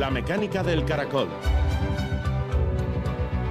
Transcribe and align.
La 0.00 0.08
mecánica 0.08 0.62
del 0.62 0.86
caracol. 0.86 1.28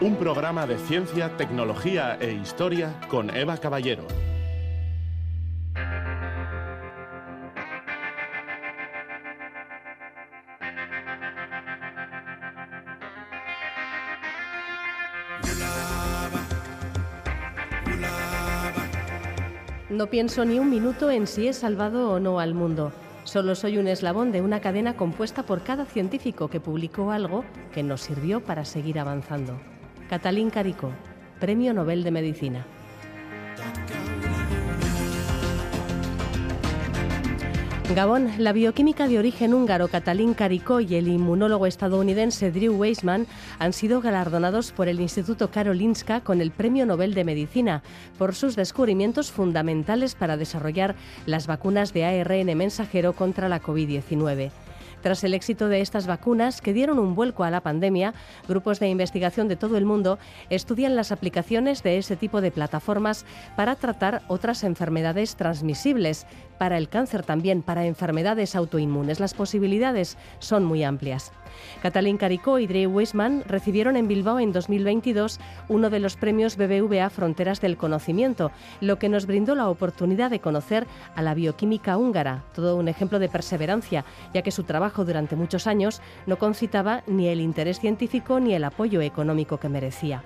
Un 0.01 0.15
programa 0.15 0.65
de 0.65 0.79
ciencia, 0.79 1.37
tecnología 1.37 2.17
e 2.19 2.31
historia 2.31 2.99
con 3.07 3.29
Eva 3.29 3.55
Caballero. 3.57 4.07
No 19.91 20.07
pienso 20.07 20.43
ni 20.45 20.57
un 20.57 20.71
minuto 20.71 21.11
en 21.11 21.27
si 21.27 21.47
he 21.47 21.53
salvado 21.53 22.09
o 22.09 22.19
no 22.19 22.39
al 22.39 22.55
mundo. 22.55 22.91
Solo 23.29 23.53
soy 23.53 23.77
un 23.77 23.87
eslabón 23.87 24.31
de 24.31 24.41
una 24.41 24.59
cadena 24.59 24.97
compuesta 24.97 25.43
por 25.43 25.61
cada 25.61 25.85
científico 25.85 26.47
que 26.47 26.59
publicó 26.59 27.11
algo 27.11 27.45
que 27.71 27.83
nos 27.83 28.01
sirvió 28.01 28.43
para 28.43 28.65
seguir 28.65 28.97
avanzando. 28.97 29.61
Catalín 30.09 30.49
Caricó, 30.49 30.89
Premio 31.39 31.71
Nobel 31.75 32.03
de 32.03 32.09
Medicina. 32.09 32.65
Gabón, 37.95 38.29
la 38.37 38.53
bioquímica 38.53 39.07
de 39.07 39.17
origen 39.17 39.51
húngaro 39.51 39.87
Catalín 39.87 40.35
Caricó 40.35 40.79
y 40.79 40.93
el 40.93 41.07
inmunólogo 41.07 41.65
estadounidense 41.65 42.51
Drew 42.51 42.75
Weissman 42.75 43.25
han 43.57 43.73
sido 43.73 43.99
galardonados 43.99 44.71
por 44.71 44.87
el 44.87 44.99
Instituto 44.99 45.49
Karolinska 45.49 46.21
con 46.21 46.39
el 46.39 46.51
Premio 46.51 46.85
Nobel 46.85 47.15
de 47.15 47.23
Medicina 47.23 47.81
por 48.19 48.35
sus 48.35 48.55
descubrimientos 48.55 49.31
fundamentales 49.31 50.13
para 50.13 50.37
desarrollar 50.37 50.95
las 51.25 51.47
vacunas 51.47 51.91
de 51.91 52.05
ARN 52.05 52.55
mensajero 52.55 53.13
contra 53.13 53.49
la 53.49 53.59
COVID-19. 53.59 54.51
Tras 55.01 55.23
el 55.23 55.33
éxito 55.33 55.67
de 55.69 55.81
estas 55.81 56.07
vacunas, 56.07 56.61
que 56.61 56.73
dieron 56.73 56.99
un 56.99 57.15
vuelco 57.15 57.43
a 57.43 57.49
la 57.49 57.61
pandemia, 57.61 58.13
grupos 58.47 58.79
de 58.79 58.89
investigación 58.89 59.47
de 59.47 59.55
todo 59.55 59.77
el 59.77 59.85
mundo 59.85 60.19
estudian 60.49 60.95
las 60.95 61.11
aplicaciones 61.11 61.83
de 61.83 61.97
ese 61.97 62.15
tipo 62.15 62.41
de 62.41 62.51
plataformas 62.51 63.25
para 63.55 63.75
tratar 63.75 64.21
otras 64.27 64.63
enfermedades 64.63 65.35
transmisibles, 65.35 66.25
para 66.57 66.77
el 66.77 66.89
cáncer 66.89 67.23
también, 67.23 67.61
para 67.61 67.85
enfermedades 67.85 68.55
autoinmunes. 68.55 69.19
Las 69.19 69.33
posibilidades 69.33 70.17
son 70.39 70.65
muy 70.65 70.83
amplias. 70.83 71.31
Catalín 71.81 72.17
Caricó 72.17 72.59
y 72.59 72.67
Drew 72.67 72.91
Weissman 72.91 73.43
recibieron 73.47 73.95
en 73.95 74.07
Bilbao 74.07 74.39
en 74.39 74.51
2022 74.51 75.39
uno 75.67 75.89
de 75.89 75.99
los 75.99 76.15
premios 76.15 76.57
BBVA 76.57 77.09
Fronteras 77.09 77.61
del 77.61 77.77
Conocimiento, 77.77 78.51
lo 78.81 78.99
que 78.99 79.09
nos 79.09 79.25
brindó 79.25 79.55
la 79.55 79.69
oportunidad 79.69 80.29
de 80.29 80.39
conocer 80.39 80.87
a 81.15 81.21
la 81.21 81.33
bioquímica 81.33 81.97
húngara, 81.97 82.43
todo 82.53 82.75
un 82.75 82.87
ejemplo 82.87 83.19
de 83.19 83.29
perseverancia, 83.29 84.05
ya 84.33 84.41
que 84.41 84.51
su 84.51 84.63
trabajo 84.63 85.05
durante 85.05 85.35
muchos 85.35 85.67
años 85.67 86.01
no 86.25 86.37
concitaba 86.37 87.03
ni 87.07 87.27
el 87.27 87.41
interés 87.41 87.79
científico 87.79 88.39
ni 88.39 88.53
el 88.53 88.63
apoyo 88.63 89.01
económico 89.01 89.57
que 89.57 89.69
merecía. 89.69 90.23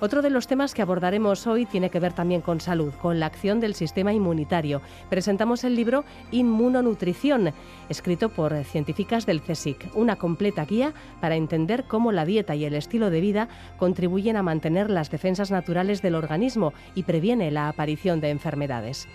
Otro 0.00 0.22
de 0.22 0.30
los 0.30 0.46
temas 0.46 0.74
que 0.74 0.82
abordaremos 0.82 1.46
hoy 1.46 1.66
tiene 1.66 1.90
que 1.90 2.00
ver 2.00 2.12
también 2.12 2.40
con 2.40 2.60
salud, 2.60 2.92
con 3.00 3.20
la 3.20 3.26
acción 3.26 3.60
del 3.60 3.74
sistema 3.74 4.12
inmunitario. 4.12 4.82
Presentamos 5.08 5.64
el 5.64 5.74
libro 5.76 6.04
Inmunonutrición, 6.30 7.52
escrito 7.88 8.28
por 8.28 8.64
científicas 8.64 9.26
del 9.26 9.42
CSIC, 9.42 9.90
una 9.94 10.16
completa 10.16 10.64
guía 10.64 10.92
para 11.20 11.36
entender 11.36 11.84
cómo 11.84 12.12
la 12.12 12.24
dieta 12.24 12.54
y 12.54 12.64
el 12.64 12.74
estilo 12.74 13.10
de 13.10 13.20
vida 13.20 13.48
contribuyen 13.78 14.36
a 14.36 14.42
mantener 14.42 14.90
las 14.90 15.10
defensas 15.10 15.50
naturales 15.50 16.02
del 16.02 16.14
organismo 16.14 16.72
y 16.94 17.04
previene 17.04 17.50
la 17.50 17.68
aparición 17.68 18.20
de 18.20 18.30
enfermedades. 18.30 19.08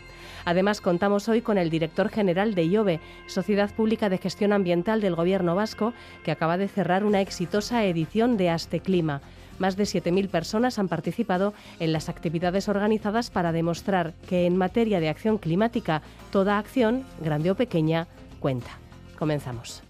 Además, 0.46 0.82
contamos 0.82 1.28
hoy 1.28 1.42
con 1.42 1.58
el 1.58 1.70
director 1.70 2.10
general 2.10 2.56
de 2.56 2.64
IOBE, 2.64 3.00
Sociedad 3.28 3.74
Pública 3.74 4.10
de 4.10 4.18
Gestión 4.18 4.54
Ambiental 4.54 5.02
del 5.02 5.16
Gobierno 5.16 5.56
Vasco, 5.56 5.94
que 6.24 6.32
acaba 6.32 6.58
de 6.58 6.68
cerrar 6.68 7.04
una 7.04 7.22
exitosa 7.22 7.86
edición 7.86 8.38
de 8.38 8.50
Clima. 8.84 9.22
Más 9.60 9.76
de 9.76 9.84
7.000 9.84 10.30
personas 10.30 10.80
han 10.80 10.88
participado 10.88 11.54
en 11.80 11.94
las 11.94 12.10
actividades 12.10 12.68
organizadas 12.70 13.30
para 13.30 13.52
demostrar 13.52 14.14
que 14.28 14.46
en 14.46 14.58
materia 14.58 15.00
de 15.00 15.10
acción 15.10 15.38
climática 15.38 16.02
toda 16.32 16.58
acción, 16.58 17.04
grande 17.22 17.52
o 17.52 17.56
pequeña, 17.56 18.08
cuenta. 18.40 18.72
Comenzamos. 19.18 19.84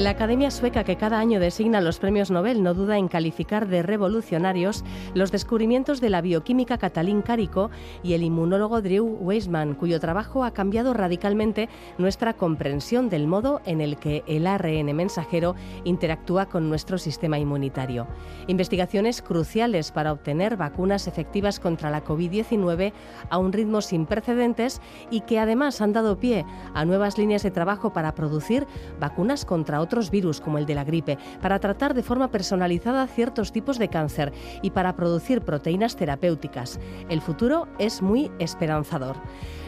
La 0.00 0.10
Academia 0.10 0.50
Sueca, 0.50 0.82
que 0.82 0.96
cada 0.96 1.18
año 1.18 1.40
designa 1.40 1.82
los 1.82 1.98
premios 1.98 2.30
Nobel, 2.30 2.62
no 2.62 2.72
duda 2.72 2.96
en 2.96 3.06
calificar 3.06 3.68
de 3.68 3.82
revolucionarios 3.82 4.82
los 5.12 5.30
descubrimientos 5.30 6.00
de 6.00 6.08
la 6.08 6.22
bioquímica 6.22 6.78
Catalín 6.78 7.20
Carico 7.20 7.70
y 8.02 8.14
el 8.14 8.22
inmunólogo 8.22 8.80
Drew 8.80 9.04
Weissman, 9.20 9.74
cuyo 9.74 10.00
trabajo 10.00 10.42
ha 10.42 10.52
cambiado 10.52 10.94
radicalmente 10.94 11.68
nuestra 11.98 12.32
comprensión 12.32 13.10
del 13.10 13.26
modo 13.26 13.60
en 13.66 13.82
el 13.82 13.98
que 13.98 14.24
el 14.26 14.46
ARN 14.46 14.96
mensajero 14.96 15.54
interactúa 15.84 16.46
con 16.46 16.70
nuestro 16.70 16.96
sistema 16.96 17.38
inmunitario. 17.38 18.06
Investigaciones 18.46 19.20
cruciales 19.20 19.92
para 19.92 20.12
obtener 20.12 20.56
vacunas 20.56 21.08
efectivas 21.08 21.60
contra 21.60 21.90
la 21.90 22.02
COVID-19 22.02 22.94
a 23.28 23.36
un 23.36 23.52
ritmo 23.52 23.82
sin 23.82 24.06
precedentes 24.06 24.80
y 25.10 25.20
que 25.20 25.38
además 25.38 25.82
han 25.82 25.92
dado 25.92 26.18
pie 26.18 26.46
a 26.72 26.86
nuevas 26.86 27.18
líneas 27.18 27.42
de 27.42 27.50
trabajo 27.50 27.92
para 27.92 28.14
producir 28.14 28.66
vacunas 28.98 29.44
contra 29.44 29.78
otros 29.78 29.89
otros 29.90 30.12
virus 30.12 30.40
como 30.40 30.56
el 30.56 30.66
de 30.66 30.76
la 30.76 30.84
gripe, 30.84 31.18
para 31.42 31.58
tratar 31.58 31.94
de 31.94 32.04
forma 32.04 32.30
personalizada 32.30 33.08
ciertos 33.08 33.50
tipos 33.50 33.76
de 33.76 33.88
cáncer 33.88 34.32
y 34.62 34.70
para 34.70 34.94
producir 34.94 35.40
proteínas 35.40 35.96
terapéuticas. 35.96 36.78
El 37.08 37.20
futuro 37.20 37.66
es 37.80 38.00
muy 38.00 38.30
esperanzador. 38.38 39.16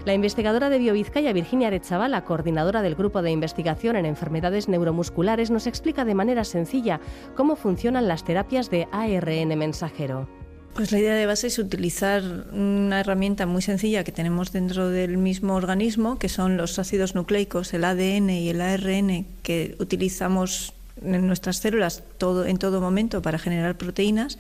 La 0.04 0.14
investigadora 0.14 0.70
de 0.70 0.78
Biovizcaya, 0.78 1.32
Virginia 1.32 1.70
la 2.08 2.24
coordinadora 2.24 2.82
del 2.82 2.94
Grupo 2.94 3.20
de 3.22 3.32
Investigación 3.32 3.96
en 3.96 4.06
Enfermedades 4.06 4.68
Neuromusculares, 4.68 5.50
nos 5.50 5.66
explica 5.66 6.04
de 6.04 6.14
manera 6.14 6.44
sencilla 6.44 7.00
cómo 7.34 7.56
funcionan 7.56 8.06
las 8.06 8.22
terapias 8.22 8.70
de 8.70 8.86
ARN 8.92 9.58
mensajero. 9.58 10.41
Pues 10.74 10.90
la 10.90 10.98
idea 10.98 11.14
de 11.14 11.26
base 11.26 11.48
es 11.48 11.58
utilizar 11.58 12.22
una 12.52 13.00
herramienta 13.00 13.44
muy 13.44 13.60
sencilla 13.60 14.04
que 14.04 14.12
tenemos 14.12 14.52
dentro 14.52 14.88
del 14.88 15.18
mismo 15.18 15.54
organismo, 15.54 16.18
que 16.18 16.30
son 16.30 16.56
los 16.56 16.78
ácidos 16.78 17.14
nucleicos, 17.14 17.74
el 17.74 17.84
ADN 17.84 18.30
y 18.30 18.48
el 18.48 18.62
ARN, 18.62 19.26
que 19.42 19.76
utilizamos 19.80 20.72
en 21.04 21.26
nuestras 21.26 21.58
células 21.58 22.02
todo, 22.16 22.46
en 22.46 22.56
todo 22.56 22.80
momento 22.80 23.20
para 23.20 23.38
generar 23.38 23.76
proteínas, 23.76 24.38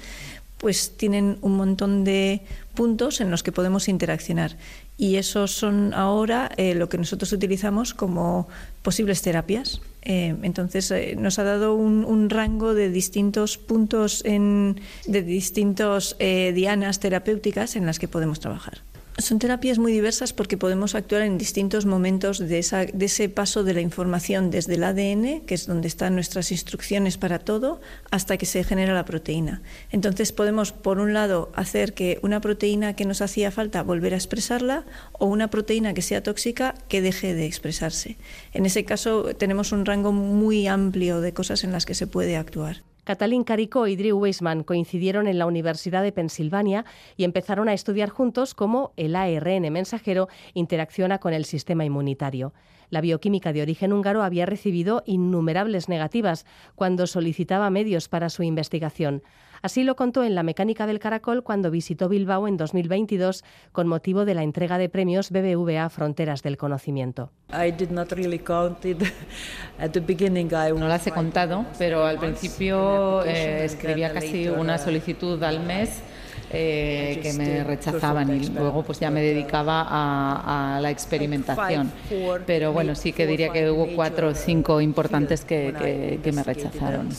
pues 0.56 0.96
tienen 0.96 1.36
un 1.42 1.56
montón 1.56 2.02
de 2.04 2.40
puntos 2.74 3.20
en 3.20 3.30
los 3.30 3.42
que 3.42 3.52
podemos 3.52 3.88
interaccionar. 3.88 4.56
Y 4.96 5.16
esos 5.16 5.50
son 5.50 5.92
ahora 5.92 6.50
eh, 6.56 6.74
lo 6.74 6.88
que 6.88 6.96
nosotros 6.96 7.30
utilizamos 7.32 7.92
como 7.92 8.48
posibles 8.82 9.20
terapias. 9.20 9.82
Eh, 10.04 10.34
entonces 10.42 10.90
eh, 10.90 11.14
nos 11.16 11.38
ha 11.38 11.44
dado 11.44 11.74
un, 11.74 12.30
rango 12.30 12.74
de 12.74 12.90
distintos 12.90 13.56
puntos, 13.58 14.24
en, 14.24 14.80
de 15.06 15.22
distintos 15.22 16.16
eh, 16.18 16.52
dianas 16.54 16.98
terapéuticas 17.00 17.76
en 17.76 17.86
las 17.86 17.98
que 17.98 18.08
podemos 18.08 18.40
trabajar. 18.40 18.82
Son 19.18 19.38
terapias 19.38 19.78
muy 19.78 19.92
diversas 19.92 20.32
porque 20.32 20.56
podemos 20.56 20.94
actuar 20.94 21.20
en 21.22 21.36
distintos 21.36 21.84
momentos 21.84 22.38
de, 22.38 22.58
ese 22.58 23.28
paso 23.28 23.62
de 23.62 23.74
la 23.74 23.82
información 23.82 24.50
desde 24.50 24.74
el 24.74 24.84
ADN, 24.84 25.42
que 25.42 25.54
es 25.54 25.66
donde 25.66 25.86
están 25.86 26.14
nuestras 26.14 26.50
instrucciones 26.50 27.18
para 27.18 27.38
todo, 27.38 27.82
hasta 28.10 28.38
que 28.38 28.46
se 28.46 28.64
genera 28.64 28.94
la 28.94 29.04
proteína. 29.04 29.60
Entonces 29.90 30.32
podemos, 30.32 30.72
por 30.72 30.98
un 30.98 31.12
lado, 31.12 31.52
hacer 31.54 31.92
que 31.92 32.20
una 32.22 32.40
proteína 32.40 32.96
que 32.96 33.04
nos 33.04 33.20
hacía 33.20 33.50
falta 33.50 33.82
volver 33.82 34.14
a 34.14 34.16
expresarla 34.16 34.86
o 35.12 35.26
una 35.26 35.50
proteína 35.50 35.92
que 35.92 36.02
sea 36.02 36.22
tóxica 36.22 36.74
que 36.88 37.02
deje 37.02 37.34
de 37.34 37.44
expresarse. 37.44 38.16
En 38.54 38.64
ese 38.64 38.86
caso 38.86 39.34
tenemos 39.36 39.72
un 39.72 39.84
rango 39.84 40.12
muy 40.12 40.66
amplio 40.66 41.20
de 41.20 41.34
cosas 41.34 41.64
en 41.64 41.72
las 41.72 41.84
que 41.84 41.94
se 41.94 42.06
puede 42.06 42.38
actuar. 42.38 42.82
Catalín 43.04 43.42
Caricó 43.42 43.88
y 43.88 43.96
Drew 43.96 44.16
Weissman 44.16 44.62
coincidieron 44.62 45.26
en 45.26 45.36
la 45.36 45.46
Universidad 45.46 46.04
de 46.04 46.12
Pensilvania 46.12 46.84
y 47.16 47.24
empezaron 47.24 47.68
a 47.68 47.72
estudiar 47.72 48.10
juntos 48.10 48.54
cómo 48.54 48.92
el 48.96 49.16
ARN 49.16 49.72
mensajero 49.72 50.28
interacciona 50.54 51.18
con 51.18 51.34
el 51.34 51.44
sistema 51.44 51.84
inmunitario. 51.84 52.52
La 52.90 53.00
bioquímica 53.00 53.52
de 53.52 53.62
origen 53.62 53.92
húngaro 53.92 54.22
había 54.22 54.46
recibido 54.46 55.02
innumerables 55.04 55.88
negativas 55.88 56.46
cuando 56.76 57.08
solicitaba 57.08 57.70
medios 57.70 58.08
para 58.08 58.30
su 58.30 58.44
investigación. 58.44 59.24
Así 59.62 59.84
lo 59.84 59.94
contó 59.94 60.24
en 60.24 60.34
La 60.34 60.42
Mecánica 60.42 60.88
del 60.88 60.98
Caracol 60.98 61.44
cuando 61.44 61.70
visitó 61.70 62.08
Bilbao 62.08 62.48
en 62.48 62.56
2022 62.56 63.44
con 63.70 63.86
motivo 63.86 64.24
de 64.24 64.34
la 64.34 64.42
entrega 64.42 64.76
de 64.76 64.88
premios 64.88 65.30
BBVA 65.30 65.88
Fronteras 65.88 66.42
del 66.42 66.56
Conocimiento. 66.56 67.30
No 70.72 70.88
las 70.88 71.06
he 71.06 71.12
contado, 71.12 71.64
pero 71.78 72.04
al 72.04 72.18
principio 72.18 73.24
eh, 73.24 73.64
escribía 73.64 74.12
casi 74.12 74.48
una 74.48 74.78
solicitud 74.78 75.40
al 75.44 75.60
mes 75.60 76.02
eh, 76.52 77.20
que 77.22 77.32
me 77.32 77.64
rechazaban 77.64 78.34
y 78.34 78.48
luego 78.48 78.82
pues 78.82 79.00
ya 79.00 79.10
me 79.10 79.22
dedicaba 79.22 79.86
a, 79.88 80.80
la 80.80 80.90
experimentación. 80.90 81.90
Pero 82.46 82.72
bueno, 82.72 82.94
sí 82.94 83.12
que 83.12 83.26
diría 83.26 83.50
que 83.50 83.70
hubo 83.70 83.86
cuatro 83.94 84.28
o 84.28 84.34
cinco 84.34 84.80
importantes 84.80 85.44
que, 85.44 86.20
que, 86.22 86.32
me 86.32 86.42
rechazaron. 86.42 87.12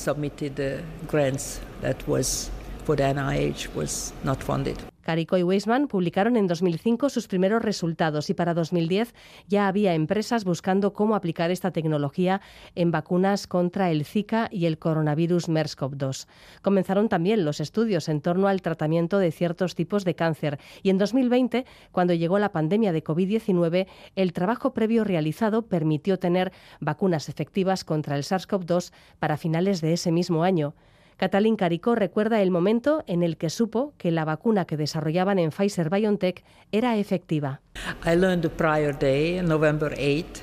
Carico 5.04 5.38
y 5.38 5.44
Weisman 5.44 5.88
publicaron 5.88 6.38
en 6.38 6.48
2005 6.48 7.10
sus 7.10 7.28
primeros 7.28 7.62
resultados 7.62 8.30
y 8.30 8.34
para 8.34 8.54
2010 8.54 9.14
ya 9.48 9.68
había 9.68 9.94
empresas 9.94 10.46
buscando 10.46 10.94
cómo 10.94 11.16
aplicar 11.16 11.52
esta 11.52 11.72
tecnología 11.72 12.42
en 12.74 12.90
vacunas 12.92 13.46
contra 13.46 13.92
el 13.92 14.06
Zika 14.06 14.48
y 14.52 14.66
el 14.66 14.80
coronavirus 14.80 15.50
MERS-CoV-2. 15.50 16.28
Comenzaron 16.62 17.10
también 17.10 17.46
los 17.46 17.60
estudios 17.60 18.10
en 18.10 18.22
torno 18.22 18.48
al 18.48 18.62
tratamiento 18.62 19.20
de 19.20 19.32
ciertos 19.32 19.76
tipos 19.76 20.06
de 20.06 20.16
cáncer 20.16 20.60
y 20.82 20.90
en 20.90 20.98
2020, 20.98 21.66
cuando 21.92 22.14
llegó 22.14 22.40
la 22.40 22.52
pandemia 22.52 22.92
de 22.92 23.04
COVID-19, 23.04 23.88
el 24.16 24.34
trabajo 24.34 24.74
previo 24.74 25.04
realizado 25.04 25.64
permitió 25.64 26.18
tener 26.18 26.52
vacunas 26.80 27.30
efectivas 27.30 27.84
contra 27.84 28.16
el 28.16 28.24
SARS-CoV-2 28.24 28.92
para 29.20 29.38
finales 29.38 29.82
de 29.82 29.94
ese 29.94 30.12
mismo 30.12 30.44
año. 30.44 30.74
Catalín 31.18 31.56
Caricó 31.56 31.96
recuerda 31.96 32.42
el 32.42 32.52
momento 32.52 33.04
en 33.08 33.24
el 33.24 33.38
que 33.38 33.50
supo 33.50 33.94
que 33.98 34.12
la 34.12 34.26
vacuna 34.26 34.66
que 34.66 34.78
desarrollaban 34.78 35.40
en 35.40 35.52
Pfizer 35.52 35.90
BioNTech 35.90 36.44
era 36.72 36.98
efectiva. 36.98 37.62
I 38.06 38.16
learned 38.16 38.42
the 38.42 38.50
prior 38.50 38.98
day, 38.98 39.42
November 39.42 39.94
8, 39.94 40.42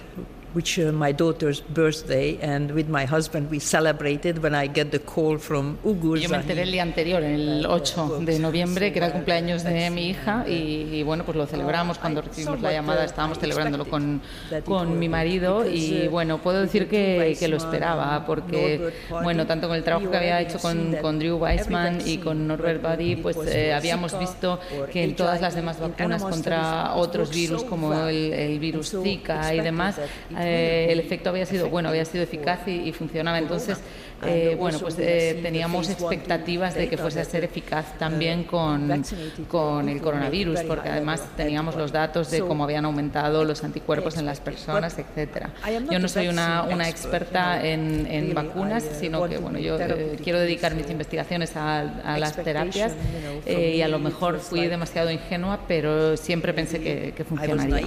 which 0.54 0.78
uh, 0.78 0.92
my 0.92 1.12
daughter's 1.12 1.60
birthday, 1.60 2.38
and 2.40 2.72
with 2.72 2.88
my 2.88 3.04
husband 3.04 3.50
we 3.50 3.58
celebrated 3.58 4.42
when 4.42 4.54
I 4.54 4.66
get 4.66 4.90
the 4.90 4.98
call 4.98 5.38
from 5.38 5.78
Ugur. 5.84 6.18
Yo 6.20 6.28
me 6.28 6.36
enteré 6.36 6.62
el 6.62 6.72
día 6.72 6.82
anterior, 6.82 7.22
el 7.22 7.66
8 7.66 8.20
de 8.20 8.38
noviembre, 8.38 8.92
que 8.92 8.98
era 8.98 9.06
el 9.06 9.12
cumpleaños 9.12 9.62
de 9.62 9.90
mi 9.90 10.10
hija, 10.10 10.44
y, 10.48 11.02
bueno, 11.02 11.24
pues 11.24 11.36
lo 11.36 11.46
celebramos 11.46 11.98
cuando 11.98 12.22
recibimos 12.22 12.60
la 12.60 12.72
llamada, 12.72 13.04
estábamos 13.04 13.38
celebrándolo 13.38 13.84
con, 13.86 14.20
con 14.64 14.98
mi 14.98 15.08
marido, 15.08 15.64
y 15.66 16.08
bueno, 16.08 16.38
puedo 16.38 16.60
decir 16.60 16.88
que, 16.88 17.36
que, 17.38 17.48
lo 17.48 17.56
esperaba, 17.56 18.24
porque 18.26 18.92
bueno, 19.22 19.46
tanto 19.46 19.68
con 19.68 19.76
el 19.76 19.84
trabajo 19.84 20.10
que 20.10 20.16
había 20.16 20.40
hecho 20.40 20.58
con, 20.58 20.96
con 20.96 21.18
Drew 21.18 21.36
Weissman 21.36 21.98
y 22.06 22.18
con 22.18 22.46
Norbert 22.46 22.82
Buddy, 22.82 23.16
pues 23.16 23.36
eh, 23.46 23.72
habíamos 23.72 24.18
visto 24.18 24.60
que 24.92 25.04
en 25.04 25.16
todas 25.16 25.40
las 25.40 25.54
demás 25.54 25.78
vacunas 25.80 26.22
contra 26.22 26.94
otros 26.94 27.30
virus, 27.30 27.64
como 27.64 27.94
el, 28.08 28.32
el 28.32 28.58
virus 28.58 28.94
Zika 29.02 29.54
y 29.54 29.60
demás, 29.60 30.00
eh, 30.44 30.86
el 30.90 31.00
efecto 31.00 31.30
había 31.30 31.46
sido 31.46 31.68
bueno, 31.68 31.88
había 31.88 32.04
sido 32.04 32.24
eficaz 32.24 32.66
y, 32.66 32.92
funcionaba. 32.92 33.38
Entonces, 33.38 33.78
eh, 34.24 34.56
bueno, 34.58 34.78
pues 34.78 34.96
eh, 34.98 35.38
teníamos 35.42 35.88
expectativas 35.88 36.74
de 36.74 36.88
que 36.88 36.96
fuese 36.96 37.20
a 37.20 37.24
ser 37.24 37.44
eficaz 37.44 37.98
también 37.98 38.44
con, 38.44 39.04
con 39.48 39.88
el 39.88 40.00
coronavirus, 40.00 40.60
porque 40.62 40.88
además 40.88 41.22
teníamos 41.36 41.76
los 41.76 41.92
datos 41.92 42.30
de 42.30 42.40
cómo 42.40 42.64
habían 42.64 42.84
aumentado 42.84 43.44
los 43.44 43.64
anticuerpos 43.64 44.16
en 44.18 44.26
las 44.26 44.40
personas, 44.40 44.98
etcétera. 44.98 45.50
Yo 45.90 45.98
no 45.98 46.08
soy 46.08 46.28
una, 46.28 46.64
una 46.64 46.88
experta 46.88 47.64
en, 47.64 48.06
en, 48.06 48.34
vacunas, 48.34 48.84
sino 48.98 49.28
que 49.28 49.38
bueno, 49.38 49.58
yo 49.58 49.78
quiero 50.22 50.38
dedicar 50.38 50.74
mis 50.74 50.90
investigaciones 50.90 51.56
a, 51.56 51.80
a 51.80 52.18
las 52.18 52.36
terapias 52.36 52.92
y 53.46 53.82
a 53.82 53.88
lo 53.88 53.98
mejor 53.98 54.40
fui 54.40 54.66
demasiado 54.66 55.10
ingenua, 55.10 55.60
pero 55.66 56.16
siempre 56.16 56.52
pensé 56.52 56.80
que, 56.80 57.12
que 57.16 57.24
funcionaría. 57.24 57.86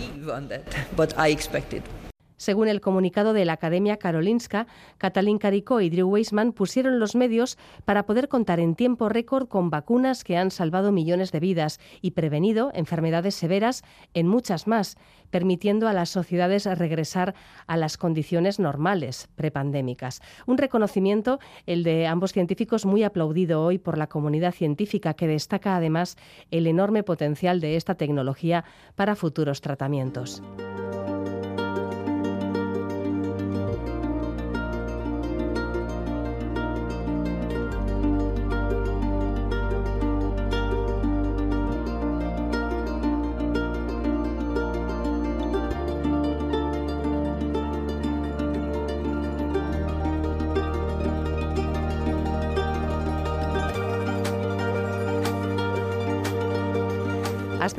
Según 2.43 2.67
el 2.67 2.81
comunicado 2.81 3.31
de 3.31 3.45
la 3.45 3.53
Academia 3.53 3.95
Karolinska, 3.95 4.67
Katalin 4.97 5.37
Kariko 5.37 5.79
y 5.79 5.89
Drew 5.89 6.09
Weissman 6.09 6.51
pusieron 6.51 6.99
los 6.99 7.15
medios 7.15 7.57
para 7.85 8.05
poder 8.05 8.27
contar 8.27 8.59
en 8.59 8.75
tiempo 8.75 9.07
récord 9.07 9.47
con 9.47 9.69
vacunas 9.69 10.25
que 10.25 10.35
han 10.35 10.51
salvado 10.51 10.91
millones 10.91 11.31
de 11.31 11.39
vidas 11.39 11.79
y 12.01 12.11
prevenido 12.11 12.69
enfermedades 12.73 13.33
severas 13.35 13.81
en 14.13 14.27
muchas 14.27 14.67
más, 14.67 14.97
permitiendo 15.29 15.87
a 15.87 15.93
las 15.93 16.09
sociedades 16.09 16.65
regresar 16.65 17.33
a 17.65 17.77
las 17.77 17.95
condiciones 17.95 18.59
normales 18.59 19.29
prepandémicas. 19.35 20.21
Un 20.45 20.57
reconocimiento, 20.57 21.39
el 21.65 21.83
de 21.83 22.07
ambos 22.07 22.33
científicos, 22.33 22.85
muy 22.85 23.03
aplaudido 23.03 23.63
hoy 23.63 23.77
por 23.77 23.97
la 23.97 24.07
comunidad 24.07 24.51
científica, 24.51 25.13
que 25.13 25.27
destaca 25.27 25.77
además 25.77 26.17
el 26.51 26.67
enorme 26.67 27.03
potencial 27.03 27.61
de 27.61 27.77
esta 27.77 27.95
tecnología 27.95 28.65
para 28.97 29.15
futuros 29.15 29.61
tratamientos. 29.61 30.43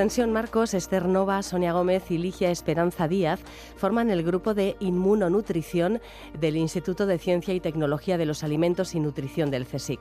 Ascensión 0.05 0.33
Marcos, 0.33 0.75
Esther 0.75 1.09
Nova, 1.09 1.43
Sonia 1.43 1.73
Gómez 1.73 2.11
y 2.11 2.19
Ligia 2.19 2.51
Esperanza 2.51 3.09
Díaz 3.09 3.41
forman 3.79 4.11
el 4.11 4.23
grupo 4.23 4.53
de 4.53 4.77
inmunonutrición 4.79 5.99
del 6.39 6.59
Instituto 6.59 7.07
de 7.07 7.17
Ciencia 7.17 7.55
y 7.55 7.61
Tecnología 7.61 8.19
de 8.19 8.27
los 8.27 8.45
Alimentos 8.45 8.95
y 8.95 9.01
Nutrición 9.01 9.51
del 9.51 9.65
CSIC. 9.65 10.01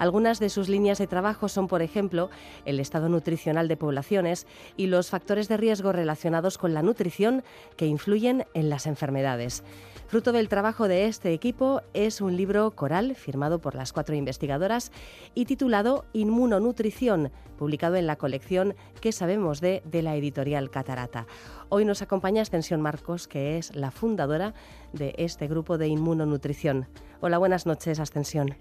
Algunas 0.00 0.40
de 0.40 0.48
sus 0.48 0.68
líneas 0.68 0.98
de 0.98 1.06
trabajo 1.06 1.48
son, 1.48 1.68
por 1.68 1.82
ejemplo, 1.82 2.30
el 2.64 2.80
estado 2.80 3.08
nutricional 3.08 3.68
de 3.68 3.76
poblaciones 3.76 4.48
y 4.76 4.88
los 4.88 5.10
factores 5.10 5.46
de 5.46 5.56
riesgo 5.56 5.92
relacionados 5.92 6.58
con 6.58 6.74
la 6.74 6.82
nutrición 6.82 7.44
que 7.76 7.86
influyen 7.86 8.46
en 8.54 8.68
las 8.68 8.88
enfermedades. 8.88 9.62
Fruto 10.06 10.32
del 10.32 10.48
trabajo 10.48 10.86
de 10.86 11.06
este 11.06 11.32
equipo 11.32 11.80
es 11.92 12.20
un 12.20 12.36
libro 12.36 12.70
coral 12.72 13.14
firmado 13.16 13.58
por 13.58 13.74
las 13.74 13.92
cuatro 13.92 14.14
investigadoras 14.14 14.92
y 15.34 15.46
titulado 15.46 16.04
Inmunonutrición, 16.12 17.32
publicado 17.58 17.96
en 17.96 18.06
la 18.06 18.16
colección 18.16 18.74
¿Qué 19.00 19.12
sabemos 19.12 19.60
de? 19.60 19.82
de 19.84 20.02
la 20.02 20.14
editorial 20.14 20.70
Catarata. 20.70 21.26
Hoy 21.68 21.84
nos 21.84 22.02
acompaña 22.02 22.42
Ascensión 22.42 22.80
Marcos, 22.80 23.26
que 23.26 23.56
es 23.58 23.74
la 23.74 23.90
fundadora 23.90 24.54
de 24.92 25.14
este 25.18 25.48
grupo 25.48 25.78
de 25.78 25.88
inmunonutrición. 25.88 26.86
Hola, 27.20 27.38
buenas 27.38 27.66
noches, 27.66 27.98
Ascensión. 27.98 28.54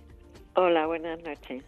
Hola, 0.55 0.87
buenas 0.87 1.21
noches. 1.23 1.63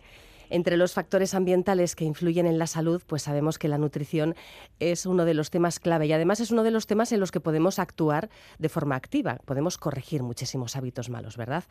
Entre 0.50 0.78
los 0.78 0.94
factores 0.94 1.34
ambientales 1.34 1.96
que 1.96 2.06
influyen 2.06 2.46
en 2.46 2.60
la 2.60 2.68
salud, 2.68 3.02
pues 3.06 3.24
sabemos 3.24 3.58
que 3.58 3.68
la 3.68 3.78
nutrición 3.78 4.36
es 4.80 5.06
uno 5.06 5.26
de 5.26 5.34
los 5.34 5.50
temas 5.50 5.80
clave 5.80 6.08
y 6.08 6.14
además 6.14 6.40
es 6.40 6.52
uno 6.52 6.64
de 6.64 6.72
los 6.72 6.88
temas 6.88 7.12
en 7.12 7.20
los 7.20 7.32
que 7.32 7.40
podemos 7.40 7.80
actuar 7.80 8.30
de 8.60 8.70
forma 8.70 8.96
activa. 8.96 9.40
Podemos 9.46 9.78
corregir 9.78 10.24
muchísimos 10.24 10.76
hábitos 10.76 11.10
malos, 11.10 11.38
¿verdad? 11.38 11.64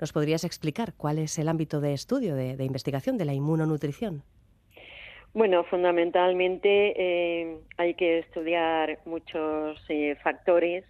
¿Nos 0.00 0.12
podrías 0.12 0.44
explicar 0.44 0.94
cuál 0.96 1.18
es 1.18 1.38
el 1.38 1.48
ámbito 1.48 1.80
de 1.80 1.92
estudio, 1.92 2.34
de, 2.34 2.64
investigación 2.64 3.18
de 3.18 3.24
la 3.24 3.34
inmunonutrición? 3.34 4.22
Bueno, 5.34 5.64
fundamentalmente 5.64 6.94
eh, 6.96 7.58
hay 7.76 7.94
que 7.94 8.20
estudiar 8.20 9.00
muchos 9.04 9.78
eh, 9.88 10.16
factores, 10.22 10.84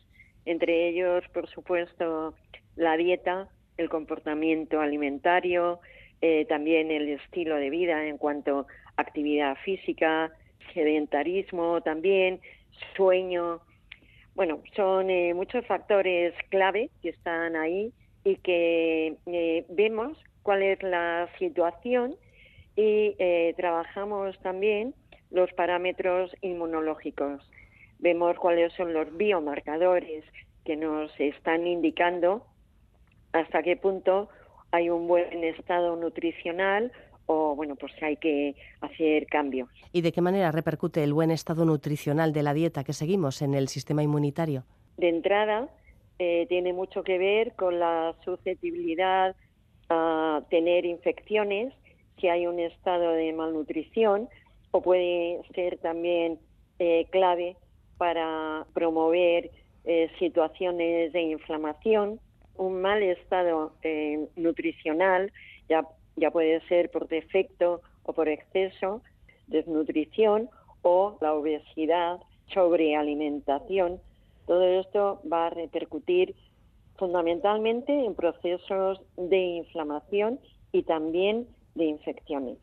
entre 0.44 0.88
ellos, 0.88 1.24
por 1.34 1.48
supuesto, 1.48 2.34
la 2.76 2.96
dieta, 2.96 3.48
el 3.76 3.88
comportamiento 3.88 4.80
alimentario, 4.80 5.80
eh, 6.20 6.46
también 6.46 6.90
el 6.90 7.08
estilo 7.08 7.56
de 7.56 7.70
vida 7.70 8.06
en 8.06 8.18
cuanto 8.18 8.66
a 8.96 9.02
actividad 9.02 9.56
física, 9.64 10.32
sedentarismo 10.72 11.80
también, 11.82 12.40
sueño. 12.96 13.60
Bueno, 14.34 14.62
son 14.74 15.10
eh, 15.10 15.34
muchos 15.34 15.66
factores 15.66 16.34
clave 16.48 16.90
que 17.02 17.10
están 17.10 17.56
ahí 17.56 17.92
y 18.24 18.36
que 18.36 19.16
eh, 19.26 19.64
vemos 19.68 20.18
cuál 20.42 20.62
es 20.62 20.82
la 20.82 21.28
situación 21.38 22.16
y 22.76 23.16
trabajamos 23.56 24.38
también 24.40 24.92
los 25.30 25.50
parámetros 25.54 26.36
inmunológicos. 26.42 27.42
Vemos 27.98 28.36
cuáles 28.36 28.72
son 28.74 28.92
los 28.92 29.16
biomarcadores 29.16 30.24
que 30.66 30.76
nos 30.76 31.10
están 31.18 31.66
indicando 31.66 32.44
hasta 33.32 33.62
qué 33.62 33.76
punto 33.76 34.28
hay 34.76 34.90
un 34.90 35.08
buen 35.08 35.42
estado 35.44 35.96
nutricional 35.96 36.92
o 37.26 37.56
bueno, 37.56 37.74
pues 37.76 37.92
hay 38.02 38.16
que 38.16 38.54
hacer 38.80 39.26
cambios. 39.26 39.68
¿Y 39.92 40.02
de 40.02 40.12
qué 40.12 40.20
manera 40.20 40.52
repercute 40.52 41.02
el 41.02 41.12
buen 41.12 41.30
estado 41.30 41.64
nutricional 41.64 42.32
de 42.32 42.42
la 42.42 42.54
dieta 42.54 42.84
que 42.84 42.92
seguimos 42.92 43.42
en 43.42 43.54
el 43.54 43.68
sistema 43.68 44.02
inmunitario? 44.02 44.64
De 44.96 45.08
entrada, 45.08 45.68
eh, 46.18 46.46
tiene 46.48 46.72
mucho 46.72 47.02
que 47.02 47.18
ver 47.18 47.54
con 47.54 47.80
la 47.80 48.14
susceptibilidad 48.24 49.34
a 49.88 50.42
tener 50.50 50.84
infecciones 50.84 51.74
si 52.20 52.28
hay 52.28 52.46
un 52.46 52.60
estado 52.60 53.10
de 53.10 53.32
malnutrición 53.32 54.28
o 54.70 54.82
puede 54.82 55.40
ser 55.54 55.78
también 55.78 56.38
eh, 56.78 57.06
clave 57.10 57.56
para 57.98 58.66
promover 58.72 59.50
eh, 59.84 60.10
situaciones 60.18 61.12
de 61.12 61.22
inflamación 61.22 62.20
un 62.58 62.80
mal 62.80 63.02
estado 63.02 63.72
eh, 63.82 64.28
nutricional, 64.36 65.32
ya, 65.68 65.86
ya 66.16 66.30
puede 66.30 66.60
ser 66.68 66.90
por 66.90 67.08
defecto 67.08 67.82
o 68.04 68.12
por 68.12 68.28
exceso, 68.28 69.02
desnutrición 69.46 70.48
o 70.82 71.18
la 71.20 71.34
obesidad, 71.34 72.20
sobrealimentación. 72.52 74.00
Todo 74.46 74.64
esto 74.64 75.20
va 75.30 75.48
a 75.48 75.50
repercutir 75.50 76.34
fundamentalmente 76.96 77.92
en 77.92 78.14
procesos 78.14 79.00
de 79.16 79.38
inflamación 79.38 80.40
y 80.72 80.82
también 80.82 81.46
de 81.74 81.84
infecciones. 81.86 82.58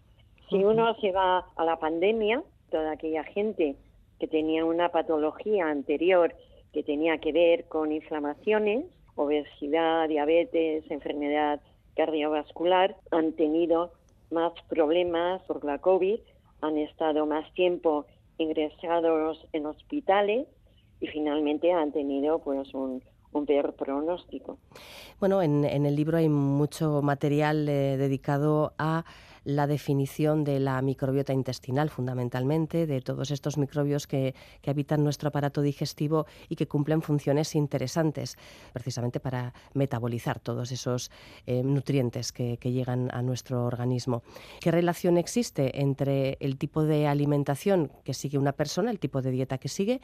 Si 0.49 0.63
uno 0.63 0.95
se 0.99 1.11
va 1.11 1.45
a 1.55 1.65
la 1.65 1.77
pandemia, 1.77 2.43
toda 2.69 2.91
aquella 2.91 3.23
gente 3.23 3.75
que 4.19 4.27
tenía 4.27 4.65
una 4.65 4.89
patología 4.89 5.67
anterior 5.67 6.33
que 6.73 6.83
tenía 6.83 7.17
que 7.19 7.31
ver 7.31 7.65
con 7.65 7.91
inflamaciones, 7.91 8.85
obesidad, 9.15 10.07
diabetes, 10.07 10.89
enfermedad 10.89 11.61
cardiovascular, 11.95 12.95
han 13.11 13.33
tenido 13.33 13.91
más 14.31 14.53
problemas 14.67 15.41
por 15.43 15.63
la 15.63 15.77
COVID, 15.79 16.19
han 16.61 16.77
estado 16.77 17.25
más 17.25 17.51
tiempo 17.53 18.05
ingresados 18.37 19.45
en 19.53 19.65
hospitales 19.65 20.47
y 20.99 21.07
finalmente 21.07 21.71
han 21.71 21.91
tenido 21.91 22.39
pues 22.39 22.73
un, 22.73 23.03
un 23.33 23.45
peor 23.45 23.73
pronóstico. 23.73 24.57
Bueno, 25.19 25.41
en, 25.41 25.63
el 25.65 25.95
libro 25.95 26.17
hay 26.17 26.29
mucho 26.29 27.01
material 27.01 27.67
eh, 27.67 27.97
dedicado 27.97 28.73
a 28.77 29.05
la 29.43 29.67
definición 29.67 30.43
de 30.43 30.59
la 30.59 30.81
microbiota 30.81 31.33
intestinal, 31.33 31.89
fundamentalmente, 31.89 32.87
de 32.87 33.01
todos 33.01 33.31
estos 33.31 33.57
microbios 33.57 34.07
que, 34.07 34.33
habitan 34.65 35.03
nuestro 35.03 35.29
aparato 35.29 35.61
digestivo 35.61 36.25
y 36.49 36.55
que 36.55 36.67
cumplen 36.67 37.01
funciones 37.01 37.53
interesantes, 37.53 38.37
precisamente 38.71 39.19
para 39.19 39.53
metabolizar 39.73 40.39
todos 40.39 40.71
esos 40.71 41.11
eh, 41.45 41.61
nutrientes 41.63 42.31
que, 42.31 42.57
que 42.57 42.71
llegan 42.71 43.09
a 43.13 43.21
nuestro 43.21 43.65
organismo. 43.65 44.23
¿Qué 44.61 44.71
relación 44.71 45.17
existe 45.17 45.81
entre 45.81 46.37
el 46.39 46.57
tipo 46.57 46.83
de 46.83 47.07
alimentación 47.07 47.91
que 48.03 48.13
sigue 48.13 48.37
una 48.37 48.53
persona, 48.53 48.89
el 48.89 48.99
tipo 48.99 49.21
de 49.21 49.31
dieta 49.31 49.57
que 49.59 49.67
sigue, 49.67 50.01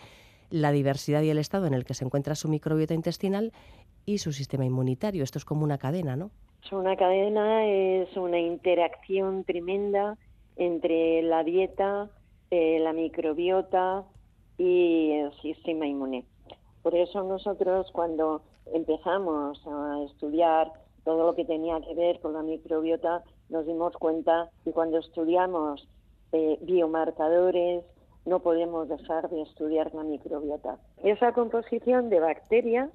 la 0.50 0.72
diversidad 0.72 1.22
y 1.22 1.30
el 1.30 1.38
estado 1.38 1.68
en 1.68 1.74
el 1.74 1.86
que 1.86 1.94
se 1.94 2.06
encuentra 2.06 2.36
su 2.36 2.48
microbiota 2.48 2.94
intestinal 2.94 3.54
y 4.06 4.18
su 4.20 4.34
sistema 4.34 4.66
inmunitario. 4.66 5.24
Esto 5.24 5.38
es 5.38 5.46
como 5.46 5.64
una 5.64 5.78
cadena, 5.78 6.16
¿no? 6.16 6.32
Es 6.64 6.72
una 6.72 6.96
cadena, 6.96 7.66
es 7.66 8.16
una 8.18 8.40
interacción 8.40 9.44
tremenda 9.44 10.18
entre 10.56 11.22
la 11.22 11.44
dieta, 11.44 12.10
eh, 12.52 12.80
la 12.80 12.94
microbiota 12.94 14.04
y 14.58 15.12
el 15.12 15.34
sistema 15.42 15.88
inmune. 15.88 16.26
Por 16.84 16.96
eso 16.96 17.24
nosotros 17.24 17.90
cuando 17.92 18.42
empezamos 18.74 19.62
a 19.66 20.04
estudiar 20.04 20.72
todo 21.04 21.26
lo 21.26 21.36
que 21.36 21.46
tenía 21.46 21.80
que 21.82 21.96
ver 21.96 22.20
con 22.20 22.34
la 22.34 22.44
microbiota, 22.44 23.24
nos 23.50 23.66
dimos 23.66 23.94
cuenta 23.94 24.50
que 24.64 24.72
cuando 24.72 25.00
estudiamos 25.00 25.88
eh, 26.32 26.58
biomarcadores, 26.62 27.84
no 28.26 28.40
podemos 28.40 28.88
dejar 28.88 29.30
de 29.30 29.42
estudiar 29.42 29.94
la 29.96 30.04
microbiota. 30.04 30.78
Esa 31.04 31.34
composición 31.34 32.10
de 32.10 32.20
bacterias 32.20 32.90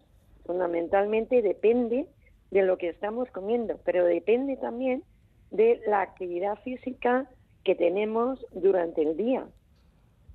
fundamentalmente 0.47 1.42
depende 1.42 2.06
de 2.55 2.63
lo 2.63 2.79
que 2.79 2.89
estamos 2.89 3.29
comiendo, 3.33 3.81
pero 3.85 4.05
depende 4.05 4.57
también 4.57 5.03
de 5.51 5.81
la 5.89 6.03
actividad 6.03 6.57
física 6.63 7.29
que 7.65 7.75
tenemos 7.75 8.47
durante 8.53 9.03
el 9.03 9.17
día. 9.17 9.45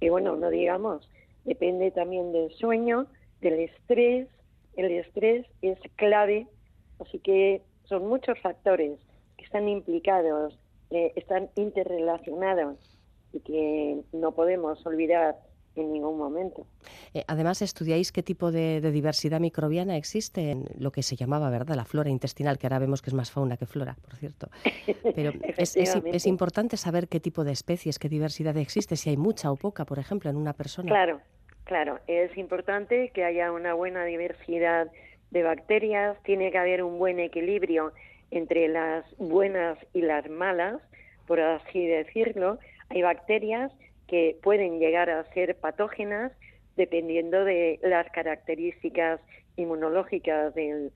Y 0.01 0.09
bueno, 0.09 0.35
no 0.35 0.49
digamos, 0.49 1.09
depende 1.45 1.91
también 1.91 2.33
del 2.33 2.51
sueño, 2.51 3.07
del 3.39 3.61
estrés. 3.61 4.27
El 4.75 4.91
estrés 4.91 5.45
es 5.61 5.79
clave, 5.95 6.45
así 6.99 7.19
que 7.19 7.61
son 7.85 8.05
muchos 8.09 8.37
factores 8.41 8.99
que 9.37 9.45
están 9.45 9.69
implicados, 9.69 10.59
eh, 10.89 11.13
están 11.15 11.49
interrelacionados 11.55 12.77
y 13.31 13.39
que 13.39 14.01
no 14.11 14.33
podemos 14.33 14.85
olvidar 14.85 15.37
en 15.75 15.91
ningún 15.93 16.17
momento. 16.17 16.65
Eh, 17.13 17.23
además, 17.27 17.61
estudiáis 17.61 18.11
qué 18.11 18.23
tipo 18.23 18.51
de, 18.51 18.81
diversidad 18.91 19.39
microbiana 19.39 19.97
existe 19.97 20.51
en 20.51 20.65
lo 20.77 20.91
que 20.91 21.03
se 21.03 21.15
llamaba, 21.15 21.49
¿verdad?, 21.49 21.75
la 21.75 21.85
flora 21.85 22.09
intestinal, 22.09 22.57
que 22.57 22.67
ahora 22.67 22.79
vemos 22.79 23.01
que 23.01 23.09
es 23.09 23.13
más 23.13 23.31
fauna 23.31 23.57
que 23.57 23.65
flora, 23.65 23.95
por 24.01 24.15
cierto. 24.15 24.49
Pero 25.15 25.31
es, 25.57 25.75
es, 25.75 26.25
importante 26.27 26.77
saber 26.77 27.07
qué 27.07 27.19
tipo 27.19 27.43
de 27.43 27.51
especies, 27.51 27.99
qué 27.99 28.09
diversidad 28.09 28.55
existe, 28.57 28.95
si 28.95 29.09
hay 29.09 29.17
mucha 29.17 29.51
o 29.51 29.55
poca, 29.55 29.85
por 29.85 29.99
ejemplo, 29.99 30.29
en 30.29 30.37
una 30.37 30.53
persona. 30.53 30.89
Claro, 30.89 31.21
claro. 31.63 31.99
Es 32.07 32.35
importante 32.37 33.11
que 33.13 33.23
haya 33.23 33.51
una 33.51 33.73
buena 33.73 34.05
diversidad 34.05 34.91
de 35.31 35.43
bacterias, 35.43 36.17
tiene 36.23 36.51
que 36.51 36.57
haber 36.57 36.83
un 36.83 36.97
buen 36.97 37.19
equilibrio 37.19 37.93
entre 38.31 38.67
las 38.67 39.05
buenas 39.17 39.77
y 39.93 40.01
las 40.01 40.29
malas, 40.29 40.81
por 41.27 41.39
así 41.39 41.85
decirlo, 41.85 42.59
hay 42.89 43.01
bacterias 43.01 43.71
que 44.09 44.37
pueden 44.41 44.79
llegar 44.79 45.09
a 45.09 45.23
ser 45.33 45.55
patógenas 45.55 46.31
dependiendo 46.75 47.43
de 47.45 47.79
las 47.83 48.09
características 48.11 49.19
inmunológicas 49.55 50.53
del, 50.55 50.91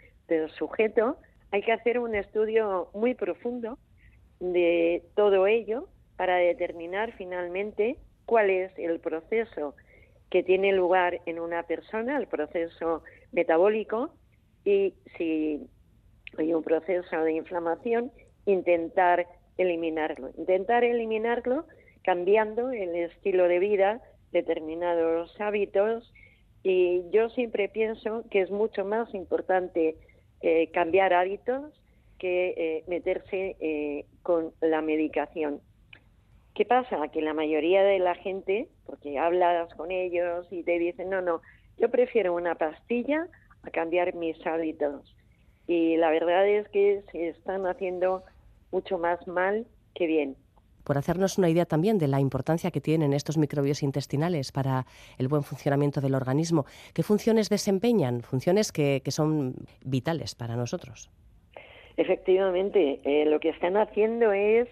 sujeto. 0.57 1.17
Hay 1.51 1.61
que 1.61 1.71
hacer 1.71 1.99
un 1.99 2.15
estudio 2.15 2.89
muy 2.93 3.13
profundo 3.13 3.77
de 4.39 5.03
todo 5.15 5.45
ello 5.45 5.87
para 6.17 6.37
determinar 6.37 7.13
finalmente 7.17 7.97
cuál 8.25 8.49
es 8.49 8.71
el 8.79 8.99
proceso 8.99 9.75
que 10.31 10.41
tiene 10.41 10.71
lugar 10.71 11.21
en 11.27 11.39
una 11.39 11.61
persona, 11.63 12.17
el 12.17 12.25
proceso 12.25 13.03
metabólico, 13.31 14.15
y 14.65 14.95
si 15.17 15.67
hay 16.39 16.53
un 16.55 16.63
proceso 16.63 17.21
de 17.21 17.33
inflamación, 17.33 18.11
intentar 18.47 19.27
eliminarlo. 19.57 20.31
Intentar 20.35 20.83
eliminarlo 20.83 21.67
cambiando 22.03 22.71
el 22.71 22.95
estilo 22.95 23.47
de 23.47 23.59
vida, 23.59 24.01
determinados 24.31 25.39
hábitos 25.39 26.11
y 26.63 27.03
yo 27.11 27.29
siempre 27.29 27.69
pienso 27.69 28.23
que 28.29 28.41
es 28.41 28.51
mucho 28.51 28.85
más 28.85 29.13
importante 29.13 29.95
eh, 30.41 30.69
cambiar 30.71 31.13
hábitos 31.13 31.73
que 32.19 32.53
eh, 32.55 32.83
meterse 32.87 33.55
eh, 33.59 34.05
con 34.21 34.53
la 34.61 34.81
medicación. 34.81 35.61
¿Qué 36.55 36.65
pasa? 36.65 37.07
Que 37.09 37.21
la 37.21 37.33
mayoría 37.33 37.83
de 37.83 37.99
la 37.99 38.15
gente, 38.15 38.67
porque 38.85 39.17
hablas 39.17 39.73
con 39.75 39.91
ellos 39.91 40.47
y 40.51 40.63
te 40.63 40.79
dicen, 40.79 41.09
no, 41.09 41.21
no, 41.21 41.41
yo 41.77 41.89
prefiero 41.89 42.33
una 42.33 42.55
pastilla 42.55 43.27
a 43.63 43.71
cambiar 43.71 44.13
mis 44.13 44.37
hábitos. 44.45 45.15
Y 45.67 45.97
la 45.97 46.11
verdad 46.11 46.47
es 46.47 46.67
que 46.69 47.03
se 47.11 47.29
están 47.29 47.65
haciendo 47.65 48.23
mucho 48.71 48.97
más 48.97 49.25
mal 49.27 49.65
que 49.95 50.07
bien 50.07 50.35
por 50.83 50.97
hacernos 50.97 51.37
una 51.37 51.49
idea 51.49 51.65
también 51.65 51.97
de 51.97 52.07
la 52.07 52.19
importancia 52.19 52.71
que 52.71 52.81
tienen 52.81 53.13
estos 53.13 53.37
microbios 53.37 53.83
intestinales 53.83 54.51
para 54.51 54.85
el 55.17 55.27
buen 55.27 55.43
funcionamiento 55.43 56.01
del 56.01 56.15
organismo. 56.15 56.65
¿Qué 56.93 57.03
funciones 57.03 57.49
desempeñan? 57.49 58.21
Funciones 58.21 58.71
que, 58.71 59.01
son 59.09 59.55
vitales 59.85 60.33
para 60.33 60.55
nosotros. 60.55 61.11
Efectivamente, 61.97 62.99
eh, 63.03 63.25
lo 63.25 63.39
que 63.39 63.49
están 63.49 63.77
haciendo 63.77 64.31
es 64.33 64.67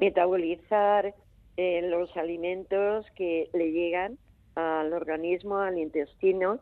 metabolizar 0.00 1.14
eh, 1.58 1.82
los 1.82 2.16
alimentos 2.16 3.04
que 3.14 3.50
le 3.52 3.72
llegan 3.72 4.16
al 4.54 4.92
organismo, 4.94 5.58
al 5.58 5.78
intestino, 5.78 6.60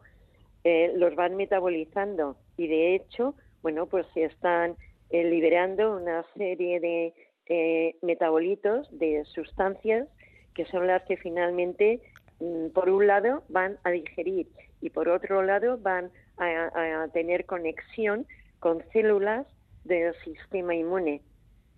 eh, 0.64 0.92
los 0.97 1.14
van 1.14 1.37
metabolizando 1.37 2.37
y 2.57 2.66
de 2.66 2.97
hecho, 2.97 3.35
bueno, 3.62 3.87
pues 3.87 4.07
se 4.14 4.25
están 4.25 4.76
liberando 5.11 5.97
una 5.97 6.25
serie 6.37 6.78
de 6.78 7.14
eh, 7.52 7.97
metabolitos 8.00 8.88
de 8.97 9.25
sustancias 9.25 10.07
que 10.54 10.66
son 10.66 10.87
las 10.87 11.02
que 11.02 11.16
finalmente, 11.16 12.00
mm, 12.38 12.69
por 12.69 12.88
un 12.88 13.09
lado, 13.09 13.42
van 13.49 13.76
a 13.83 13.90
digerir 13.90 14.47
y 14.80 14.90
por 14.90 15.09
otro 15.09 15.42
lado 15.42 15.76
van 15.76 16.12
a, 16.37 17.09
tener 17.12 17.47
conexión 17.47 18.25
con 18.61 18.85
células 18.92 19.49
del 19.85 20.14
sistema 20.23 20.76
inmune. 20.76 21.23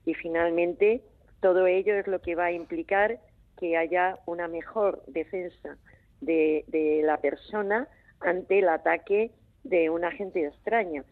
Y 0.04 0.12
finalmente, 0.12 1.00
todo 1.40 1.66
ello 1.66 1.96
es 1.96 2.06
lo 2.06 2.20
que 2.20 2.34
va 2.34 2.46
a 2.46 2.52
implicar 2.52 3.18
que 3.58 3.78
haya 3.78 4.18
una 4.26 4.48
mejor 4.48 5.02
defensa 5.06 5.78
de, 6.20 7.00
la 7.02 7.16
persona 7.16 7.88
ante 8.20 8.58
el 8.58 8.68
ataque 8.68 9.30
de 9.64 9.88
un 9.88 10.04
agente 10.04 10.44
extraño, 10.46 11.04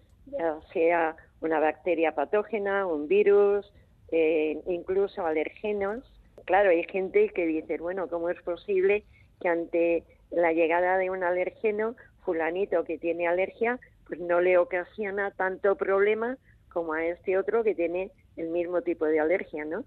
sea 0.74 1.16
una 1.40 1.60
bacteria 1.60 2.14
patógena, 2.14 2.86
un 2.86 3.08
virus, 3.08 3.72
eh, 4.12 4.60
incluso 4.66 5.24
alergenos. 5.24 6.04
Claro, 6.44 6.70
hay 6.70 6.84
gente 6.84 7.28
que 7.30 7.46
dice, 7.46 7.78
bueno, 7.78 8.08
¿cómo 8.08 8.30
es 8.30 8.40
posible 8.42 9.04
que 9.40 9.48
ante 9.48 10.04
la 10.30 10.52
llegada 10.52 10.98
de 10.98 11.10
un 11.10 11.22
alergeno, 11.22 11.96
fulanito 12.24 12.84
que 12.84 12.98
tiene 12.98 13.26
alergia, 13.26 13.78
pues 14.06 14.20
no 14.20 14.40
le 14.40 14.58
ocasiona 14.58 15.30
tanto 15.32 15.76
problema 15.76 16.36
como 16.72 16.92
a 16.92 17.04
este 17.04 17.38
otro 17.38 17.64
que 17.64 17.74
tiene 17.74 18.10
el 18.36 18.48
mismo 18.48 18.82
tipo 18.82 19.06
de 19.06 19.20
alergia, 19.20 19.64
¿no? 19.64 19.84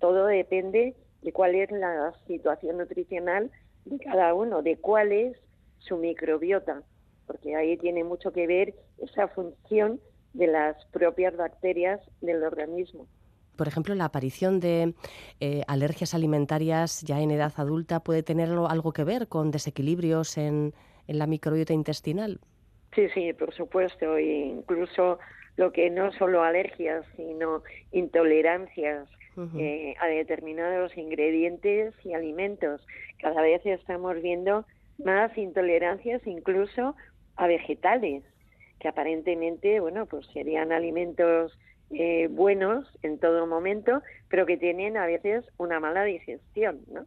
Todo 0.00 0.26
depende 0.26 0.94
de 1.22 1.32
cuál 1.32 1.54
es 1.54 1.70
la 1.70 2.12
situación 2.26 2.78
nutricional 2.78 3.50
de 3.84 3.98
cada 3.98 4.34
uno, 4.34 4.62
de 4.62 4.76
cuál 4.76 5.12
es 5.12 5.36
su 5.78 5.96
microbiota, 5.96 6.82
porque 7.26 7.56
ahí 7.56 7.76
tiene 7.76 8.04
mucho 8.04 8.32
que 8.32 8.46
ver 8.46 8.74
esa 8.98 9.28
función 9.28 10.00
de 10.32 10.46
las 10.46 10.84
propias 10.86 11.36
bacterias 11.36 12.00
del 12.20 12.42
organismo. 12.42 13.06
Por 13.56 13.68
ejemplo, 13.68 13.94
la 13.94 14.06
aparición 14.06 14.60
de 14.60 14.94
eh, 15.40 15.62
alergias 15.66 16.14
alimentarias 16.14 17.02
ya 17.02 17.20
en 17.20 17.30
edad 17.30 17.52
adulta 17.56 18.00
puede 18.00 18.22
tener 18.22 18.48
algo 18.50 18.92
que 18.92 19.04
ver 19.04 19.28
con 19.28 19.50
desequilibrios 19.50 20.36
en, 20.38 20.74
en 21.06 21.18
la 21.18 21.26
microbiota 21.26 21.72
intestinal. 21.72 22.40
Sí, 22.94 23.08
sí, 23.14 23.32
por 23.32 23.54
supuesto. 23.54 24.16
E 24.16 24.46
incluso 24.46 25.18
lo 25.56 25.72
que 25.72 25.90
no 25.90 26.12
solo 26.12 26.42
alergias, 26.42 27.04
sino 27.16 27.62
intolerancias 27.92 29.08
eh, 29.58 29.96
a 30.00 30.06
determinados 30.06 30.96
ingredientes 30.96 31.92
y 32.04 32.14
alimentos. 32.14 32.86
Cada 33.20 33.42
vez 33.42 33.66
estamos 33.66 34.20
viendo 34.22 34.64
más 34.98 35.36
intolerancias 35.36 36.24
incluso 36.24 36.94
a 37.36 37.46
vegetales, 37.48 38.22
que 38.78 38.88
aparentemente, 38.88 39.80
bueno, 39.80 40.06
pues 40.06 40.26
serían 40.32 40.70
alimentos 40.70 41.58
eh, 41.90 42.28
buenos 42.30 42.86
en 43.02 43.18
todo 43.18 43.46
momento, 43.46 44.02
pero 44.28 44.46
que 44.46 44.56
tienen 44.56 44.96
a 44.96 45.06
veces 45.06 45.44
una 45.58 45.80
mala 45.80 46.04
digestión, 46.04 46.80
¿no? 46.92 47.06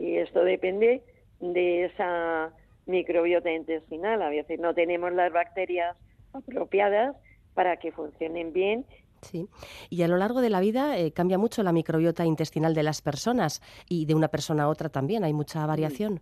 Y 0.00 0.16
esto 0.16 0.44
depende 0.44 1.02
de 1.40 1.84
esa 1.84 2.52
microbiota 2.86 3.50
intestinal. 3.52 4.22
A 4.22 4.28
veces 4.28 4.58
no 4.58 4.74
tenemos 4.74 5.12
las 5.12 5.32
bacterias 5.32 5.96
apropiadas 6.32 7.16
para 7.54 7.76
que 7.76 7.92
funcionen 7.92 8.52
bien 8.52 8.84
Sí, 9.22 9.48
y 9.90 10.02
a 10.02 10.08
lo 10.08 10.16
largo 10.16 10.40
de 10.40 10.50
la 10.50 10.60
vida 10.60 10.96
eh, 10.98 11.12
cambia 11.12 11.38
mucho 11.38 11.62
la 11.62 11.72
microbiota 11.72 12.24
intestinal 12.24 12.74
de 12.74 12.82
las 12.82 13.02
personas 13.02 13.62
y 13.88 14.06
de 14.06 14.14
una 14.14 14.28
persona 14.28 14.64
a 14.64 14.68
otra 14.68 14.88
también, 14.88 15.24
hay 15.24 15.32
mucha 15.32 15.66
variación. 15.66 16.20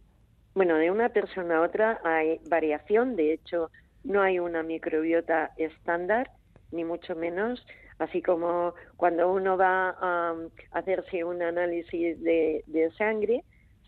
Bueno, 0.55 0.77
de 0.77 0.91
una 0.91 1.11
persona 1.11 1.59
a 1.59 1.63
otra 1.63 2.01
hay 2.05 2.41
variación, 2.49 3.17
de 3.17 3.35
hecho 3.35 3.71
no 4.05 4.23
hay 4.23 4.39
una 4.39 4.63
microbiota 4.63 5.53
estándar, 5.59 6.31
ni 6.71 6.85
mucho 6.85 7.15
menos, 7.15 7.65
así 7.99 8.23
como 8.23 8.75
cuando 8.97 9.33
uno 9.33 9.57
va 9.57 9.97
a 10.01 10.35
hacerse 10.73 11.25
un 11.25 11.43
análisis 11.43 12.23
de, 12.23 12.93
sangre, 12.99 13.45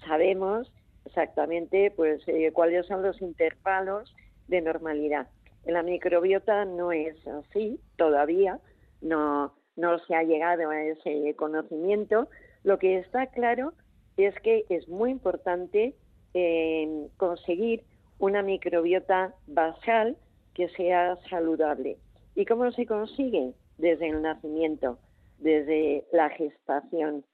sabemos 0.06 0.72
exactamente 1.04 1.92
pues 1.96 2.22
eh, 2.26 2.50
cuáles 2.52 2.86
son 2.86 3.02
los 3.02 3.20
intervalos 3.20 4.14
de 4.48 4.60
normalidad. 4.60 5.28
La 5.64 5.82
microbiota 5.82 6.64
no 6.64 6.92
es 6.92 7.16
así 7.26 7.80
todavía, 7.96 8.58
no, 9.00 9.54
no 9.76 9.98
se 10.00 10.14
ha 10.14 10.22
llegado 10.22 10.70
a 10.70 10.82
ese 10.82 11.34
conocimiento. 11.36 12.28
Lo 12.64 12.78
que 12.78 12.98
está 12.98 13.26
claro 13.26 13.72
es 14.16 14.34
que 14.40 14.64
es 14.68 14.88
muy 14.88 15.10
importante 15.10 15.94
eh, 16.34 17.08
conseguir 17.16 17.84
una 18.18 18.42
microbiota 18.42 19.34
basal 19.46 20.16
que 20.54 20.68
sea 20.70 21.16
saludable. 21.30 21.98
¿Y 22.38 22.44
cómo 22.46 22.70
se 22.70 22.86
consigue? 22.86 23.52
Desde 23.78 24.10
el 24.10 24.22
nacimiento, 24.22 24.96
desde 25.38 26.04
la 26.12 26.30
gestación. 26.30 27.24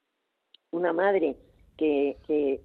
Una 0.71 0.93
madre 0.93 1.35
que, 1.77 2.17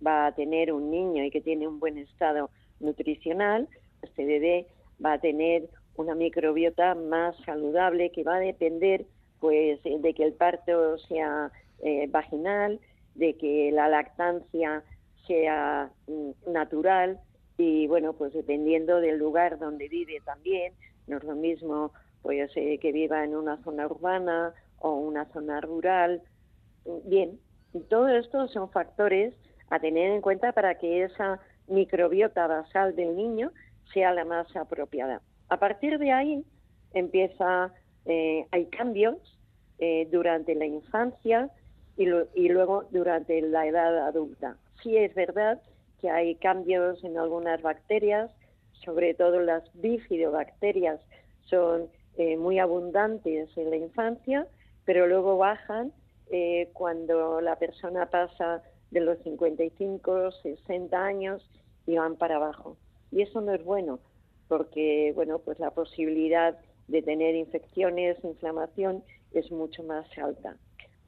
va 0.05 0.29
a 0.29 0.35
tener 0.35 0.73
un 0.73 0.91
niño 0.91 1.23
y 1.23 1.31
que 1.31 1.43
tiene 1.43 1.69
un 1.69 1.79
buen 1.79 1.99
estado 1.99 2.49
nutricional, 2.79 3.69
este 4.01 4.25
bebé 4.25 4.67
va 5.05 5.13
a 5.13 5.21
tener 5.21 5.69
una 5.97 6.15
microbiota 6.15 6.95
más 6.95 7.37
saludable 7.45 8.11
que 8.11 8.25
va 8.25 8.37
a 8.37 8.41
depender 8.41 9.05
pues 9.39 9.83
de 9.83 10.15
que 10.15 10.25
el 10.25 10.33
parto 10.33 10.97
sea 10.97 11.53
eh, 11.81 12.07
vaginal, 12.09 12.81
de 13.17 13.37
que 13.37 13.71
la 13.71 13.87
lactancia 13.91 14.83
sea 15.27 15.93
mm, 16.07 16.51
natural 16.51 17.21
y 17.59 17.87
bueno 17.87 18.15
pues 18.15 18.33
dependiendo 18.33 18.99
del 19.03 19.19
lugar 19.19 19.59
donde 19.59 19.89
vive 19.89 20.23
también 20.25 20.73
no 21.07 21.19
es 21.19 21.25
lo 21.25 21.35
mismo 21.35 21.93
pues 22.23 22.51
eh, 22.57 22.79
que 22.79 22.93
viva 22.93 23.25
en 23.25 23.35
una 23.35 23.57
zona 23.63 23.87
urbana 23.87 24.55
o 24.79 24.95
una 24.95 25.27
zona 25.27 25.61
rural 25.61 26.23
bien 27.05 27.39
todo 27.89 28.09
esto 28.09 28.49
son 28.49 28.71
factores 28.71 29.35
a 29.69 29.79
tener 29.79 30.11
en 30.11 30.21
cuenta 30.21 30.53
para 30.53 30.77
que 30.77 31.05
esa 31.05 31.41
microbiota 31.69 32.47
basal 32.47 32.97
del 32.97 33.17
niño 33.17 33.53
sea 33.93 34.13
la 34.13 34.25
más 34.25 34.55
apropiada 34.57 35.21
a 35.51 35.59
partir 35.59 35.99
de 35.99 36.13
ahí 36.13 36.45
empieza, 36.95 37.73
eh, 38.07 38.47
hay 38.51 38.67
cambios 38.67 39.17
eh, 39.79 40.09
durante 40.11 40.55
la 40.55 40.65
infancia 40.65 41.51
y, 41.97 42.05
y, 42.35 42.49
luego 42.49 42.85
durante 42.91 43.43
la 43.43 43.67
edad 43.67 44.07
adulta. 44.07 44.57
Sí 44.83 44.97
es 44.97 45.15
verdad 45.15 45.61
que 46.01 46.09
hay 46.09 46.37
cambios 46.37 47.03
en 47.05 47.19
algunas 47.19 47.61
bacterias, 47.61 48.31
sobre 48.85 49.13
todo 49.15 49.41
las 49.41 49.65
bifidobacterias 49.75 51.01
son 51.47 51.89
eh, 52.21 52.37
muy 52.37 52.59
abundantes 52.59 53.49
en 53.57 53.71
la 53.71 53.77
infancia, 53.77 54.47
pero 54.85 55.07
luego 55.07 55.39
bajan 55.39 55.93
cuando 56.75 57.41
la 57.41 57.57
persona 57.57 58.07
pasa 58.07 58.63
de 58.93 59.01
los 59.01 59.19
55, 59.25 60.31
60 60.31 61.05
años 61.05 61.51
y 61.87 61.97
van 61.97 62.15
para 62.15 62.37
abajo. 62.37 62.77
Y 63.11 63.23
eso 63.23 63.41
no 63.41 63.53
es 63.53 63.65
bueno, 63.65 63.99
porque 64.47 65.13
bueno, 65.17 65.41
pues 65.41 65.59
la 65.59 65.71
posibilidad 65.73 66.57
de 66.89 67.03
tener 67.03 67.35
infecciones, 67.35 68.23
inflamación 68.25 69.03
es 69.33 69.51
mucho 69.51 69.83
más 69.83 70.07
alta. 70.19 70.57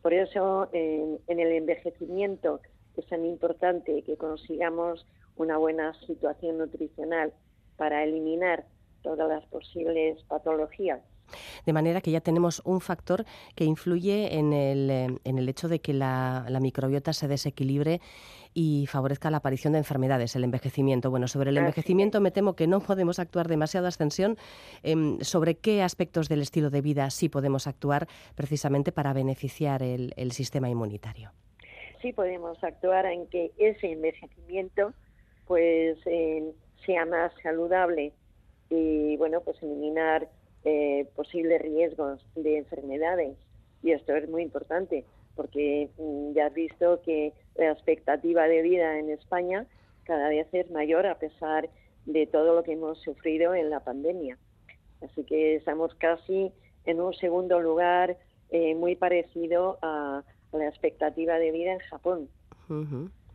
Por 0.01 0.12
eso 0.14 0.68
en, 0.72 1.18
el 1.29 1.53
envejecimiento 1.53 2.61
es 2.96 3.07
tan 3.07 3.25
importante 3.25 4.03
que 4.03 4.16
consigamos 4.16 5.07
una 5.37 5.57
buena 5.57 5.94
situación 6.07 6.59
nutricional 6.59 7.33
para 7.77 8.05
eliminar 8.05 8.64
todas 9.03 9.29
las 9.29 9.45
posibles 9.47 10.23
patologías 10.29 11.01
de 11.65 11.73
manera 11.73 12.01
que 12.01 12.11
ya 12.11 12.21
tenemos 12.21 12.62
un 12.65 12.81
factor 12.81 13.25
que 13.55 13.65
influye 13.65 14.38
en 14.38 14.53
el, 14.53 14.91
eh, 14.91 15.07
en 15.25 15.38
el 15.38 15.49
hecho 15.49 15.69
de 15.69 15.81
que 15.81 15.93
la, 15.93 16.47
microbiota 16.61 17.12
se 17.12 17.29
desequilibre 17.29 18.01
y 18.55 18.87
favorezca 18.87 19.31
la 19.31 19.38
aparición 19.38 19.73
de 19.73 19.81
enfermedades, 19.81 20.37
el 20.37 20.45
envejecimiento. 20.45 21.11
Bueno, 21.11 21.27
sobre 21.27 21.51
el 21.51 21.57
envejecimiento 21.57 22.21
me 22.21 22.31
temo 22.31 22.55
que 22.55 22.67
no 22.67 22.81
podemos 22.81 23.19
actuar 23.19 23.49
demasiada 23.49 23.88
ascensión. 23.88 24.37
Em, 24.83 25.19
¿Sobre 25.21 25.57
qué 25.57 25.83
aspectos 25.83 26.29
del 26.29 26.43
estilo 26.43 26.71
de 26.71 26.83
vida 26.83 27.11
sí 27.11 27.29
podemos 27.29 27.67
actuar 27.67 28.07
precisamente 28.35 28.93
para 28.93 29.12
beneficiar 29.12 29.83
el, 29.83 30.33
sistema 30.33 30.69
inmunitario? 30.69 31.31
Sí 32.01 32.12
podemos 32.12 32.62
actuar 32.62 33.07
en 33.07 33.27
que 33.27 33.53
ese 33.59 33.93
envejecimiento 33.93 34.93
pues 35.47 35.99
eh, 36.07 36.53
sea 36.87 37.05
más 37.05 37.33
saludable 37.43 38.12
y 38.72 39.16
bueno 39.18 39.42
pues 39.42 39.62
eliminar 39.62 40.28
eh, 40.64 41.06
posibles 41.14 41.61
riesgos 41.61 42.24
de 42.35 42.58
enfermedades. 42.58 43.37
Y 43.82 43.90
esto 43.92 44.14
es 44.16 44.28
muy 44.28 44.42
importante 44.42 45.04
porque 45.37 45.90
mm, 45.98 46.32
ya 46.32 46.46
has 46.46 46.54
visto 46.54 47.02
que 47.02 47.35
la 47.56 47.72
expectativa 47.72 48.48
de 48.48 48.62
vida 48.62 48.98
en 48.98 49.11
España 49.11 49.66
cada 50.04 50.28
vez 50.28 50.46
es 50.52 50.70
mayor 50.70 51.06
a 51.06 51.18
pesar 51.18 51.68
de 52.06 52.26
todo 52.26 52.54
lo 52.54 52.62
que 52.62 52.72
hemos 52.72 52.98
sufrido 53.02 53.54
en 53.54 53.70
la 53.70 53.80
pandemia. 53.80 54.38
Así 55.02 55.24
que 55.24 55.56
estamos 55.56 55.94
casi 55.96 56.52
en 56.87 57.00
un 57.00 57.12
segundo 57.14 57.61
lugar 57.61 58.16
eh, 58.50 58.74
muy 58.74 58.96
parecido 58.96 59.78
a, 59.82 60.22
la 60.52 60.68
expectativa 60.68 61.38
de 61.38 61.50
vida 61.50 61.72
en 61.72 61.78
Japón. 61.78 62.28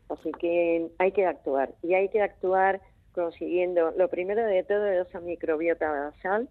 Así 0.09 0.31
que 0.39 0.89
hay 0.97 1.11
que 1.11 1.25
actuar 1.25 1.73
y 1.83 1.93
hay 1.93 2.09
que 2.09 2.21
actuar 2.21 2.81
consiguiendo, 3.17 3.91
lo 3.97 4.09
primero 4.09 4.45
de 4.45 4.63
todo, 4.63 4.85
esa 4.85 5.19
microbiota 5.19 5.89
basal 5.89 6.47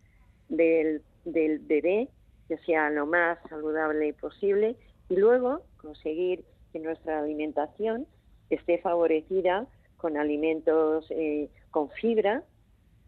del, 0.48 1.00
del 1.24 1.60
bebé, 1.60 2.08
que 2.48 2.58
sea 2.58 2.90
lo 2.90 3.06
más 3.06 3.38
saludable 3.48 4.12
posible, 4.14 4.74
y 5.08 5.14
luego 5.14 5.62
conseguir 5.76 6.44
que 6.72 6.80
nuestra 6.80 7.20
alimentación 7.20 8.08
esté 8.50 8.78
favorecida 8.78 9.66
con 9.96 10.16
alimentos 10.16 11.06
eh, 11.10 11.48
con 11.70 11.88
fibra, 11.90 12.42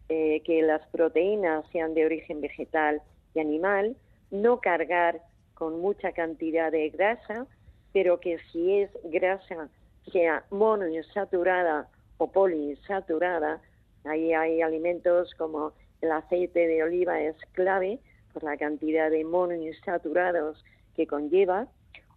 eh, 0.07 0.41
que 0.45 0.61
las 0.61 0.87
proteínas 0.87 1.65
sean 1.73 1.93
de 1.93 2.05
origen 2.05 2.39
vegetal 2.39 3.01
y 3.35 3.41
animal, 3.41 3.97
no 4.31 4.61
cargar 4.61 5.21
con 5.53 5.81
mucha 5.81 6.13
cantidad 6.13 6.71
de 6.71 6.89
grasa, 6.91 7.45
pero 7.91 8.21
que 8.21 8.37
si 8.53 8.79
es 8.79 8.89
grasa 9.03 9.67
sea 10.13 10.45
monoinsaturada 10.49 11.89
o 12.19 12.31
poliinsaturada, 12.31 13.59
ahí 14.05 14.33
hay 14.33 14.61
alimentos 14.61 15.33
como 15.35 15.73
el 16.01 16.11
aceite 16.11 16.67
de 16.67 16.83
oliva 16.83 17.19
es 17.19 17.35
clave 17.53 17.99
por 18.31 18.43
la 18.43 18.55
cantidad 18.57 19.09
de 19.09 19.25
monoinsaturados 19.25 20.63
que 20.95 21.07
conlleva, 21.07 21.67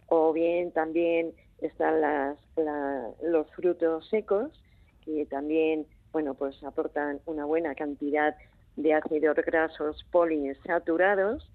o 0.07 0.31
bien 0.31 0.71
también 0.71 1.33
están 1.59 2.01
las, 2.01 2.37
los 3.23 3.49
frutos 3.55 4.07
secos, 4.09 4.51
que 5.03 5.25
también 5.25 5.87
bueno, 6.13 6.35
pues 6.35 6.63
aportan 6.63 7.19
una 7.25 7.43
buena 7.43 7.73
cantidad 7.73 8.35
de 8.75 8.93
ácidos 8.93 9.35
grasos 9.37 10.05
poliinsaturados. 10.11 11.49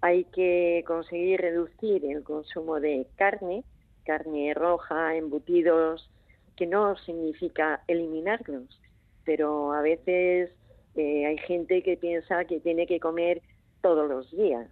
Hay 0.00 0.24
que 0.24 0.82
conseguir 0.86 1.40
reducir 1.40 2.04
el 2.04 2.24
consumo 2.24 2.80
de 2.80 3.06
carne, 3.14 3.62
carne 4.04 4.52
roja, 4.54 5.14
embutidos, 5.14 6.10
que 6.56 6.66
no 6.66 6.96
significa 6.96 7.82
eliminarlos, 7.86 8.80
pero 9.24 9.72
a 9.72 9.82
veces 9.82 10.50
eh, 10.94 11.26
hay 11.26 11.38
gente 11.38 11.82
que 11.82 11.96
piensa 11.96 12.44
que 12.44 12.60
tiene 12.60 12.86
que 12.86 13.00
comer 13.00 13.42
todos 13.80 14.08
los 14.08 14.30
días. 14.30 14.68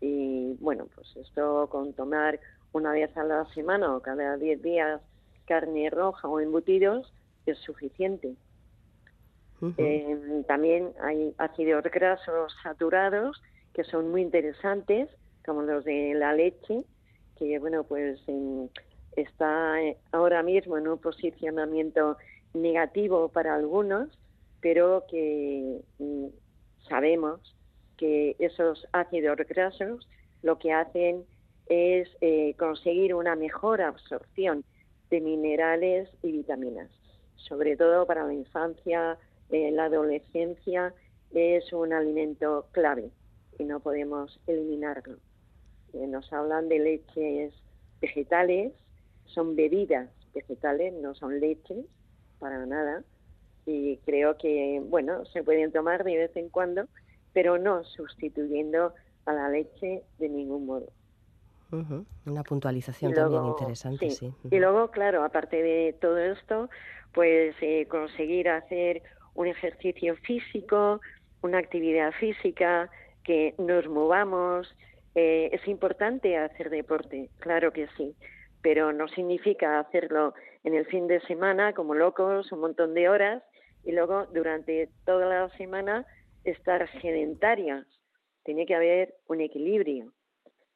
Y 0.00 0.54
bueno, 0.60 0.86
pues 0.94 1.14
esto 1.16 1.68
con 1.70 1.92
tomar 1.92 2.40
una 2.72 2.92
vez 2.92 3.16
a 3.16 3.24
la 3.24 3.44
semana 3.54 3.94
o 3.94 4.00
cada 4.00 4.36
10 4.36 4.62
días 4.62 5.00
carne 5.46 5.90
roja 5.90 6.28
o 6.28 6.40
embutidos 6.40 7.12
es 7.46 7.58
suficiente. 7.58 8.34
Eh, 9.78 10.42
también 10.48 10.92
hay 11.00 11.32
ácidos 11.38 11.84
grasos 11.84 12.52
saturados 12.64 13.40
que 13.74 13.84
son 13.84 14.10
muy 14.10 14.22
interesantes, 14.22 15.08
como 15.44 15.62
los 15.62 15.84
de 15.84 16.14
la 16.14 16.34
leche, 16.34 16.82
que 17.38 17.60
bueno, 17.60 17.84
pues 17.84 18.20
está 19.16 19.76
ahora 20.12 20.42
mismo 20.42 20.78
en 20.78 20.88
un 20.88 20.98
posicionamiento 20.98 22.16
negativo 22.54 23.28
para 23.28 23.54
algunos, 23.54 24.08
pero 24.60 25.04
que 25.08 25.80
mm, 25.98 26.26
sabemos 26.88 27.54
que 27.96 28.36
esos 28.38 28.86
ácidos 28.92 29.36
grasos 29.48 30.08
lo 30.42 30.58
que 30.58 30.72
hacen 30.72 31.24
es 31.66 32.08
eh, 32.20 32.54
conseguir 32.58 33.14
una 33.14 33.36
mejor 33.36 33.80
absorción 33.80 34.64
de 35.10 35.20
minerales 35.20 36.08
y 36.22 36.32
vitaminas, 36.32 36.90
sobre 37.36 37.76
todo 37.76 38.06
para 38.06 38.24
la 38.24 38.34
infancia, 38.34 39.18
eh, 39.50 39.70
la 39.70 39.84
adolescencia, 39.84 40.94
es 41.32 41.72
un 41.72 41.92
alimento 41.92 42.66
clave 42.72 43.10
y 43.58 43.64
no 43.64 43.80
podemos 43.80 44.40
eliminarlo. 44.46 45.16
Eh, 45.94 46.06
nos 46.06 46.32
hablan 46.32 46.68
de 46.68 46.78
leches 46.78 47.54
vegetales, 48.00 48.72
son 49.26 49.56
bebidas 49.56 50.10
vegetales, 50.34 50.94
no 50.94 51.14
son 51.14 51.40
leches 51.40 51.84
para 52.38 52.64
nada. 52.66 53.02
Y 53.66 53.98
creo 53.98 54.36
que, 54.38 54.82
bueno, 54.84 55.24
se 55.26 55.44
pueden 55.44 55.70
tomar 55.72 56.04
de 56.04 56.16
vez 56.16 56.36
en 56.36 56.48
cuando, 56.48 56.86
pero 57.32 57.58
no 57.58 57.84
sustituyendo 57.84 58.92
a 59.26 59.32
la 59.32 59.48
leche 59.48 60.02
de 60.18 60.28
ningún 60.28 60.66
modo. 60.66 60.86
Una 62.26 62.42
puntualización 62.42 63.14
también 63.14 63.46
interesante, 63.46 64.10
sí. 64.10 64.30
Y 64.50 64.58
luego, 64.58 64.90
claro, 64.90 65.24
aparte 65.24 65.62
de 65.62 65.94
todo 65.98 66.18
esto, 66.18 66.68
pues 67.14 67.54
eh, 67.62 67.86
conseguir 67.86 68.50
hacer 68.50 69.02
un 69.34 69.46
ejercicio 69.46 70.16
físico, 70.16 71.00
una 71.40 71.58
actividad 71.58 72.12
física, 72.12 72.90
que 73.24 73.54
nos 73.56 73.88
movamos. 73.88 74.74
Eh, 75.14 75.50
es 75.52 75.66
importante 75.66 76.36
hacer 76.36 76.68
deporte, 76.68 77.30
claro 77.38 77.72
que 77.72 77.86
sí, 77.96 78.14
pero 78.62 78.92
no 78.92 79.08
significa 79.08 79.80
hacerlo 79.80 80.34
en 80.64 80.74
el 80.74 80.86
fin 80.86 81.08
de 81.08 81.20
semana 81.22 81.72
como 81.74 81.94
locos, 81.94 82.50
un 82.52 82.60
montón 82.60 82.94
de 82.94 83.08
horas, 83.08 83.42
y 83.84 83.92
luego 83.92 84.26
durante 84.26 84.88
toda 85.04 85.26
la 85.26 85.48
semana 85.56 86.06
estar 86.44 86.88
sedentarias. 87.00 87.86
Tiene 88.44 88.66
que 88.66 88.74
haber 88.74 89.14
un 89.26 89.40
equilibrio. 89.40 90.12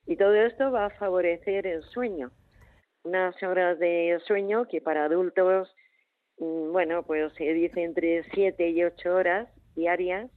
Y 0.07 0.17
todo 0.17 0.35
esto 0.35 0.71
va 0.71 0.87
a 0.87 0.91
favorecer 0.91 1.67
el 1.67 1.83
sueño. 1.83 2.31
Unas 3.05 3.41
horas 3.43 3.79
de 3.79 4.19
sueño 4.27 4.67
que 4.67 4.81
para 4.81 5.05
adultos, 5.05 5.75
mm, 6.39 6.73
bueno, 6.73 7.05
pues 7.05 7.33
se 7.35 7.53
dice 7.53 7.83
entre 7.83 8.25
7 8.35 8.69
y 8.71 8.85
8 8.85 9.15
horas 9.15 9.49
diarias, 9.75 10.31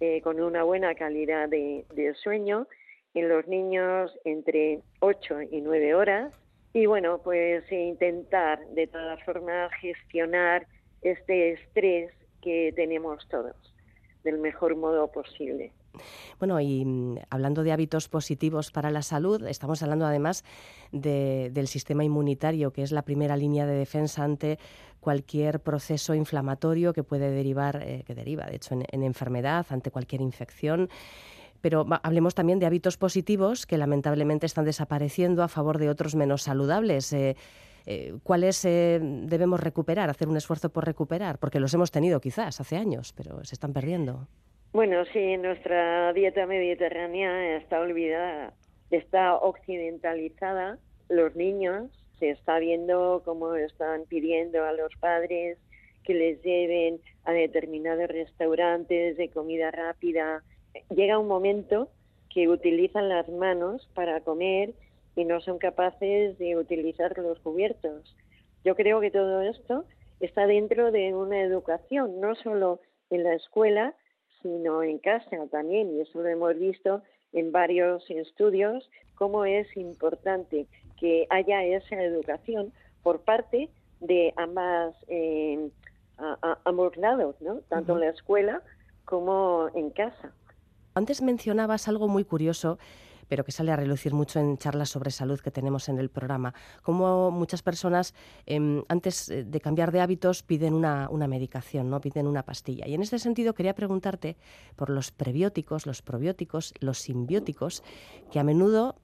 eh, 0.00 0.20
con 0.22 0.40
una 0.40 0.62
buena 0.62 0.94
calidad 0.94 1.48
de, 1.48 2.14
sueño. 2.22 2.66
En 3.14 3.28
los 3.28 3.46
niños 3.46 4.16
entre 4.24 4.82
8 5.00 5.42
y 5.50 5.60
9 5.60 5.94
horas 5.94 6.32
y 6.78 6.86
bueno, 6.86 7.18
pues 7.24 7.64
intentar 7.72 8.64
de 8.68 8.86
todas 8.86 9.20
formas 9.24 9.72
gestionar 9.80 10.64
este 11.02 11.54
estrés 11.54 12.12
que 12.40 12.72
tenemos 12.76 13.26
todos 13.28 13.56
del 14.22 14.38
mejor 14.38 14.76
modo 14.76 15.10
posible. 15.10 15.72
Bueno, 16.38 16.60
y 16.60 16.84
mm, 16.84 17.18
hablando 17.30 17.64
de 17.64 17.72
hábitos 17.72 18.08
positivos 18.08 18.70
para 18.70 18.92
la 18.92 19.02
salud, 19.02 19.44
estamos 19.48 19.82
hablando 19.82 20.06
además 20.06 20.44
del 20.92 21.66
sistema 21.66 22.04
inmunitario, 22.04 22.72
que 22.72 22.82
es 22.82 22.92
la 22.92 23.02
primera 23.02 23.36
línea 23.36 23.66
de 23.66 23.74
defensa 23.74 24.22
ante 24.22 24.58
cualquier 25.00 25.58
proceso 25.58 26.14
inflamatorio 26.14 26.92
que 26.92 27.02
puede 27.02 27.30
derivar, 27.30 27.82
eh, 27.82 28.04
que 28.06 28.14
deriva 28.14 28.46
de 28.46 28.56
hecho 28.56 28.74
en 28.74 29.02
enfermedad, 29.02 29.66
ante 29.70 29.90
cualquier 29.90 30.20
infección. 30.20 30.88
Pero 31.60 31.86
hablemos 32.02 32.34
también 32.34 32.58
de 32.58 32.66
hábitos 32.66 32.96
positivos 32.96 33.66
que 33.66 33.78
lamentablemente 33.78 34.46
están 34.46 34.64
desapareciendo 34.64 35.42
a 35.42 35.48
favor 35.48 35.78
de 35.78 35.88
otros 35.88 36.14
menos 36.14 36.42
saludables. 36.42 37.12
Eh, 37.12 37.36
eh, 37.86 38.14
¿Cuáles 38.22 38.64
eh, 38.64 39.00
debemos 39.00 39.60
recuperar, 39.60 40.10
hacer 40.10 40.28
un 40.28 40.36
esfuerzo 40.36 40.70
por 40.70 40.84
recuperar? 40.84 41.38
Porque 41.38 41.58
los 41.58 41.72
hemos 41.74 41.90
tenido 41.90 42.20
quizás 42.20 42.60
hace 42.60 42.76
años, 42.76 43.14
pero 43.16 43.42
se 43.44 43.54
están 43.54 43.72
perdiendo. 43.72 44.28
Bueno, 44.72 45.04
sí, 45.06 45.38
nuestra 45.38 46.12
dieta 46.12 46.44
mediterránea 46.44 47.56
está 47.56 47.80
olvidada, 47.80 48.52
está 48.90 49.36
occidentalizada. 49.36 50.78
Los 51.08 51.34
niños 51.34 51.90
se 52.18 52.30
está 52.30 52.58
viendo 52.58 53.22
cómo 53.24 53.54
están 53.54 54.04
pidiendo 54.06 54.64
a 54.64 54.72
los 54.72 54.94
padres 55.00 55.56
que 56.04 56.12
les 56.12 56.42
lleven 56.42 57.00
a 57.24 57.32
determinados 57.32 58.08
restaurantes 58.08 59.16
de 59.16 59.30
comida 59.30 59.70
rápida 59.70 60.42
llega 60.90 61.18
un 61.18 61.28
momento 61.28 61.88
que 62.30 62.48
utilizan 62.48 63.08
las 63.08 63.28
manos 63.28 63.88
para 63.94 64.20
comer 64.20 64.74
y 65.16 65.24
no 65.24 65.40
son 65.40 65.58
capaces 65.58 66.38
de 66.38 66.56
utilizar 66.56 67.16
los 67.18 67.38
cubiertos. 67.40 68.14
Yo 68.64 68.74
creo 68.76 69.00
que 69.00 69.10
todo 69.10 69.42
esto 69.42 69.84
está 70.20 70.46
dentro 70.46 70.90
de 70.92 71.14
una 71.14 71.40
educación, 71.40 72.20
no 72.20 72.34
solo 72.36 72.80
en 73.10 73.24
la 73.24 73.34
escuela, 73.34 73.94
sino 74.42 74.82
en 74.82 74.98
casa 74.98 75.46
también, 75.50 75.96
y 75.96 76.00
eso 76.00 76.20
lo 76.20 76.28
hemos 76.28 76.56
visto 76.58 77.02
en 77.32 77.52
varios 77.52 78.08
estudios, 78.10 78.88
cómo 79.14 79.44
es 79.44 79.66
importante 79.76 80.66
que 80.98 81.26
haya 81.30 81.64
esa 81.64 82.02
educación 82.02 82.72
por 83.02 83.20
parte 83.22 83.68
de 84.00 84.32
ambas, 84.36 84.94
eh, 85.08 85.70
ambos 86.64 86.96
lados, 86.96 87.36
¿no? 87.40 87.60
tanto 87.68 87.94
en 87.94 88.00
la 88.00 88.10
escuela 88.10 88.62
como 89.04 89.68
en 89.74 89.90
casa. 89.90 90.32
Antes 90.98 91.22
mencionabas 91.22 91.88
algo 91.88 92.08
muy 92.08 92.24
curioso 92.24 92.78
pero 93.28 93.44
que 93.44 93.52
sale 93.52 93.70
a 93.70 93.76
relucir 93.76 94.14
mucho 94.14 94.40
en 94.40 94.56
charlas 94.58 94.88
sobre 94.88 95.10
salud 95.10 95.38
que 95.38 95.50
tenemos 95.50 95.88
en 95.88 95.98
el 95.98 96.08
programa, 96.08 96.54
como 96.82 97.30
muchas 97.30 97.62
personas 97.62 98.14
em, 98.46 98.82
antes 98.88 99.28
eh, 99.28 99.44
de 99.44 99.60
cambiar 99.60 99.92
de 99.92 100.00
hábitos 100.00 100.42
piden 100.42 100.74
una, 100.74 101.08
una, 101.10 101.28
medicación, 101.28 101.90
¿no? 101.90 102.00
piden 102.00 102.26
una 102.26 102.42
pastilla. 102.42 102.88
Y 102.88 102.94
en 102.94 103.02
este 103.02 103.18
sentido 103.18 103.54
quería 103.54 103.74
preguntarte 103.74 104.36
por 104.76 104.88
los 104.88 105.10
prebióticos, 105.10 105.86
los 105.86 106.00
probióticos, 106.00 106.72
los 106.80 106.98
simbióticos, 106.98 107.82
que 108.32 108.40
a 108.40 108.44
menudo, 108.44 108.96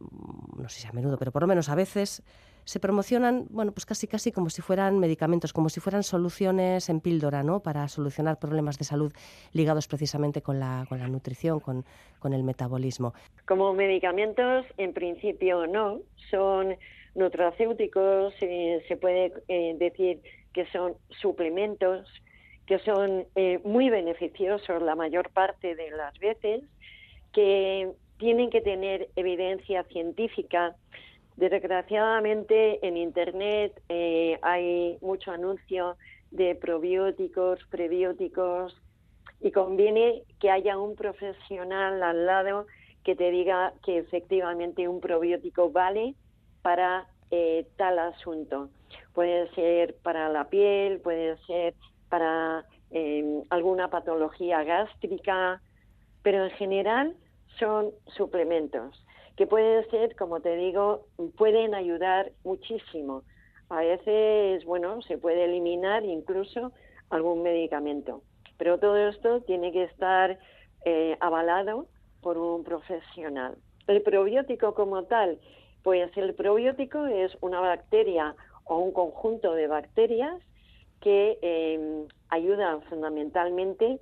no 0.57 0.69
sé 0.69 0.81
si 0.81 0.87
a 0.87 0.93
menudo, 0.93 1.19
pero 1.19 1.31
por 1.31 1.43
lo 1.43 1.49
menos 1.49 1.69
a 1.69 1.75
veces 1.75 2.23
se 2.65 2.81
promocionan, 2.81 3.47
bueno, 3.51 3.73
pues 3.73 3.87
casi 3.87 4.07
casi 4.07 4.33
como 4.33 4.51
si 4.51 4.63
fueran 4.63 4.99
medicamentos, 4.99 5.53
como 5.53 5.69
si 5.69 5.81
fueran 5.81 6.03
soluciones 6.03 6.89
en 6.89 7.01
píldora, 7.01 7.43
¿no? 7.43 7.61
Para 7.61 7.89
solucionar 7.89 8.39
problemas 8.39 8.79
de 8.79 8.85
salud 8.85 9.13
ligados 9.53 9.87
precisamente 9.87 10.43
con 10.43 10.59
la, 10.59 10.87
con 10.89 10.99
la 10.99 11.09
nutrición, 11.09 11.61
con, 11.61 11.85
con 12.19 12.33
el 12.33 12.43
metabolismo. 12.43 13.15
Como 13.47 13.73
medicamentos, 13.75 14.67
en 14.77 14.93
principio 14.93 15.67
no, 15.67 16.01
son 16.31 16.77
nutracéuticos, 17.15 18.35
eh, 18.41 18.85
se 18.89 18.97
puede 18.97 19.33
eh, 19.49 19.77
decir 19.79 20.21
que 20.53 20.67
son 20.67 20.95
suplementos, 21.21 22.09
que 22.67 22.79
son 22.79 23.27
eh, 23.35 23.61
muy 23.65 23.91
beneficiosos 23.91 24.83
la 24.83 24.95
mayor 24.95 25.31
parte 25.31 25.75
de 25.75 25.91
las 25.91 26.19
veces, 26.19 26.63
que 27.33 27.91
tienen 28.19 28.51
que 28.51 28.61
tener 28.61 29.09
evidencia 29.17 29.85
científica 29.85 30.75
Desgraciadamente 31.37 32.87
en 32.87 32.97
Internet 32.97 33.83
eh, 33.89 34.39
hay 34.43 34.99
mucho 35.01 35.33
anuncio 35.33 35.97
de 36.31 36.55
probióticos, 36.55 37.59
prebióticos 37.71 38.81
y 39.41 39.51
conviene 39.51 40.23
que 40.39 40.51
haya 40.51 40.79
un 40.79 40.95
profesional 40.95 42.03
al 42.03 42.27
lado 42.27 42.67
que 43.03 43.17
te 43.17 43.31
diga 43.31 43.75
que 43.85 43.99
efectivamente 43.99 44.87
un 44.87 45.01
probiótico 45.01 45.71
vale 45.71 46.15
para 46.63 47.07
eh, 47.33 47.67
tal 47.77 47.99
asunto. 47.99 48.71
Puede 49.13 49.53
ser 49.55 49.97
para 50.03 50.29
la 50.29 50.49
piel, 50.49 51.01
puede 51.01 51.37
ser 51.47 51.75
para 52.09 52.65
em, 52.91 53.43
alguna 53.51 53.91
patología 53.91 54.63
gástrica, 54.63 55.61
pero 56.23 56.45
en 56.45 56.51
general 56.53 57.17
son 57.59 57.91
suplementos 58.07 59.05
que 59.37 59.47
pueden 59.47 59.89
ser, 59.91 60.15
como 60.17 60.41
te 60.41 60.57
digo, 60.57 61.07
pueden 61.37 61.75
ayudar 61.75 62.33
muchísimo. 62.45 63.23
A 63.69 63.81
veces, 63.81 64.65
bueno, 64.65 65.03
se 65.03 65.19
puede 65.19 65.45
eliminar 65.45 66.05
incluso 66.05 66.73
algún 67.11 67.43
medicamento, 67.43 68.23
pero 68.59 68.79
todo 68.79 68.97
esto 68.97 69.41
tiene 69.43 69.73
que 69.73 69.85
estar 69.85 70.39
eh, 70.85 71.17
avalado 71.21 71.87
por 72.21 72.39
un 72.39 72.63
profesional. 72.65 73.57
El 73.87 74.03
probiótico 74.03 74.75
como 74.75 75.05
tal, 75.05 75.39
pues 75.83 76.17
el 76.17 76.35
probiótico 76.35 77.07
es 77.07 77.37
una 77.41 77.61
bacteria 77.61 78.35
o 78.65 78.79
un 78.79 78.93
conjunto 78.93 79.55
de 79.55 79.67
bacterias 79.67 80.41
que 81.01 81.39
eh, 81.43 82.07
ayudan 82.31 82.83
fundamentalmente 82.83 83.99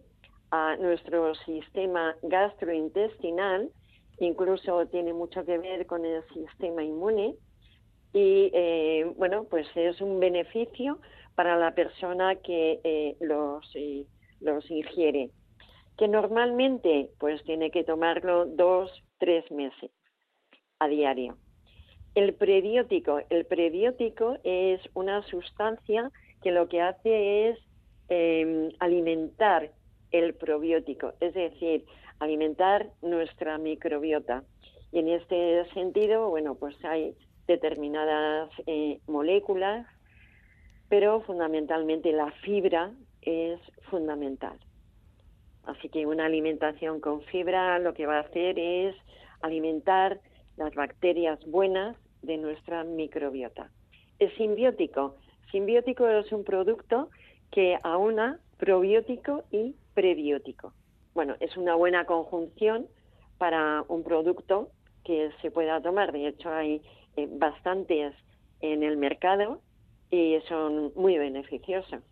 a 0.50 0.76
nuestro 0.76 1.34
sistema 1.34 2.14
gastrointestinal 2.22 3.70
incluso 4.18 4.86
tiene 4.86 5.12
mucho 5.12 5.44
que 5.44 5.58
ver 5.58 5.86
con 5.86 6.04
el 6.04 6.22
sistema 6.32 6.82
inmune 6.82 7.34
y 8.12 8.50
eh, 8.52 9.12
bueno, 9.16 9.44
pues 9.44 9.66
es 9.74 10.00
un 10.00 10.20
beneficio 10.20 10.98
para 11.34 11.56
la 11.56 11.74
persona 11.74 12.36
que 12.36 12.80
eh, 12.84 13.16
los, 13.20 13.64
eh, 13.74 14.04
los 14.40 14.70
ingiere, 14.70 15.30
que 15.96 16.08
normalmente 16.08 17.08
pues 17.18 17.42
tiene 17.44 17.70
que 17.70 17.84
tomarlo 17.84 18.46
dos, 18.46 18.90
tres 19.18 19.50
meses 19.50 19.90
a 20.78 20.88
diario. 20.88 21.38
El 22.14 22.34
prebiótico, 22.34 23.20
el 23.30 23.46
prebiótico 23.46 24.36
es 24.44 24.80
una 24.92 25.22
sustancia 25.22 26.10
que 26.42 26.50
lo 26.50 26.68
que 26.68 26.82
hace 26.82 27.48
es 27.48 27.58
em, 28.08 28.70
alimentar 28.80 29.70
el 30.10 30.34
probiótico, 30.34 31.14
es 31.20 31.32
decir, 31.32 31.86
alimentar 32.22 32.88
nuestra 33.02 33.58
microbiota. 33.58 34.44
Y 34.92 35.00
en 35.00 35.08
este 35.08 35.64
sentido, 35.74 36.30
bueno, 36.30 36.54
pues 36.54 36.76
hay 36.84 37.16
determinadas 37.48 38.50
eh, 38.66 39.00
moléculas, 39.08 39.86
pero 40.88 41.22
fundamentalmente 41.22 42.12
la 42.12 42.30
fibra 42.44 42.92
es 43.22 43.58
fundamental. 43.90 44.56
Así 45.64 45.88
que 45.88 46.06
una 46.06 46.26
alimentación 46.26 47.00
con 47.00 47.22
fibra 47.22 47.78
lo 47.78 47.92
que 47.94 48.06
va 48.06 48.18
a 48.18 48.20
hacer 48.20 48.58
es 48.58 48.94
alimentar 49.40 50.20
las 50.56 50.74
bacterias 50.74 51.44
buenas 51.46 51.96
de 52.22 52.36
nuestra 52.36 52.84
microbiota. 52.84 53.70
Es 54.18 54.32
simbiótico. 54.34 55.16
Simbiótico 55.50 56.06
es 56.08 56.30
un 56.30 56.44
producto 56.44 57.10
que 57.50 57.78
aúna 57.82 58.38
probiótico 58.58 59.42
y 59.50 59.74
prebiótico. 59.94 60.72
Bueno, 61.14 61.36
es 61.40 61.56
una 61.56 61.74
buena 61.74 62.04
conjunción 62.06 62.86
para 63.38 63.84
un 63.88 64.02
producto 64.02 64.70
que 65.04 65.30
se 65.40 65.50
pueda 65.50 65.80
tomar. 65.80 66.12
De 66.12 66.28
hecho, 66.28 66.50
hay 66.50 66.82
eh, 67.16 67.28
bastantes 67.30 68.14
en 68.60 68.82
el 68.82 68.96
mercado 68.96 69.60
y 70.10 70.38
son 70.48 70.92
muy 70.94 71.18
beneficiosos. 71.18 72.02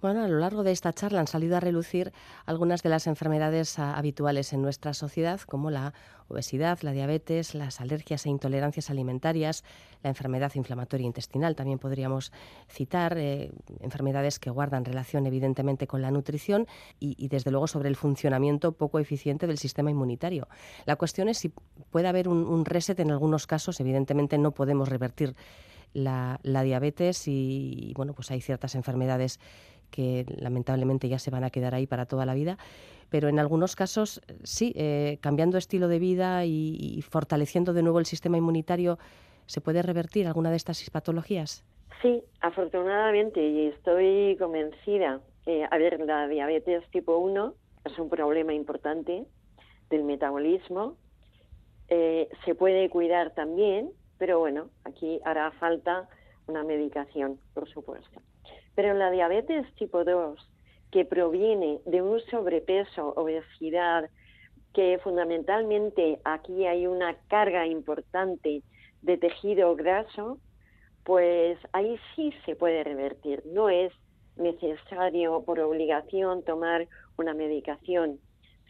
Bueno, 0.00 0.22
a 0.22 0.28
lo 0.28 0.38
largo 0.38 0.62
de 0.62 0.70
esta 0.70 0.92
charla 0.92 1.18
han 1.18 1.26
salido 1.26 1.56
a 1.56 1.60
relucir 1.60 2.12
algunas 2.46 2.84
de 2.84 2.88
las 2.88 3.08
enfermedades 3.08 3.80
ah, 3.80 3.96
habituales 3.96 4.52
en 4.52 4.62
nuestra 4.62 4.94
sociedad, 4.94 5.40
como 5.40 5.72
la 5.72 5.92
obesidad, 6.28 6.78
la 6.82 6.92
diabetes, 6.92 7.56
las 7.56 7.80
alergias 7.80 8.24
e 8.24 8.28
intolerancias 8.28 8.90
alimentarias, 8.90 9.64
la 10.04 10.10
enfermedad 10.10 10.52
inflamatoria 10.54 11.04
intestinal. 11.04 11.56
También 11.56 11.80
podríamos 11.80 12.30
citar 12.68 13.18
eh, 13.18 13.50
enfermedades 13.80 14.38
que 14.38 14.50
guardan 14.50 14.84
relación 14.84 15.26
evidentemente 15.26 15.88
con 15.88 16.00
la 16.00 16.12
nutrición 16.12 16.68
y, 17.00 17.26
desde 17.26 17.50
luego 17.50 17.66
sobre 17.66 17.88
el 17.88 17.96
funcionamiento 17.96 18.70
poco 18.70 19.00
eficiente 19.00 19.48
del 19.48 19.58
sistema 19.58 19.90
inmunitario. 19.90 20.46
La 20.86 20.94
cuestión 20.94 21.28
es 21.28 21.38
si 21.38 21.52
puede 21.90 22.06
haber 22.06 22.28
un, 22.28 22.64
reset 22.64 23.00
en 23.00 23.10
algunos 23.10 23.48
casos. 23.48 23.80
Evidentemente 23.80 24.38
no 24.38 24.52
podemos 24.52 24.88
revertir 24.88 25.34
la, 25.92 26.38
la, 26.44 26.62
diabetes 26.62 27.26
y, 27.26 27.94
bueno, 27.96 28.12
pues 28.12 28.30
hay 28.30 28.40
ciertas 28.42 28.76
enfermedades 28.76 29.40
que 29.90 30.24
lamentablemente 30.38 31.08
ya 31.08 31.18
se 31.18 31.30
van 31.30 31.44
a 31.44 31.50
quedar 31.50 31.74
ahí 31.74 31.86
para 31.86 32.06
toda 32.06 32.26
la 32.26 32.34
vida, 32.34 32.58
pero 33.10 33.28
en 33.28 33.38
algunos 33.38 33.76
casos 33.76 34.20
sí, 34.42 34.72
eh, 34.76 35.18
cambiando 35.20 35.58
estilo 35.58 35.88
de 35.88 35.98
vida 35.98 36.44
y, 36.44 37.00
fortaleciendo 37.02 37.72
de 37.72 37.82
nuevo 37.82 37.98
el 37.98 38.06
sistema 38.06 38.36
inmunitario, 38.36 38.98
¿se 39.46 39.60
puede 39.60 39.82
revertir 39.82 40.26
alguna 40.26 40.50
de 40.50 40.56
estas 40.56 40.88
patologías? 40.90 41.64
Sí, 42.02 42.22
afortunadamente, 42.40 43.42
y 43.42 43.66
estoy 43.68 44.36
convencida. 44.38 45.20
Eh, 45.46 45.66
a 45.68 45.78
ver, 45.78 45.98
la 46.00 46.28
diabetes 46.28 46.84
tipo 46.90 47.16
1 47.16 47.54
es 47.84 47.98
un 47.98 48.08
problema 48.08 48.52
importante 48.52 49.24
del 49.90 50.04
metabolismo. 50.04 50.96
Eh, 51.88 52.28
se 52.44 52.54
puede 52.54 52.90
cuidar 52.90 53.34
también, 53.34 53.90
pero 54.18 54.38
bueno, 54.38 54.68
aquí 54.84 55.20
hará 55.24 55.50
falta 55.52 56.08
una 56.46 56.62
medicación, 56.62 57.38
por 57.54 57.68
supuesto. 57.68 58.20
Pero 58.78 58.94
la 58.94 59.10
diabetes 59.10 59.66
tipo 59.74 60.04
2, 60.04 60.38
que 60.92 61.04
proviene 61.04 61.80
de 61.84 62.00
un 62.00 62.20
sobrepeso, 62.30 63.12
obesidad, 63.16 64.08
que 64.72 65.00
fundamentalmente 65.02 66.20
aquí 66.22 66.64
hay 66.64 66.86
una 66.86 67.16
carga 67.26 67.66
importante 67.66 68.62
de 69.02 69.16
tejido 69.16 69.74
graso, 69.74 70.38
pues 71.02 71.58
ahí 71.72 71.98
sí 72.14 72.32
se 72.46 72.54
puede 72.54 72.84
revertir. 72.84 73.42
No 73.46 73.68
es 73.68 73.92
necesario 74.36 75.42
por 75.42 75.58
obligación 75.58 76.44
tomar 76.44 76.86
una 77.16 77.34
medicación. 77.34 78.20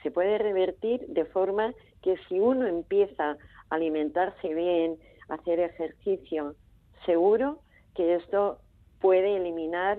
Se 0.03 0.11
puede 0.11 0.39
revertir 0.39 1.05
de 1.09 1.27
forma 1.27 1.75
que 2.01 2.17
si 2.31 2.41
uno 2.41 2.67
empieza 2.67 3.33
a 3.33 3.37
alimentarse 3.69 4.55
bien, 4.55 4.97
hacer 5.29 5.61
ejercicio, 5.61 6.55
seguro 7.05 7.59
que 7.95 8.15
esto 8.15 8.59
puede 9.01 9.37
eliminar 9.37 9.99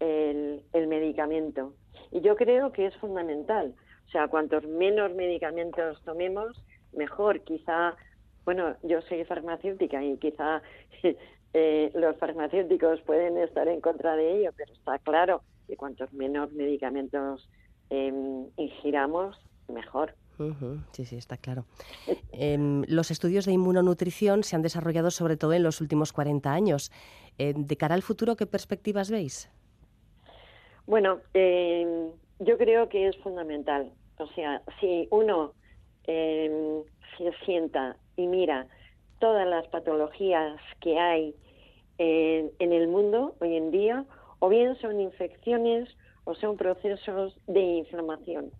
el, 0.00 0.62
medicamento. 0.88 1.74
Y 2.10 2.20
yo 2.20 2.36
creo 2.36 2.72
que 2.72 2.86
es 2.86 2.96
fundamental. 2.96 3.74
O 4.06 4.10
sea, 4.10 4.28
cuantos 4.28 4.64
menos 4.66 5.14
medicamentos 5.14 6.02
tomemos, 6.04 6.62
mejor. 6.92 7.40
Quizá, 7.40 7.96
bueno, 8.44 8.76
yo 8.82 9.02
soy 9.02 9.24
farmacéutica 9.24 10.02
y 10.02 10.16
quizá 10.18 10.62
eh, 11.52 11.90
los 11.94 12.16
farmacéuticos 12.16 13.00
pueden 13.02 13.36
estar 13.38 13.68
en 13.68 13.80
contra 13.80 14.16
de 14.16 14.38
ello, 14.38 14.50
pero 14.56 14.72
está 14.72 14.98
claro 14.98 15.42
que 15.66 15.76
cuantos 15.76 16.12
menos 16.12 16.52
medicamentos 16.52 17.48
em, 17.90 18.46
ingiramos, 18.56 19.38
mejor. 19.68 20.14
Sí, 20.92 21.04
sí, 21.04 21.16
está 21.16 21.36
claro. 21.36 21.64
Em, 22.32 22.84
los 22.86 23.10
estudios 23.10 23.44
de 23.46 23.52
inmunonutrición 23.52 24.44
se 24.44 24.54
han 24.54 24.62
desarrollado 24.62 25.10
sobre 25.10 25.36
todo 25.36 25.52
en 25.52 25.62
los 25.62 25.80
últimos 25.80 26.12
40 26.12 26.52
años. 26.52 26.92
Eh, 27.38 27.54
de 27.56 27.76
cara 27.76 27.94
al 27.94 28.02
futuro, 28.02 28.36
¿qué 28.36 28.46
perspectivas 28.46 29.10
veis? 29.10 29.50
Bueno, 30.86 31.20
em, 31.34 32.10
yo 32.38 32.56
creo 32.56 32.88
que 32.88 33.08
es 33.08 33.16
fundamental. 33.18 33.92
O 34.18 34.26
sea, 34.28 34.62
si 34.80 35.08
uno 35.10 35.52
em, 36.04 36.82
se 37.16 37.32
sienta 37.44 37.96
y 38.16 38.26
mira 38.26 38.66
todas 39.18 39.46
las 39.46 39.66
patologías 39.68 40.60
que 40.80 40.98
hay 40.98 41.34
en, 41.98 42.50
en 42.60 42.72
el 42.72 42.88
mundo 42.88 43.34
hoy 43.40 43.56
en 43.56 43.70
día, 43.70 44.04
o 44.38 44.48
bien 44.48 44.76
son 44.80 45.00
infecciones 45.00 45.88
o 46.24 46.34
son 46.34 46.56
procesos 46.56 47.36
de 47.46 47.60
inflamación. 47.60 48.52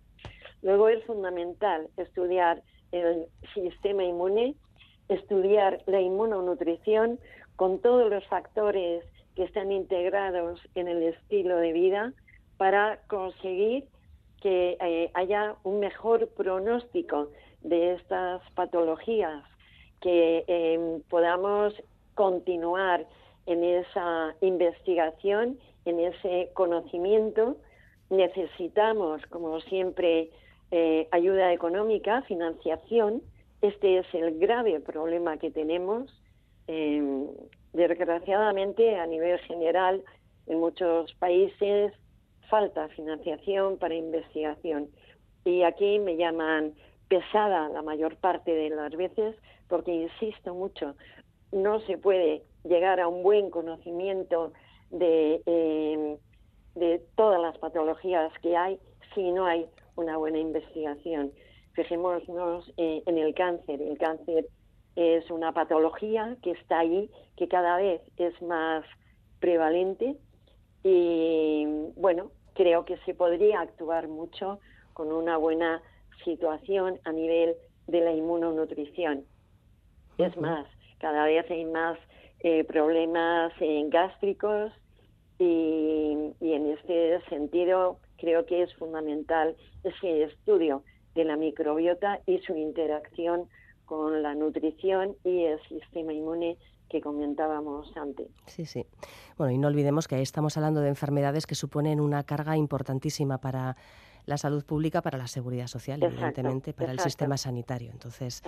Luego 0.61 0.89
es 0.89 1.03
fundamental 1.05 1.87
estudiar 1.97 2.61
el 2.91 3.27
sistema 3.53 4.03
inmune, 4.03 4.55
estudiar 5.07 5.81
la 5.85 6.01
inmunonutrición 6.01 7.19
con 7.55 7.79
todos 7.79 8.09
los 8.09 8.25
factores 8.27 9.03
que 9.35 9.43
están 9.43 9.71
integrados 9.71 10.59
en 10.75 10.87
el 10.87 11.03
estilo 11.03 11.57
de 11.57 11.73
vida 11.73 12.13
para 12.57 12.99
conseguir 13.07 13.85
que 14.41 14.77
eh, 14.79 15.11
haya 15.13 15.55
un 15.63 15.79
mejor 15.79 16.27
pronóstico 16.29 17.29
de 17.61 17.93
estas 17.93 18.41
patologías, 18.51 19.43
que 20.01 20.45
em, 20.47 21.01
podamos 21.09 21.73
continuar 22.15 23.05
en 23.45 23.63
esa 23.63 24.35
investigación, 24.41 25.59
en 25.85 25.99
ese 25.99 26.51
conocimiento. 26.53 27.57
Necesitamos, 28.09 29.25
como 29.27 29.59
siempre, 29.61 30.29
eh, 30.71 31.07
ayuda 31.11 31.53
económica, 31.53 32.21
financiación. 32.23 33.21
Este 33.61 33.99
es 33.99 34.05
el 34.13 34.39
grave 34.39 34.79
problema 34.79 35.37
que 35.37 35.51
tenemos. 35.51 36.11
Eh, 36.67 37.25
desgraciadamente, 37.73 38.97
a 38.97 39.05
nivel 39.05 39.39
general, 39.39 40.03
en 40.47 40.59
muchos 40.59 41.13
países 41.15 41.93
falta 42.49 42.87
financiación 42.89 43.77
para 43.77 43.95
investigación. 43.95 44.89
Y 45.45 45.63
aquí 45.63 45.99
me 45.99 46.17
llaman 46.17 46.73
pesada 47.07 47.69
la 47.69 47.81
mayor 47.81 48.15
parte 48.17 48.51
de 48.51 48.69
las 48.69 48.91
veces 48.95 49.35
porque 49.69 49.93
insisto 49.93 50.53
mucho, 50.53 50.95
no 51.51 51.79
se 51.81 51.97
puede 51.97 52.43
llegar 52.63 52.99
a 52.99 53.07
un 53.07 53.23
buen 53.23 53.49
conocimiento 53.49 54.51
de, 54.89 55.41
de 56.75 57.01
todas 57.15 57.39
las 57.39 57.57
patologías 57.59 58.33
que 58.41 58.57
hay 58.57 58.79
si 59.13 59.31
no 59.31 59.45
hay 59.45 59.67
una 59.99 60.17
buena 60.17 60.39
investigación. 60.39 61.31
Fijémonos 61.73 62.73
eh, 62.77 63.03
en 63.05 63.17
el 63.17 63.33
cáncer. 63.35 63.81
El 63.81 63.97
cáncer 63.97 64.47
es 64.95 65.29
una 65.29 65.51
patología 65.51 66.37
que 66.41 66.51
está 66.51 66.79
ahí, 66.79 67.09
que 67.37 67.47
cada 67.47 67.77
vez 67.77 68.01
es 68.17 68.41
más 68.41 68.85
prevalente 69.39 70.15
y 70.83 71.65
bueno, 71.95 72.31
creo 72.53 72.85
que 72.85 72.97
se 73.05 73.13
podría 73.13 73.61
actuar 73.61 74.07
mucho 74.07 74.59
con 74.93 75.11
una 75.11 75.37
buena 75.37 75.81
situación 76.23 76.99
a 77.03 77.11
nivel 77.11 77.55
de 77.87 78.01
la 78.01 78.11
inmunonutrición. 78.11 79.25
Es 80.17 80.35
más, 80.37 80.67
cada 80.99 81.25
vez 81.25 81.49
hay 81.49 81.65
más 81.65 81.97
eh, 82.41 82.63
problemas 82.65 83.53
gástricos 83.87 84.71
y, 85.37 86.33
y 86.41 86.53
en 86.53 86.67
este 86.67 87.21
sentido 87.29 87.99
creo 88.19 88.45
que 88.45 88.63
es 88.63 88.73
fundamental 88.75 89.55
ese 89.83 90.23
estudio 90.23 90.83
de 91.15 91.23
la 91.23 91.35
microbiota 91.35 92.19
y 92.25 92.39
su 92.39 92.55
interacción 92.55 93.49
con 93.85 94.21
la 94.21 94.35
nutrición 94.35 95.15
y 95.23 95.45
el 95.45 95.59
sistema 95.67 96.13
inmune 96.13 96.57
que 96.89 97.01
comentábamos 97.01 97.95
antes. 97.95 98.27
Sí, 98.45 98.65
sí. 98.65 98.85
Bueno, 99.37 99.51
y 99.53 99.57
no 99.57 99.67
olvidemos 99.67 100.07
que 100.07 100.21
estamos 100.21 100.57
hablando 100.57 100.81
de 100.81 100.89
enfermedades 100.89 101.45
que 101.45 101.55
suponen 101.55 101.99
una 101.99 102.23
carga 102.23 102.57
importantísima 102.57 103.39
para 103.39 103.77
la 104.29 104.37
salud 104.37 104.63
pública, 104.63 105.01
para 105.01 105.17
la 105.17 105.27
seguridad 105.27 105.65
social, 105.65 106.01
evidentemente, 106.03 106.71
para 106.71 106.91
el 106.91 106.99
sistema 106.99 107.35
sanitario. 107.35 107.89
Entonces, 107.91 108.43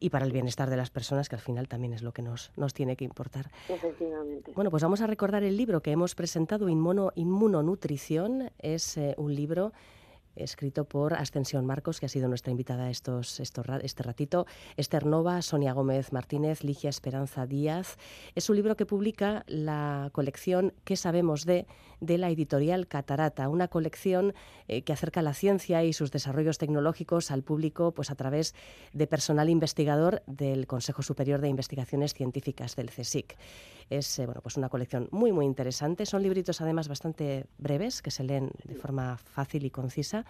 y 0.00 0.08
para 0.08 0.24
el 0.24 0.32
bienestar 0.32 0.70
de 0.70 0.76
las 0.78 0.88
personas, 0.88 1.28
que 1.28 1.36
al 1.36 1.42
final 1.42 1.68
también 1.68 1.92
es 1.92 2.02
lo 2.02 2.12
que 2.12 2.22
nos, 2.22 2.50
nos 2.56 2.72
tiene 2.72 2.96
que 2.96 3.04
importar. 3.04 3.50
Efectivamente. 3.68 4.52
Bueno, 4.54 4.70
pues 4.70 4.82
vamos 4.82 5.02
a 5.02 5.06
recordar 5.06 5.42
el 5.42 5.54
libro 5.54 5.82
que 5.82 5.90
hemos 5.90 6.14
presentado, 6.14 6.66
Inmuno, 6.70 7.12
Inmunonutrición. 7.14 8.50
Es 8.58 8.96
eh, 8.96 9.14
un 9.18 9.34
libro 9.34 9.72
escrito 10.34 10.86
por 10.86 11.12
Ascensión 11.12 11.66
Marcos, 11.66 12.00
que 12.00 12.06
ha 12.06 12.08
sido 12.08 12.26
nuestra 12.26 12.50
invitada 12.50 12.88
estos, 12.88 13.38
estos, 13.38 13.66
este 13.82 14.02
ratito, 14.02 14.46
Esther 14.78 15.04
Nova, 15.04 15.42
Sonia 15.42 15.74
Gómez 15.74 16.10
Martínez, 16.12 16.64
Ligia 16.64 16.88
Esperanza 16.88 17.46
Díaz. 17.46 17.98
Es 18.34 18.48
un 18.48 18.56
libro 18.56 18.76
que 18.76 18.86
publica 18.86 19.44
la 19.46 20.08
colección 20.12 20.72
¿Qué 20.84 20.96
sabemos 20.96 21.44
de? 21.44 21.66
De 22.02 22.18
la 22.18 22.30
editorial 22.30 22.88
Catarata, 22.88 23.48
una 23.48 23.68
colección 23.68 24.34
eh, 24.66 24.82
que 24.82 24.92
acerca 24.92 25.22
la 25.22 25.34
ciencia 25.34 25.84
y 25.84 25.92
sus 25.92 26.10
desarrollos 26.10 26.58
tecnológicos 26.58 27.30
al 27.30 27.42
público 27.42 27.92
pues 27.92 28.10
a 28.10 28.16
través 28.16 28.54
de 28.92 29.06
personal 29.06 29.48
investigador 29.48 30.22
del 30.26 30.66
Consejo 30.66 31.02
Superior 31.02 31.40
de 31.40 31.48
Investigaciones 31.48 32.12
Científicas 32.12 32.74
del 32.74 32.90
CSIC. 32.90 33.36
Es 33.88 34.18
eh, 34.18 34.26
bueno, 34.26 34.40
pues 34.42 34.56
una 34.56 34.68
colección 34.68 35.08
muy 35.12 35.30
muy 35.30 35.46
interesante, 35.46 36.04
son 36.04 36.22
libritos 36.22 36.60
además 36.60 36.88
bastante 36.88 37.46
breves 37.58 38.02
que 38.02 38.10
se 38.10 38.24
leen 38.24 38.50
de 38.64 38.74
forma 38.74 39.16
fácil 39.16 39.64
y 39.64 39.70
concisa 39.70 40.26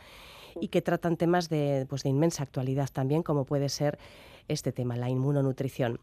y 0.60 0.68
que 0.68 0.82
tratan 0.82 1.16
temas 1.16 1.48
de, 1.48 1.86
pues, 1.88 2.02
de 2.02 2.10
inmensa 2.10 2.42
actualidad 2.42 2.90
también 2.92 3.22
como 3.22 3.46
puede 3.46 3.70
ser 3.70 3.98
este 4.46 4.72
tema, 4.72 4.96
la 4.96 5.08
inmunonutrición. 5.08 6.00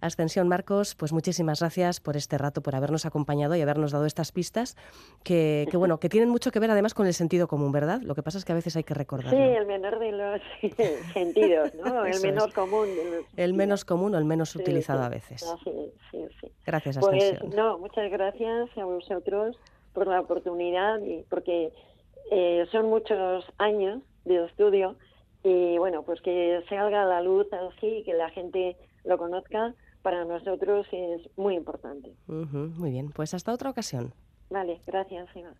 Ascensión 0.00 0.48
Marcos, 0.48 0.94
pues 0.94 1.12
muchísimas 1.12 1.60
gracias 1.60 2.00
por 2.00 2.16
este 2.16 2.38
rato, 2.38 2.62
por 2.62 2.74
habernos 2.74 3.06
acompañado 3.06 3.56
y 3.56 3.60
habernos 3.60 3.92
dado 3.92 4.06
estas 4.06 4.32
pistas 4.32 4.76
que, 5.24 5.68
bueno, 5.74 5.98
que 5.98 6.08
tienen 6.08 6.28
mucho 6.28 6.50
que 6.50 6.58
ver 6.58 6.70
además 6.70 6.94
con 6.94 7.06
el 7.06 7.14
sentido 7.14 7.48
común, 7.48 7.72
¿verdad? 7.72 8.00
Lo 8.02 8.14
que 8.14 8.22
pasa 8.22 8.38
es 8.38 8.44
que 8.44 8.52
a 8.52 8.54
veces 8.54 8.76
hay 8.76 8.84
que 8.84 8.94
recordar. 8.94 9.30
Sí, 9.30 9.36
el 9.36 9.66
menor 9.66 9.98
de 9.98 10.12
los 10.12 10.40
sentidos, 11.12 11.74
¿no? 11.74 12.04
el 12.06 12.20
menos 12.20 12.52
común. 12.52 12.88
El 13.36 13.54
menos 13.54 13.84
común 13.84 14.14
o 14.14 14.18
el 14.18 14.24
menos 14.24 14.54
utilizado 14.56 15.02
a 15.02 15.08
veces. 15.08 15.44
Sí, 15.64 15.92
sí, 16.10 16.26
sí. 16.40 16.52
Gracias, 16.64 16.98
pues, 16.98 17.22
Ascensión. 17.22 17.50
no, 17.56 17.78
muchas 17.78 18.10
gracias 18.10 18.68
a 18.76 18.84
vosotros 18.84 19.56
por 19.92 20.06
la 20.06 20.20
oportunidad 20.20 21.00
y 21.00 21.24
porque 21.30 21.72
eh, 22.30 22.66
son 22.70 22.86
muchos 22.90 23.44
años 23.58 24.02
de 24.24 24.44
estudio 24.44 24.96
y 25.42 25.78
bueno, 25.78 26.02
pues 26.02 26.20
que 26.22 26.60
salga 26.68 27.02
a 27.02 27.06
la 27.06 27.22
luz 27.22 27.46
así, 27.52 28.02
que 28.04 28.14
la 28.14 28.28
gente 28.30 28.76
lo 29.04 29.16
conozca 29.16 29.74
para 30.06 30.24
nosotros 30.24 30.86
es 30.92 31.20
muy 31.36 31.56
importante. 31.56 32.14
muy 32.28 32.92
bien, 32.92 33.10
pues 33.10 33.34
hasta 33.34 33.52
otra 33.52 33.70
ocasión. 33.70 34.14
Vale, 34.50 34.80
gracias, 34.86 35.28
Eva. 35.34 35.52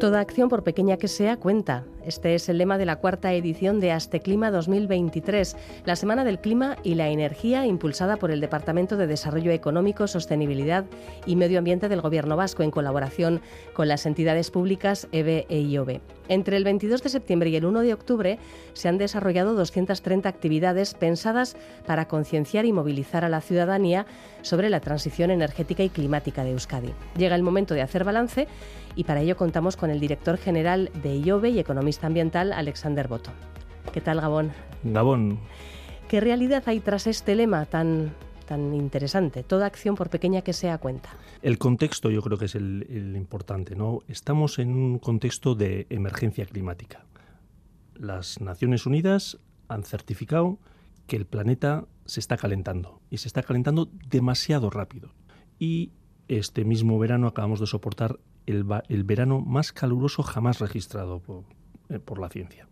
Toda 0.00 0.20
acción, 0.20 0.48
por 0.48 0.64
pequeña 0.64 0.96
que 0.96 1.08
sea, 1.08 1.36
cuenta. 1.36 1.84
Este 2.08 2.34
es 2.34 2.48
el 2.48 2.56
lema 2.56 2.78
de 2.78 2.86
la 2.86 2.96
cuarta 2.96 3.34
edición 3.34 3.80
de 3.80 3.94
Clima 4.24 4.50
2023, 4.50 5.56
la 5.84 5.94
Semana 5.94 6.24
del 6.24 6.40
Clima 6.40 6.78
y 6.82 6.94
la 6.94 7.10
Energía 7.10 7.66
impulsada 7.66 8.16
por 8.16 8.30
el 8.30 8.40
Departamento 8.40 8.96
de 8.96 9.06
Desarrollo 9.06 9.50
Económico, 9.50 10.06
Sostenibilidad 10.06 10.86
y 11.26 11.36
Medio 11.36 11.58
Ambiente 11.58 11.90
del 11.90 12.00
Gobierno 12.00 12.34
Vasco 12.34 12.62
en 12.62 12.70
colaboración 12.70 13.42
con 13.74 13.88
las 13.88 14.06
entidades 14.06 14.50
públicas 14.50 15.06
EBE 15.12 15.44
e 15.50 15.60
IOB. 15.60 16.00
Entre 16.28 16.56
el 16.56 16.64
22 16.64 17.02
de 17.02 17.08
septiembre 17.10 17.50
y 17.50 17.56
el 17.56 17.66
1 17.66 17.80
de 17.80 17.92
octubre 17.92 18.38
se 18.72 18.88
han 18.88 18.96
desarrollado 18.96 19.54
230 19.54 20.28
actividades 20.28 20.94
pensadas 20.94 21.56
para 21.86 22.08
concienciar 22.08 22.64
y 22.64 22.72
movilizar 22.72 23.24
a 23.24 23.28
la 23.28 23.40
ciudadanía 23.42 24.06
sobre 24.40 24.70
la 24.70 24.80
transición 24.80 25.30
energética 25.30 25.82
y 25.82 25.88
climática 25.90 26.44
de 26.44 26.52
Euskadi. 26.52 26.92
Llega 27.16 27.34
el 27.34 27.42
momento 27.42 27.74
de 27.74 27.82
hacer 27.82 28.04
balance 28.04 28.46
y 28.94 29.04
para 29.04 29.20
ello 29.20 29.36
contamos 29.36 29.76
con 29.76 29.90
el 29.90 30.00
director 30.00 30.36
general 30.38 30.90
de 31.02 31.16
IOBE 31.16 31.50
y 31.50 31.58
economista 31.60 31.97
ambiental, 32.06 32.52
Alexander 32.52 33.08
Boto. 33.08 33.30
¿Qué 33.92 34.00
tal, 34.00 34.20
Gabón? 34.20 34.52
Gabón. 34.84 35.38
¿Qué 36.08 36.20
realidad 36.20 36.62
hay 36.66 36.80
tras 36.80 37.06
este 37.06 37.34
lema 37.34 37.66
tan, 37.66 38.14
tan 38.46 38.74
interesante? 38.74 39.42
Toda 39.42 39.66
acción, 39.66 39.94
por 39.94 40.10
pequeña 40.10 40.42
que 40.42 40.52
sea, 40.52 40.78
cuenta. 40.78 41.10
El 41.42 41.58
contexto 41.58 42.10
yo 42.10 42.22
creo 42.22 42.38
que 42.38 42.46
es 42.46 42.54
el, 42.54 43.14
importante. 43.16 43.76
¿no? 43.76 44.00
Estamos 44.08 44.58
en 44.58 44.74
un 44.74 44.98
contexto 44.98 45.54
de 45.54 45.86
emergencia 45.90 46.46
climática. 46.46 47.04
Las 47.94 48.40
Naciones 48.40 48.86
Unidas 48.86 49.38
han 49.68 49.84
certificado 49.84 50.58
que 51.06 51.16
el 51.16 51.26
planeta 51.26 51.86
se 52.04 52.20
está 52.20 52.36
calentando 52.36 53.00
y 53.10 53.18
se 53.18 53.28
está 53.28 53.42
calentando 53.42 53.90
demasiado 54.08 54.70
rápido. 54.70 55.10
Y 55.58 55.92
este 56.28 56.64
mismo 56.64 56.98
verano 56.98 57.26
acabamos 57.26 57.60
de 57.60 57.66
soportar 57.66 58.18
el, 58.46 58.64
verano 59.04 59.40
más 59.40 59.72
caluroso 59.72 60.22
jamás 60.22 60.58
registrado 60.58 61.20
por, 61.20 61.44
eh, 61.88 62.00
la 62.18 62.28
ciencia. 62.28 62.68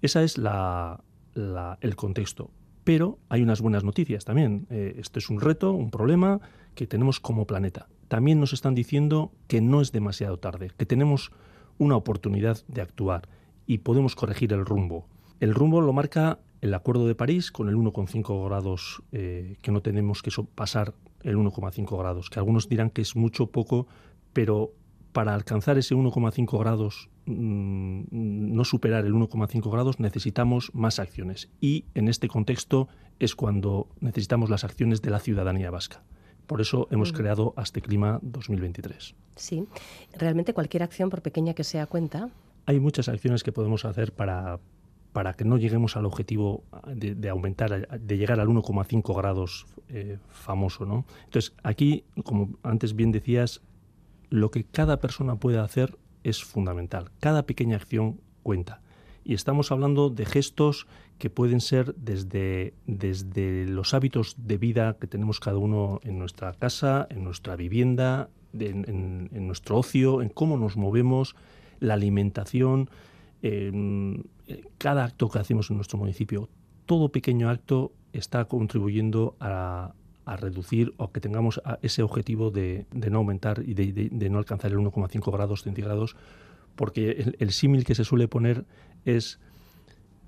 Ese 0.00 0.24
es 0.24 0.36
el 0.36 1.96
contexto. 1.96 2.50
Pero 2.84 3.18
hay 3.28 3.42
unas 3.42 3.60
buenas 3.60 3.84
noticias 3.84 4.24
también. 4.24 4.66
Eh, 4.70 4.96
esto 4.98 5.18
es 5.18 5.30
un 5.30 5.40
reto, 5.40 5.72
un 5.72 5.90
problema 5.90 6.40
que 6.74 6.86
tenemos 6.86 7.20
como 7.20 7.46
planeta. 7.46 7.86
También 8.08 8.40
nos 8.40 8.52
están 8.52 8.74
diciendo 8.74 9.32
que 9.46 9.60
no 9.60 9.80
es 9.80 9.92
demasiado 9.92 10.38
tarde, 10.38 10.72
que 10.76 10.86
tenemos 10.86 11.30
una 11.78 11.96
oportunidad 11.96 12.58
de 12.68 12.82
actuar 12.82 13.28
y 13.66 13.78
podemos 13.78 14.16
corregir 14.16 14.52
el 14.52 14.66
rumbo. 14.66 15.06
El 15.40 15.54
rumbo 15.54 15.80
lo 15.80 15.92
marca 15.92 16.40
el 16.60 16.74
Acuerdo 16.74 17.06
de 17.06 17.14
París 17.14 17.50
con 17.50 17.68
el 17.68 17.76
1,5 17.76 18.44
grados, 18.46 19.02
eh, 19.12 19.56
que 19.62 19.72
no 19.72 19.80
tenemos 19.80 20.22
que 20.22 20.30
pasar 20.54 20.94
el 21.22 21.36
1,5 21.36 21.98
grados, 21.98 22.30
que 22.30 22.38
algunos 22.38 22.68
dirán 22.68 22.90
que 22.90 23.02
es 23.02 23.16
mucho 23.16 23.46
poco, 23.46 23.86
pero 24.32 24.72
para 25.12 25.34
alcanzar 25.34 25.78
ese 25.78 25.94
1,5 25.94 26.58
grados, 26.58 27.10
mm, 27.26 28.04
no 28.10 28.64
superar 28.64 29.04
el 29.04 29.14
1,5 29.14 29.70
grados, 29.70 30.00
necesitamos 30.00 30.70
más 30.74 30.98
acciones. 30.98 31.50
Y 31.60 31.84
en 31.94 32.08
este 32.08 32.28
contexto 32.28 32.88
es 33.18 33.36
cuando 33.36 33.88
necesitamos 34.00 34.50
las 34.50 34.64
acciones 34.64 35.02
de 35.02 35.10
la 35.10 35.20
ciudadanía 35.20 35.70
vasca. 35.70 36.02
Por 36.46 36.60
eso 36.60 36.88
hemos 36.90 37.12
creado 37.12 37.54
Aste 37.56 37.80
Clima 37.80 38.18
2023. 38.22 39.14
Sí, 39.36 39.66
realmente 40.18 40.52
cualquier 40.52 40.82
acción, 40.82 41.08
por 41.08 41.22
pequeña 41.22 41.54
que 41.54 41.64
sea, 41.64 41.86
cuenta. 41.86 42.30
Hay 42.66 42.80
muchas 42.80 43.08
acciones 43.08 43.42
que 43.42 43.52
podemos 43.52 43.84
hacer 43.84 44.12
para, 44.12 44.58
para 45.12 45.34
que 45.34 45.44
no 45.44 45.56
lleguemos 45.56 45.96
al 45.96 46.04
objetivo 46.04 46.64
de, 46.86 47.28
aumentar, 47.28 48.00
de 48.00 48.16
llegar 48.18 48.40
al 48.40 48.48
1,5 48.48 49.16
grados 49.16 49.66
eh, 49.88 50.18
famoso. 50.30 50.84
¿no? 50.84 51.04
Entonces, 51.24 51.54
aquí, 51.62 52.04
como 52.24 52.50
antes 52.62 52.94
bien 52.94 53.12
decías, 53.12 53.62
lo 54.32 54.50
que 54.50 54.64
cada 54.64 54.98
persona 54.98 55.36
puede 55.36 55.58
hacer 55.58 55.98
es 56.24 56.42
fundamental. 56.42 57.10
Cada 57.20 57.44
pequeña 57.44 57.76
acción 57.76 58.18
cuenta. 58.42 58.80
Y 59.24 59.34
estamos 59.34 59.70
hablando 59.70 60.08
de 60.08 60.24
gestos 60.24 60.86
que 61.18 61.28
pueden 61.28 61.60
ser 61.60 61.94
desde, 61.96 62.72
desde 62.86 63.66
los 63.66 63.92
hábitos 63.92 64.34
de 64.38 64.56
vida 64.56 64.96
que 64.98 65.06
tenemos 65.06 65.38
cada 65.38 65.58
uno 65.58 66.00
en 66.02 66.18
nuestra 66.18 66.54
casa, 66.54 67.06
en 67.10 67.24
nuestra 67.24 67.56
vivienda, 67.56 68.30
en, 68.58 69.28
nuestro 69.46 69.76
ocio, 69.78 70.22
en 70.22 70.30
cómo 70.30 70.56
nos 70.56 70.78
movemos, 70.78 71.36
la 71.78 71.94
alimentación, 71.94 72.88
cada 74.78 75.04
acto 75.04 75.28
que 75.28 75.38
hacemos 75.40 75.70
en 75.70 75.76
nuestro 75.76 75.98
municipio. 75.98 76.48
Todo 76.86 77.10
pequeño 77.10 77.50
acto 77.50 77.92
está 78.14 78.46
contribuyendo 78.46 79.36
a, 79.40 79.92
a 80.24 80.36
reducir 80.36 80.94
o 80.96 81.10
que 81.10 81.20
tengamos 81.20 81.60
ese 81.82 82.02
objetivo 82.02 82.50
de, 82.50 82.86
no 82.92 83.18
aumentar 83.18 83.62
y 83.64 83.74
de, 83.74 84.30
no 84.30 84.38
alcanzar 84.38 84.70
el 84.70 84.78
1,5 84.78 85.32
grados 85.32 85.62
centígrados, 85.62 86.16
porque 86.76 87.34
el, 87.38 87.50
símil 87.52 87.84
que 87.84 87.94
se 87.94 88.04
suele 88.04 88.28
poner 88.28 88.64
es, 89.04 89.40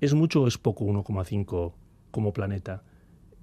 ¿es 0.01 0.13
mucho 0.13 0.43
o 0.43 0.47
es 0.47 0.57
poco 0.57 0.85
1,5 0.85 1.73
como 2.11 2.33
planeta? 2.33 2.83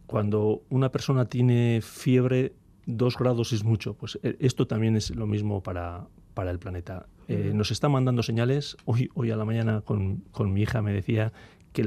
Cuando 0.06 0.62
una 0.68 0.92
persona 0.92 1.24
tiene 1.24 1.80
fiebre, 1.82 2.54
2 2.86 3.16
grados 3.16 3.52
es 3.52 3.64
mucho. 3.64 3.94
Pues 3.94 4.18
e, 4.22 4.36
esto 4.40 4.66
también 4.66 4.96
es 4.96 5.14
lo 5.14 5.26
mismo 5.26 5.62
para, 5.62 6.06
para 6.34 6.50
el 6.50 6.58
planeta. 6.58 7.06
Eh, 7.28 7.52
nos 7.54 7.70
está 7.70 7.88
mandando 7.88 8.22
señales. 8.22 8.76
Hoy, 8.84 9.10
hoy 9.14 9.30
a 9.30 9.36
la 9.36 9.44
mañana 9.44 9.80
con, 9.80 10.18
con 10.32 10.52
mi 10.52 10.62
hija 10.62 10.82
me 10.82 10.92
decía 10.92 11.32
que 11.72 11.82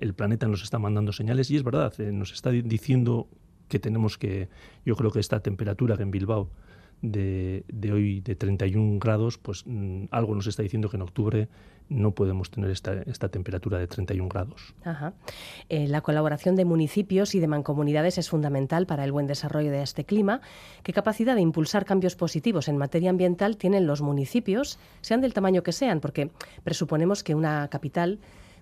el 0.00 0.14
planeta 0.14 0.48
nos 0.48 0.62
está 0.62 0.78
mandando 0.78 1.12
señales 1.12 1.50
y 1.50 1.56
es 1.56 1.62
verdad, 1.62 1.92
eh, 2.00 2.12
nos 2.12 2.32
está 2.32 2.50
diciendo 2.50 3.28
que 3.68 3.78
tenemos 3.78 4.18
que, 4.18 4.48
yo 4.84 4.96
creo 4.96 5.10
que 5.10 5.20
esta 5.20 5.40
temperatura 5.40 5.96
que 5.96 6.02
en 6.02 6.10
Bilbao 6.10 6.50
de, 7.02 7.64
hoy 7.92 8.20
de 8.20 8.34
31 8.34 8.98
grados, 8.98 9.38
pues 9.38 9.64
mm, 9.66 10.06
algo 10.10 10.34
nos 10.34 10.46
está 10.46 10.62
diciendo 10.62 10.88
que 10.88 10.96
en 10.96 11.02
octubre 11.02 11.48
no 11.88 12.10
podemos 12.10 12.50
tener 12.50 12.70
esta, 12.70 12.92
esta 13.02 13.30
temperatura 13.30 13.78
de 13.78 13.86
31 13.86 14.28
grados. 14.28 14.74
Eh, 15.68 15.88
la 15.88 16.02
colaboración 16.02 16.54
de 16.54 16.66
municipios 16.66 17.34
y 17.34 17.40
de 17.40 17.46
mancomunidades 17.46 18.18
es 18.18 18.28
fundamental 18.28 18.86
para 18.86 19.04
el 19.04 19.12
buen 19.12 19.26
desarrollo 19.26 19.70
de 19.70 19.82
este 19.82 20.04
clima. 20.04 20.42
¿Qué 20.82 20.92
capacidad 20.92 21.34
de 21.34 21.40
impulsar 21.40 21.86
cambios 21.86 22.14
positivos 22.14 22.68
en 22.68 22.76
materia 22.76 23.10
ambiental 23.10 23.56
tienen 23.56 23.86
los 23.86 24.02
municipios, 24.02 24.78
sean 25.00 25.22
del 25.22 25.32
tamaño 25.32 25.62
que 25.62 25.72
sean? 25.72 26.00
Porque 26.00 26.30
presuponemos 26.62 27.22
que 27.22 27.34
una 27.34 27.68
capital 27.68 28.18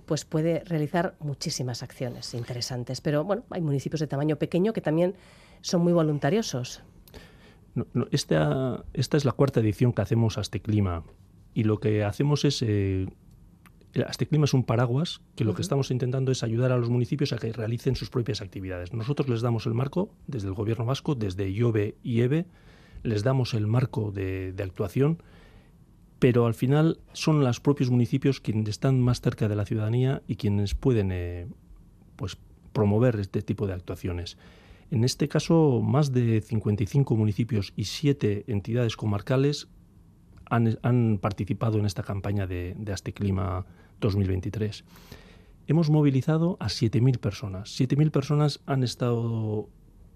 pues 0.06 0.24
puede 0.24 0.64
realizar 0.64 1.16
muchísimas 1.20 1.82
acciones 1.82 2.32
interesantes, 2.34 3.00
pero 3.00 3.24
bueno, 3.24 3.44
hay 3.50 3.60
municipios 3.60 4.00
de 4.00 4.06
tamaño 4.06 4.36
pequeño 4.36 4.72
que 4.72 4.80
también 4.80 5.14
son 5.60 5.82
muy 5.82 5.92
voluntariosos. 5.92 6.82
esta, 8.10 8.84
esta 8.94 9.16
es 9.16 9.24
la 9.24 9.32
cuarta 9.32 9.60
edición 9.60 9.92
que 9.92 10.02
hacemos 10.02 10.38
a 10.38 10.40
este 10.40 10.60
clima 10.60 11.04
y 11.54 11.64
lo 11.64 11.80
que 11.80 12.04
hacemos 12.04 12.44
es... 12.44 12.62
Eh, 12.62 13.06
este 13.94 14.26
clima 14.26 14.44
es 14.44 14.52
un 14.52 14.62
paraguas 14.62 15.22
que 15.36 15.44
lo 15.44 15.54
que 15.54 15.62
estamos 15.62 15.90
intentando 15.90 16.30
es 16.30 16.42
ayudar 16.42 16.70
a 16.70 16.76
los 16.76 16.90
municipios 16.90 17.32
a 17.32 17.38
que 17.38 17.50
realicen 17.50 17.96
sus 17.96 18.10
propias 18.10 18.42
actividades. 18.42 18.92
Nosotros 18.92 19.26
les 19.30 19.40
damos 19.40 19.64
el 19.64 19.72
marco 19.72 20.10
desde 20.26 20.48
el 20.48 20.54
gobierno 20.54 20.84
vasco, 20.84 21.14
desde 21.14 21.50
IOBE 21.50 21.96
y 22.02 22.20
EBE, 22.20 22.44
les 23.02 23.22
damos 23.22 23.54
el 23.54 23.66
marco 23.66 24.12
de, 24.12 24.54
actuación, 24.62 25.22
pero 26.18 26.46
al 26.46 26.54
final 26.54 26.98
son 27.12 27.44
los 27.44 27.60
propios 27.60 27.90
municipios 27.90 28.40
quienes 28.40 28.68
están 28.68 29.00
más 29.00 29.20
cerca 29.20 29.48
de 29.48 29.56
la 29.56 29.66
ciudadanía 29.66 30.22
y 30.26 30.36
quienes 30.36 30.74
pueden 30.74 31.12
eh, 31.12 31.46
pues, 32.16 32.38
promover 32.72 33.18
este 33.20 33.42
tipo 33.42 33.66
de 33.66 33.74
actuaciones. 33.74 34.38
En 34.90 35.04
este 35.04 35.28
caso, 35.28 35.80
más 35.82 36.12
de 36.12 36.40
55 36.40 37.16
municipios 37.16 37.72
y 37.76 37.84
7 37.84 38.44
entidades 38.46 38.96
comarcales 38.96 39.68
han, 40.48 41.18
participado 41.20 41.78
en 41.78 41.86
esta 41.86 42.04
campaña 42.04 42.46
de, 42.46 42.74
de 42.76 43.12
Clima 43.12 43.66
2023. 44.00 44.84
Hemos 45.66 45.90
movilizado 45.90 46.56
a 46.60 46.66
7.000 46.66 47.18
personas. 47.18 47.80
7.000 47.80 48.10
personas 48.12 48.60
han 48.66 48.84
estado 48.84 49.68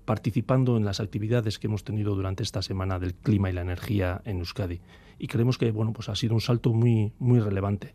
participando 0.05 0.77
en 0.77 0.85
las 0.85 1.01
actividades 1.01 1.59
que 1.59 1.67
hemos 1.67 1.85
tenido 1.85 2.15
durante 2.15 2.43
esta 2.43 2.63
semana 2.63 2.99
del 2.99 3.15
clima 3.15 3.51
y 3.51 3.53
la 3.53 3.63
energía 3.63 4.23
en 4.25 4.39
Euskadi. 4.39 4.81
Y 5.19 5.27
creemos 5.27 5.59
que 5.59 5.71
bueno, 5.71 5.93
pues 5.93 6.09
ha 6.09 6.17
sido 6.17 6.35
un 6.35 6.41
salto 6.41 6.73
muy, 6.73 7.13
muy 7.19 7.41
relevante. 7.41 7.95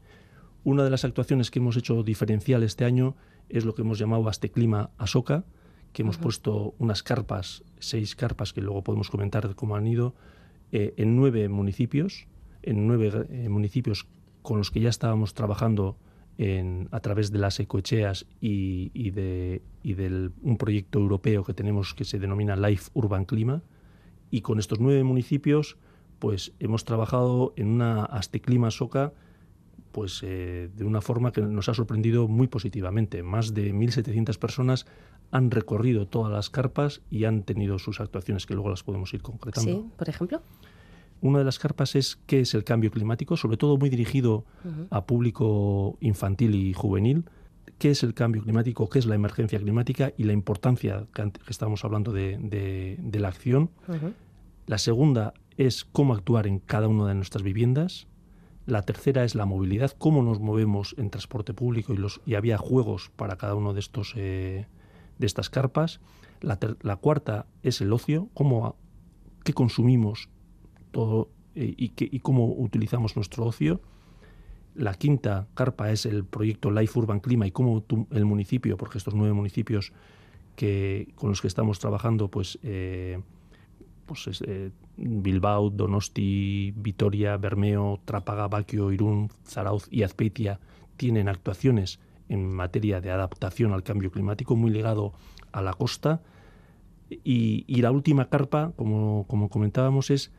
Una 0.63 0.83
de 0.83 0.89
las 0.89 1.05
actuaciones 1.05 1.51
que 1.51 1.59
hemos 1.59 1.77
hecho 1.77 2.03
diferencial 2.03 2.63
este 2.63 2.85
año 2.85 3.15
es 3.49 3.65
lo 3.65 3.75
que 3.75 3.83
hemos 3.83 3.99
llamado 3.99 4.29
Clima 4.53 4.89
Asoka, 4.97 5.45
que 5.93 6.01
hemos 6.01 6.17
puesto 6.17 6.73
unas 6.77 7.03
carpas, 7.03 7.63
seis 7.79 8.15
carpas 8.15 8.51
que 8.51 8.61
luego 8.61 8.83
podemos 8.83 9.09
comentar 9.09 9.55
cómo 9.55 9.75
han 9.75 9.87
ido, 9.87 10.13
eh, 10.71 10.93
en 10.97 11.15
nueve 11.15 11.47
municipios, 11.47 12.27
en 12.63 12.87
nueve 12.87 13.27
eh, 13.29 13.47
municipios 13.49 14.07
con 14.41 14.57
los 14.57 14.71
que 14.71 14.81
ya 14.81 14.89
estábamos 14.89 15.33
trabajando 15.33 15.97
a 16.91 16.99
través 16.99 17.31
de 17.31 17.39
las 17.39 17.59
ecocheas 17.59 18.25
y, 18.41 18.91
y 18.93 19.11
de 19.11 20.31
un 20.41 20.57
proyecto 20.57 20.99
europeo 20.99 21.43
que 21.43 21.53
tenemos 21.53 21.93
que 21.93 22.05
se 22.05 22.19
denomina 22.19 22.55
Life 22.55 22.91
Urban 22.93 23.25
Clima. 23.25 23.61
Y 24.31 24.41
con 24.41 24.59
estos 24.59 24.79
nueve 24.79 25.03
municipios, 25.03 25.77
pues 26.19 26.53
hemos 26.59 26.83
trabajado 26.83 27.53
en 27.55 27.67
una 27.67 28.03
Asteclima 28.03 28.71
Soca 28.71 29.13
pues 29.95 30.19
eh, 30.23 30.69
de 30.75 30.83
una 30.83 30.99
forma 30.99 31.31
que 31.31 31.39
nos 31.39 31.69
ha 31.69 31.73
sorprendido 31.73 32.27
muy 32.27 32.47
positivamente. 32.47 33.23
Más 33.23 33.53
de 33.53 33.73
1.700 33.73 34.37
personas 34.37 34.85
han 35.31 35.51
recorrido 35.51 36.05
todas 36.05 36.33
las 36.33 36.49
carpas 36.49 37.01
y 37.09 37.23
han 37.23 37.43
tenido 37.43 37.79
sus 37.79 38.01
actuaciones 38.01 38.45
que 38.45 38.55
luego 38.55 38.69
las 38.69 38.83
podemos 38.83 39.13
ir 39.13 39.21
concretando. 39.21 39.71
Sí, 39.71 39.85
por 39.95 40.09
ejemplo. 40.09 40.41
Una 41.21 41.39
de 41.39 41.45
las 41.45 41.59
carpas 41.59 41.95
es 41.95 42.17
qué 42.27 42.41
es 42.41 42.53
el 42.53 42.63
cambio 42.63 42.91
climático, 42.91 43.37
sobre 43.37 43.57
todo 43.57 43.77
muy 43.77 43.89
dirigido 43.89 44.45
a 44.89 45.05
público 45.05 45.97
infantil 46.01 46.55
y 46.55 46.73
juvenil. 46.73 47.25
¿Qué 47.77 47.91
es 47.91 48.03
el 48.03 48.13
cambio 48.13 48.43
climático? 48.43 48.89
¿Qué 48.89 48.99
es 48.99 49.05
la 49.05 49.15
emergencia 49.15 49.59
climática? 49.59 50.13
Y 50.17 50.23
la 50.23 50.33
importancia 50.33 51.07
que, 51.13 51.31
estamos 51.47 51.83
hablando 51.83 52.11
de, 52.11 52.99
la 53.13 53.27
acción. 53.27 53.71
La 54.67 54.77
segunda 54.77 55.33
es 55.57 55.85
cómo 55.85 56.13
actuar 56.13 56.47
en 56.47 56.59
cada 56.59 56.87
una 56.87 57.07
de 57.07 57.15
nuestras 57.15 57.43
viviendas. 57.43 58.07
La 58.65 58.81
tercera 58.81 59.23
es 59.23 59.35
la 59.35 59.45
movilidad, 59.45 59.91
cómo 59.97 60.23
nos 60.23 60.39
movemos 60.39 60.95
en 60.97 61.11
transporte 61.11 61.53
público 61.53 61.93
y, 61.93 61.97
los, 61.97 62.21
y 62.25 62.33
había 62.33 62.57
juegos 62.57 63.11
para 63.15 63.37
cada 63.37 63.53
uno 63.53 63.73
de, 63.73 63.79
estos, 63.79 64.13
eh, 64.15 64.65
de 65.19 65.25
estas 65.27 65.51
carpas. 65.51 65.99
La, 66.41 66.57
la, 66.81 66.95
cuarta 66.95 67.45
es 67.61 67.79
el 67.81 67.93
ocio, 67.93 68.29
cómo, 68.33 68.75
qué 69.43 69.53
consumimos 69.53 70.29
eh, 71.55 71.73
y, 71.77 71.91
y, 71.97 72.19
cómo 72.19 72.45
utilizamos 72.47 73.15
nuestro 73.15 73.45
ocio. 73.45 73.81
La 74.73 74.93
quinta 74.93 75.47
carpa 75.53 75.91
es 75.91 76.05
el 76.05 76.25
proyecto 76.25 76.71
Life 76.71 76.97
Urban 76.99 77.19
Clima 77.19 77.47
y 77.47 77.51
cómo 77.51 77.83
el 78.11 78.25
municipio, 78.25 78.77
porque 78.77 78.97
estos 78.97 79.13
nueve 79.13 79.33
municipios 79.33 79.93
que, 80.55 81.13
con 81.15 81.29
los 81.29 81.41
que 81.41 81.47
estamos 81.47 81.79
trabajando, 81.79 82.29
pues 82.29 82.59
eh, 82.63 83.19
pues 84.05 84.41
eh, 84.45 84.71
Bilbao, 84.97 85.69
Donosti, 85.69 86.73
Vitoria, 86.75 87.37
Bermeo, 87.37 87.99
Trápaga, 88.05 88.47
Baquio, 88.47 88.91
Irún, 88.91 89.29
Zarauz 89.45 89.87
y 89.91 90.03
Azpeitia 90.03 90.59
tienen 90.97 91.27
actuaciones 91.27 91.99
en 92.29 92.51
materia 92.53 93.01
de 93.01 93.11
adaptación 93.11 93.73
al 93.73 93.83
cambio 93.83 94.11
climático 94.11 94.55
muy 94.55 94.71
ligado 94.71 95.13
a 95.51 95.61
la 95.61 95.73
costa. 95.73 96.21
Y, 97.09 97.63
la 97.81 97.91
última 97.91 98.29
carpa, 98.29 98.73
como, 98.75 99.25
como, 99.27 99.49
comentábamos, 99.49 100.09
es 100.09 100.31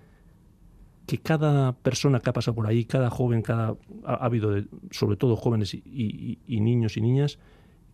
que 1.07 1.19
cada 1.19 1.73
persona 1.73 2.21
que 2.21 2.31
ha 2.31 2.33
pasado 2.33 2.55
por 2.55 2.67
ahí, 2.67 2.85
cada 2.85 3.11
joven, 3.11 3.43
cada 3.43 3.77
ha, 4.05 4.15
habido 4.15 4.57
sobre 4.91 5.17
todo 5.17 5.37
jóvenes 5.37 5.73
y, 5.75 6.39
niños 6.49 6.97
y 6.97 7.01
niñas, 7.01 7.39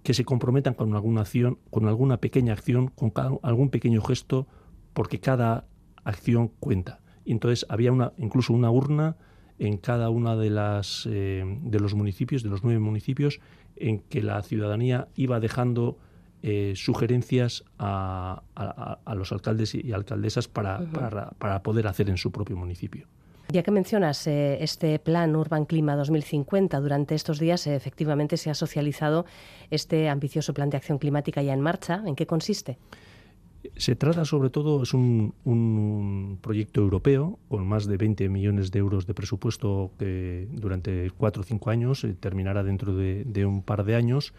que 0.03 0.15
se 0.15 0.25
comprometan 0.25 0.75
con 0.75 0.95
alguna 0.95 1.21
acción, 1.21 1.59
con 1.71 1.87
alguna 1.87 2.17
pequeña 2.17 2.55
acción, 2.55 2.89
con 2.89 3.13
algún 3.43 3.69
pequeño 3.69 4.03
gesto 4.03 4.47
porque 4.95 5.21
cada 5.21 5.67
acción 6.05 6.49
cuenta. 6.59 7.01
Y 7.25 7.33
entonces 7.33 7.67
había 7.69 7.93
una, 7.93 8.13
incluso 8.17 8.53
una 8.53 8.71
urna 8.71 9.17
en 9.59 9.77
cada 9.77 10.11
una 10.11 10.35
de 10.35 10.51
las 10.51 11.07
eh, 11.09 11.45
de 11.63 11.81
los 11.81 11.95
municipios, 11.95 12.43
de 12.43 12.49
los 12.49 12.65
nueve 12.65 12.81
municipios, 12.81 13.41
en 13.77 14.01
que 14.01 14.23
la 14.23 14.43
ciudadanía 14.43 15.09
iba 15.15 15.39
dejando 15.39 15.99
eh, 16.43 16.73
sugerencias 16.77 17.65
a, 17.79 18.43
los 19.15 19.33
alcaldes 19.33 19.75
y 19.75 19.93
alcaldesas 19.93 20.49
para, 20.49 20.81
para, 21.39 21.63
poder 21.63 21.87
hacer 21.87 22.09
en 22.11 22.17
su 22.17 22.33
propio 22.33 22.57
municipio. 22.57 23.07
Ya 23.49 23.63
que 23.63 23.71
mencionas 23.71 24.27
eh, 24.27 24.63
este 24.63 24.99
plan 24.99 25.37
Urban 25.37 25.67
Clima 25.67 25.95
2050, 25.95 26.81
durante 26.81 27.15
estos 27.15 27.39
días 27.39 27.67
efectivamente 27.67 28.37
se 28.37 28.51
ha 28.51 28.55
socializado 28.55 29.27
este 29.71 30.09
ambicioso 30.09 30.55
plan 30.55 30.71
de 30.71 30.79
acción 30.79 30.99
climática 30.99 31.43
ya 31.43 31.53
en 31.53 31.61
marcha. 31.61 32.03
¿En 32.07 32.17
qué 32.17 32.27
consiste? 32.27 32.79
Se 33.77 33.95
trata 33.95 34.25
sobre 34.25 34.51
todo, 34.51 34.83
es 34.83 34.93
un, 34.93 36.39
proyecto 36.41 36.81
europeo 36.81 37.39
con 37.49 37.67
más 37.67 37.87
de 37.87 37.97
20 37.97 38.29
millones 38.29 38.71
de 38.73 38.81
euros 38.81 39.07
de 39.07 39.15
presupuesto 39.15 39.93
que 39.99 40.49
durante 40.51 41.11
cuatro 41.17 41.43
o 41.43 41.45
cinco 41.45 41.71
años 41.71 42.03
eh, 42.05 42.15
terminará 42.19 42.65
dentro 42.65 42.95
de, 42.97 43.47
un 43.47 43.63
par 43.63 43.85
de 43.85 43.95
años 43.95 44.35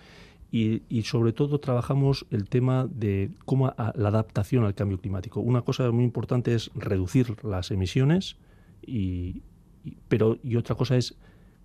y, 0.56 1.02
sobre 1.02 1.34
todo 1.34 1.60
trabajamos 1.60 2.28
el 2.30 2.48
tema 2.48 2.88
de 2.88 3.32
cómo 3.44 3.74
la 3.96 4.08
adaptación 4.10 4.66
al 4.66 4.76
cambio 4.76 5.00
climático. 5.00 5.40
Una 5.40 5.64
cosa 5.64 5.90
muy 5.90 6.04
importante 6.04 6.54
es 6.54 6.70
reducir 6.76 7.44
las 7.44 7.72
emisiones, 7.72 8.38
y, 8.86 9.42
pero 10.10 10.38
y 10.44 10.58
otra 10.58 10.76
cosa 10.76 10.96
es 10.96 11.16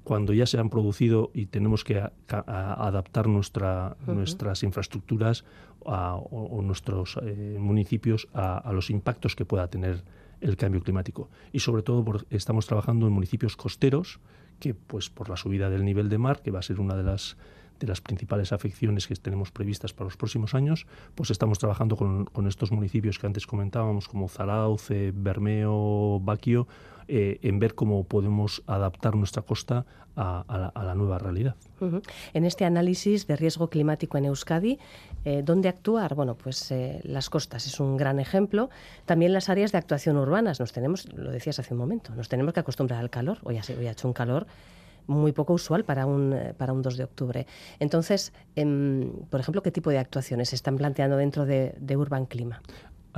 cuando 0.04 0.32
ya 0.32 0.46
se 0.46 0.58
han 0.58 0.70
producido 0.70 1.30
y 1.34 1.46
tenemos 1.46 1.84
que 1.84 2.02
adaptar 2.28 3.28
nuestra, 3.28 3.98
nuestras 4.06 4.62
infraestructuras 4.62 5.44
o, 5.80 6.62
nuestros 6.62 7.18
eh, 7.22 7.58
municipios 7.60 8.26
a, 8.32 8.72
los 8.72 8.88
impactos 8.88 9.36
que 9.36 9.44
pueda 9.44 9.68
tener 9.68 10.02
el 10.40 10.56
cambio 10.56 10.80
climático. 10.82 11.28
Y 11.52 11.60
sobre 11.60 11.82
todo 11.82 12.06
estamos 12.30 12.66
trabajando 12.66 13.06
en 13.06 13.12
municipios 13.12 13.54
costeros 13.54 14.18
que, 14.60 14.72
pues, 14.72 15.10
por 15.10 15.28
la 15.28 15.36
subida 15.36 15.68
del 15.68 15.84
nivel 15.84 16.08
de 16.08 16.16
mar, 16.16 16.40
que 16.40 16.50
va 16.50 16.60
a 16.60 16.62
ser 16.62 16.80
una 16.80 16.96
de 16.96 17.02
las 17.02 17.36
de 17.78 17.86
las 17.86 18.00
principales 18.00 18.52
afecciones 18.52 19.06
que 19.06 19.14
tenemos 19.16 19.50
previstas 19.50 19.92
para 19.92 20.06
los 20.06 20.16
próximos 20.16 20.54
años, 20.54 20.86
pues 21.14 21.30
estamos 21.30 21.58
trabajando 21.58 21.96
con, 21.96 22.24
con 22.26 22.46
estos 22.46 22.72
municipios 22.72 23.18
que 23.18 23.26
antes 23.26 23.46
comentábamos, 23.46 24.08
como 24.08 24.28
Zarauz, 24.28 24.88
Bermeo, 25.14 26.20
Baquio, 26.20 26.66
eh, 27.10 27.38
en 27.40 27.58
ver 27.58 27.74
cómo 27.74 28.04
podemos 28.04 28.62
adaptar 28.66 29.16
nuestra 29.16 29.40
costa 29.40 29.86
a, 30.14 30.72
la, 30.74 30.94
nueva 30.94 31.18
realidad. 31.18 31.54
En 32.34 32.44
este 32.44 32.66
análisis 32.66 33.26
de 33.26 33.34
riesgo 33.36 33.70
climático 33.70 34.18
en 34.18 34.26
Euskadi, 34.26 34.78
eh, 35.24 35.42
¿dónde 35.42 35.70
actuar? 35.70 36.14
Bueno, 36.14 36.34
pues 36.34 36.70
eh, 36.70 37.00
las 37.04 37.30
costas 37.30 37.66
es 37.66 37.80
un 37.80 37.96
gran 37.96 38.18
ejemplo. 38.18 38.68
También 39.06 39.32
las 39.32 39.48
áreas 39.48 39.72
de 39.72 39.78
actuación 39.78 40.18
urbanas. 40.18 40.60
Nos 40.60 40.72
tenemos, 40.72 41.10
lo 41.14 41.30
decías 41.30 41.58
hace 41.60 41.72
un 41.72 41.78
momento, 41.78 42.14
nos 42.14 42.28
tenemos 42.28 42.52
que 42.52 42.60
acostumbrar 42.60 43.00
al 43.00 43.08
calor. 43.08 43.38
Hoy 43.44 43.56
ha 43.56 43.90
hecho 43.90 44.06
un 44.06 44.12
calor 44.12 44.46
muy 45.08 45.32
poco 45.32 45.54
usual 45.54 45.84
para 45.84 46.06
un, 46.06 46.36
para 46.56 46.72
un 46.72 46.82
2 46.82 46.96
de 46.96 47.04
octubre. 47.04 47.46
Entonces, 47.80 48.32
em, 48.54 49.10
por 49.30 49.40
ejemplo, 49.40 49.62
¿qué 49.62 49.72
tipo 49.72 49.90
de 49.90 49.98
actuaciones 49.98 50.50
se 50.50 50.54
están 50.54 50.76
planteando 50.76 51.16
dentro 51.16 51.46
de, 51.46 51.74
de 51.80 51.96
Urban 51.96 52.26
Clima? 52.26 52.62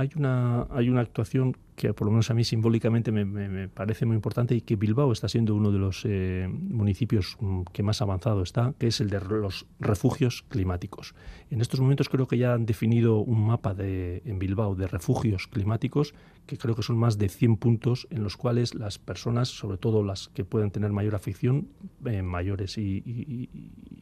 Hay 0.01 0.09
una, 0.15 0.99
actuación 0.99 1.55
que 1.75 1.93
por 1.93 2.07
lo 2.07 2.11
menos 2.11 2.31
a 2.31 2.33
mí 2.33 2.43
simbólicamente 2.43 3.11
me, 3.11 3.69
parece 3.69 4.07
muy 4.07 4.15
importante 4.15 4.55
y 4.55 4.61
que 4.61 4.75
Bilbao 4.75 5.11
está 5.11 5.27
siendo 5.29 5.53
uno 5.53 5.71
de 5.71 5.77
los 5.77 6.01
eh, 6.05 6.47
municipios 6.51 7.37
mm, 7.39 7.61
que 7.71 7.83
más 7.83 8.01
avanzado 8.01 8.41
está, 8.41 8.73
que 8.79 8.87
es 8.87 8.99
el 8.99 9.11
de 9.11 9.19
los 9.21 9.67
refugios 9.79 10.43
climáticos. 10.49 11.13
En 11.51 11.61
estos 11.61 11.79
momentos 11.79 12.09
creo 12.09 12.27
que 12.27 12.39
ya 12.39 12.53
han 12.53 12.65
definido 12.65 13.17
un 13.19 13.45
mapa 13.45 13.75
en 13.77 14.39
Bilbao 14.39 14.73
de 14.73 14.87
refugios 14.87 15.47
climáticos 15.47 16.15
que 16.47 16.57
creo 16.57 16.75
que 16.75 16.81
son 16.81 16.97
más 16.97 17.19
de 17.19 17.29
100 17.29 17.57
puntos 17.57 18.07
en 18.09 18.23
los 18.23 18.37
cuales 18.37 18.73
las 18.73 18.97
personas, 18.97 19.49
sobre 19.49 19.77
todo 19.77 20.03
las 20.03 20.29
que 20.29 20.43
pueden 20.43 20.71
tener 20.71 20.91
mayor 20.91 21.13
afección, 21.13 21.67
eh, 22.05 22.23
mayores 22.23 22.79
y, 22.79 23.49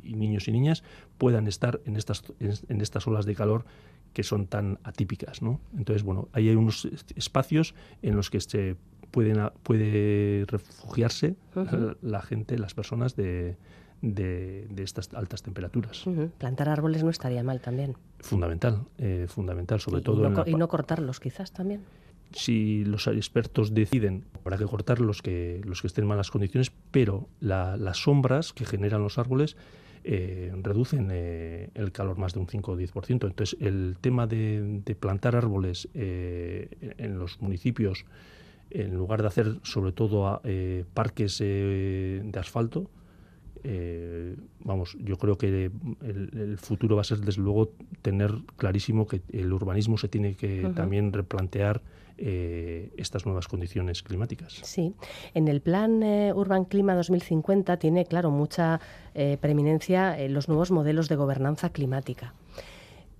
niños 0.03 0.47
y 0.47 0.51
niñas, 0.53 0.83
puedan 1.17 1.47
estar 1.47 1.81
en 1.85 1.97
estas, 1.97 2.23
en 2.39 2.81
estas 2.81 3.05
olas 3.05 3.25
de 3.25 3.35
calor 3.35 3.65
que 4.13 4.23
son 4.23 4.47
tan 4.47 4.79
atípicas. 4.83 5.41
¿no? 5.41 5.59
Entonces, 5.77 6.03
bueno, 6.03 6.29
ahí 6.33 6.49
hay 6.49 6.55
unos 6.55 6.87
espacios 7.15 7.75
en 8.01 8.15
los 8.15 8.29
que 8.29 8.41
se 8.41 8.75
pueden, 9.11 9.49
puede 9.63 10.45
refugiarse 10.47 11.35
la 12.01 12.21
gente, 12.21 12.57
las 12.57 12.73
personas 12.73 13.15
de, 13.15 13.57
de, 14.01 14.67
estas 14.77 15.13
altas 15.13 15.41
temperaturas. 15.43 16.03
Plantar 16.37 16.69
árboles 16.69 17.03
no 17.03 17.09
estaría 17.09 17.43
mal 17.43 17.61
también. 17.61 17.95
Fundamental, 18.19 18.85
eh, 18.97 19.25
fundamental, 19.27 19.79
sobre 19.79 20.01
todo. 20.01 20.27
Y 20.27 20.29
no, 20.29 20.43
y 20.45 20.55
no 20.55 20.67
cortarlos 20.67 21.19
quizás 21.19 21.51
también 21.51 21.81
si 22.31 22.85
los 22.85 23.07
expertos 23.07 23.73
deciden, 23.73 24.25
habrá 24.43 24.57
que 24.57 24.65
cortar 24.65 24.99
los 24.99 25.21
que, 25.21 25.61
los 25.65 25.81
que 25.81 25.87
estén 25.87 26.03
en 26.03 26.09
malas 26.09 26.31
condiciones, 26.31 26.71
pero 26.91 27.27
las 27.39 27.97
sombras 27.97 28.53
que 28.53 28.65
generan 28.65 29.01
los 29.01 29.17
árboles 29.17 29.57
eh, 30.03 30.51
reducen 30.61 31.09
eh, 31.11 31.69
el 31.73 31.91
calor 31.91 32.17
más 32.17 32.33
de 32.33 32.39
un 32.39 32.47
5 32.47 32.71
o 32.71 32.77
10%. 32.77 33.09
Entonces, 33.09 33.57
el 33.59 33.97
tema 33.99 34.27
de, 34.27 34.81
plantar 34.99 35.35
árboles 35.35 35.89
eh, 35.93 36.95
en 36.97 37.19
los 37.19 37.41
municipios, 37.41 38.05
en 38.69 38.95
lugar 38.95 39.21
de 39.21 39.27
hacer 39.27 39.59
sobre 39.63 39.91
todo 39.91 40.41
parques 40.93 41.39
de 41.39 42.31
asfalto, 42.39 42.89
vamos, 44.63 44.95
yo 44.99 45.17
creo 45.17 45.39
que 45.39 45.71
el, 46.01 46.57
futuro 46.59 46.95
va 46.95 47.01
a 47.01 47.05
ser 47.05 47.19
desde 47.21 47.41
luego 47.41 47.71
tener 48.03 48.31
clarísimo 48.57 49.07
que 49.07 49.21
el 49.33 49.51
urbanismo 49.51 49.97
se 49.97 50.07
tiene 50.07 50.35
que 50.35 50.71
también 50.75 51.13
replantear 51.13 51.81
eh, 52.21 52.91
estas 52.97 53.25
nuevas 53.25 53.47
condiciones 53.47 54.03
climáticas. 54.03 54.59
Sí, 54.63 54.93
en 55.33 55.47
el 55.47 55.61
plan 55.61 56.03
eh, 56.03 56.33
Urban 56.33 56.65
Clima 56.65 56.93
2050 56.93 57.77
tiene, 57.77 58.05
claro, 58.05 58.29
mucha 58.29 58.81
eh, 59.13 59.37
preeminencia 59.39 60.17
los 60.27 60.49
nuevos 60.49 60.71
modelos 60.71 61.07
de 61.07 61.15
gobernanza 61.15 61.69
climática. 61.69 62.33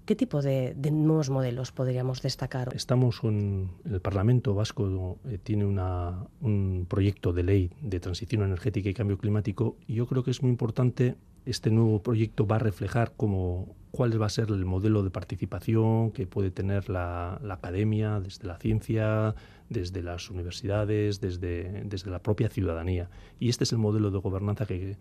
¿Qué 0.06 0.16
tipo 0.16 0.42
de, 0.42 0.76
nuevos 0.92 1.30
modelos 1.30 1.72
podríamos 1.72 2.22
destacar? 2.22 2.74
Estamos 2.76 3.20
en 3.24 3.70
el 3.86 4.02
Parlamento 4.02 4.56
Vasco, 4.56 5.20
tiene 5.44 5.66
un 5.66 6.86
proyecto 6.90 7.32
de 7.32 7.44
ley 7.44 7.72
de 7.82 8.00
transición 8.00 8.44
energética 8.44 8.90
y 8.90 8.94
cambio 8.94 9.18
climático 9.18 9.78
y 9.88 9.94
yo 9.94 10.08
creo 10.08 10.24
que 10.24 10.32
es 10.32 10.42
muy 10.42 10.50
importante 10.50 11.16
este 11.46 11.72
nuevo 11.72 12.02
proyecto 12.02 12.46
va 12.46 12.58
a 12.58 12.60
reflejar 12.60 13.14
cómo, 13.16 13.76
cuál 13.92 14.22
va 14.22 14.28
a 14.28 14.30
ser 14.30 14.50
el 14.50 14.66
modelo 14.66 15.04
de 15.04 15.10
participación 15.10 16.12
que 16.12 16.28
puede 16.28 16.52
tener 16.52 16.90
la, 16.90 17.40
academia, 17.50 18.20
desde 18.20 18.48
la 18.48 18.58
ciencia, 18.58 19.36
desde 19.70 20.04
las 20.04 20.30
universidades, 20.30 21.20
desde, 21.22 21.84
desde, 21.86 22.12
la 22.12 22.20
propia 22.20 22.50
ciudadanía. 22.50 23.10
Y 23.40 23.50
este 23.50 23.64
es 23.64 23.72
el 23.72 23.80
modelo 23.80 24.12
de 24.12 24.20
gobernanza 24.20 24.66
que 24.66 24.98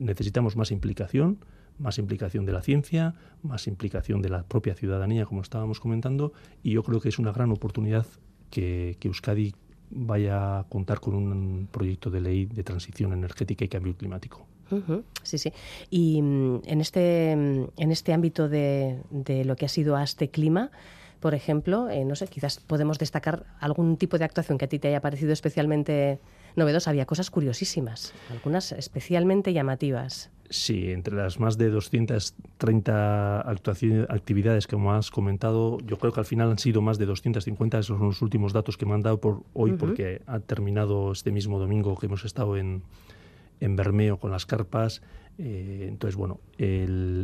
necesitamos 0.00 0.56
más 0.56 0.70
implicación, 0.70 1.38
más 1.78 1.98
implicación 1.98 2.46
de 2.46 2.52
la 2.52 2.62
ciencia, 2.62 3.14
más 3.42 3.66
implicación 3.66 4.22
de 4.22 4.30
la 4.30 4.42
propia 4.44 4.74
ciudadanía, 4.74 5.26
como 5.26 5.42
estábamos 5.42 5.80
comentando, 5.80 6.32
y 6.62 6.72
yo 6.72 6.82
creo 6.82 7.00
que 7.00 7.08
es 7.08 7.18
una 7.18 7.32
gran 7.32 7.50
oportunidad 7.50 8.06
que, 8.50 8.96
que 9.00 9.08
Euskadi 9.08 9.54
vaya 9.90 10.58
a 10.58 10.64
contar 10.64 11.00
con 11.00 11.14
un 11.14 11.68
proyecto 11.70 12.10
de 12.10 12.20
ley 12.20 12.46
de 12.46 12.64
transición 12.64 13.12
energética 13.12 13.64
y 13.64 13.68
cambio 13.68 13.96
climático. 13.96 14.46
Sí, 15.22 15.38
sí. 15.38 15.52
Y 15.90 16.22
mm, 16.22 16.62
en 16.66 16.80
este, 16.80 17.36
mm, 17.36 17.64
en 17.76 17.92
este 17.92 18.12
ámbito 18.12 18.48
de, 18.48 19.00
de 19.10 19.44
lo 19.44 19.56
que 19.56 19.66
ha 19.66 19.68
sido 19.68 19.98
este 19.98 20.28
clima, 20.28 20.70
por 21.20 21.34
ejemplo, 21.34 21.88
eh, 21.88 22.04
no 22.04 22.14
sé, 22.14 22.28
quizás 22.28 22.60
podemos 22.60 22.98
destacar 22.98 23.46
algún 23.58 23.96
tipo 23.96 24.18
de 24.18 24.24
actuación 24.24 24.58
que 24.58 24.66
a 24.66 24.68
ti 24.68 24.78
te 24.78 24.88
haya 24.88 25.00
parecido 25.00 25.32
especialmente 25.32 26.20
novedosa. 26.56 26.90
Había 26.90 27.06
cosas 27.06 27.30
curiosísimas, 27.30 28.14
algunas 28.30 28.72
especialmente 28.72 29.52
llamativas. 29.52 30.30
Sí, 30.48 30.92
entre 30.92 31.16
las 31.16 31.40
más 31.40 31.58
de 31.58 31.70
230 31.70 33.40
actividades 34.08 34.66
que 34.68 34.76
has 34.76 35.10
comentado, 35.10 35.78
yo 35.80 35.98
creo 35.98 36.12
que 36.12 36.20
al 36.20 36.26
final 36.26 36.50
han 36.50 36.58
sido 36.58 36.80
más 36.82 36.98
de 36.98 37.06
250. 37.06 37.78
Esos 37.80 37.98
son 37.98 38.06
los 38.06 38.22
últimos 38.22 38.52
datos 38.52 38.76
que 38.76 38.86
me 38.86 38.94
han 38.94 39.02
dado 39.02 39.20
por 39.20 39.42
hoy, 39.54 39.72
porque 39.72 40.22
ha 40.26 40.38
terminado 40.38 41.10
este 41.10 41.32
mismo 41.32 41.58
domingo 41.58 41.96
que 41.96 42.06
hemos 42.06 42.24
estado 42.24 42.56
en, 42.56 42.82
en 43.60 43.76
Bermeo 43.76 44.18
con 44.18 44.30
las 44.30 44.46
carpas. 44.46 45.02
Eh, 45.38 45.86
entonces, 45.88 46.16
bueno, 46.16 46.40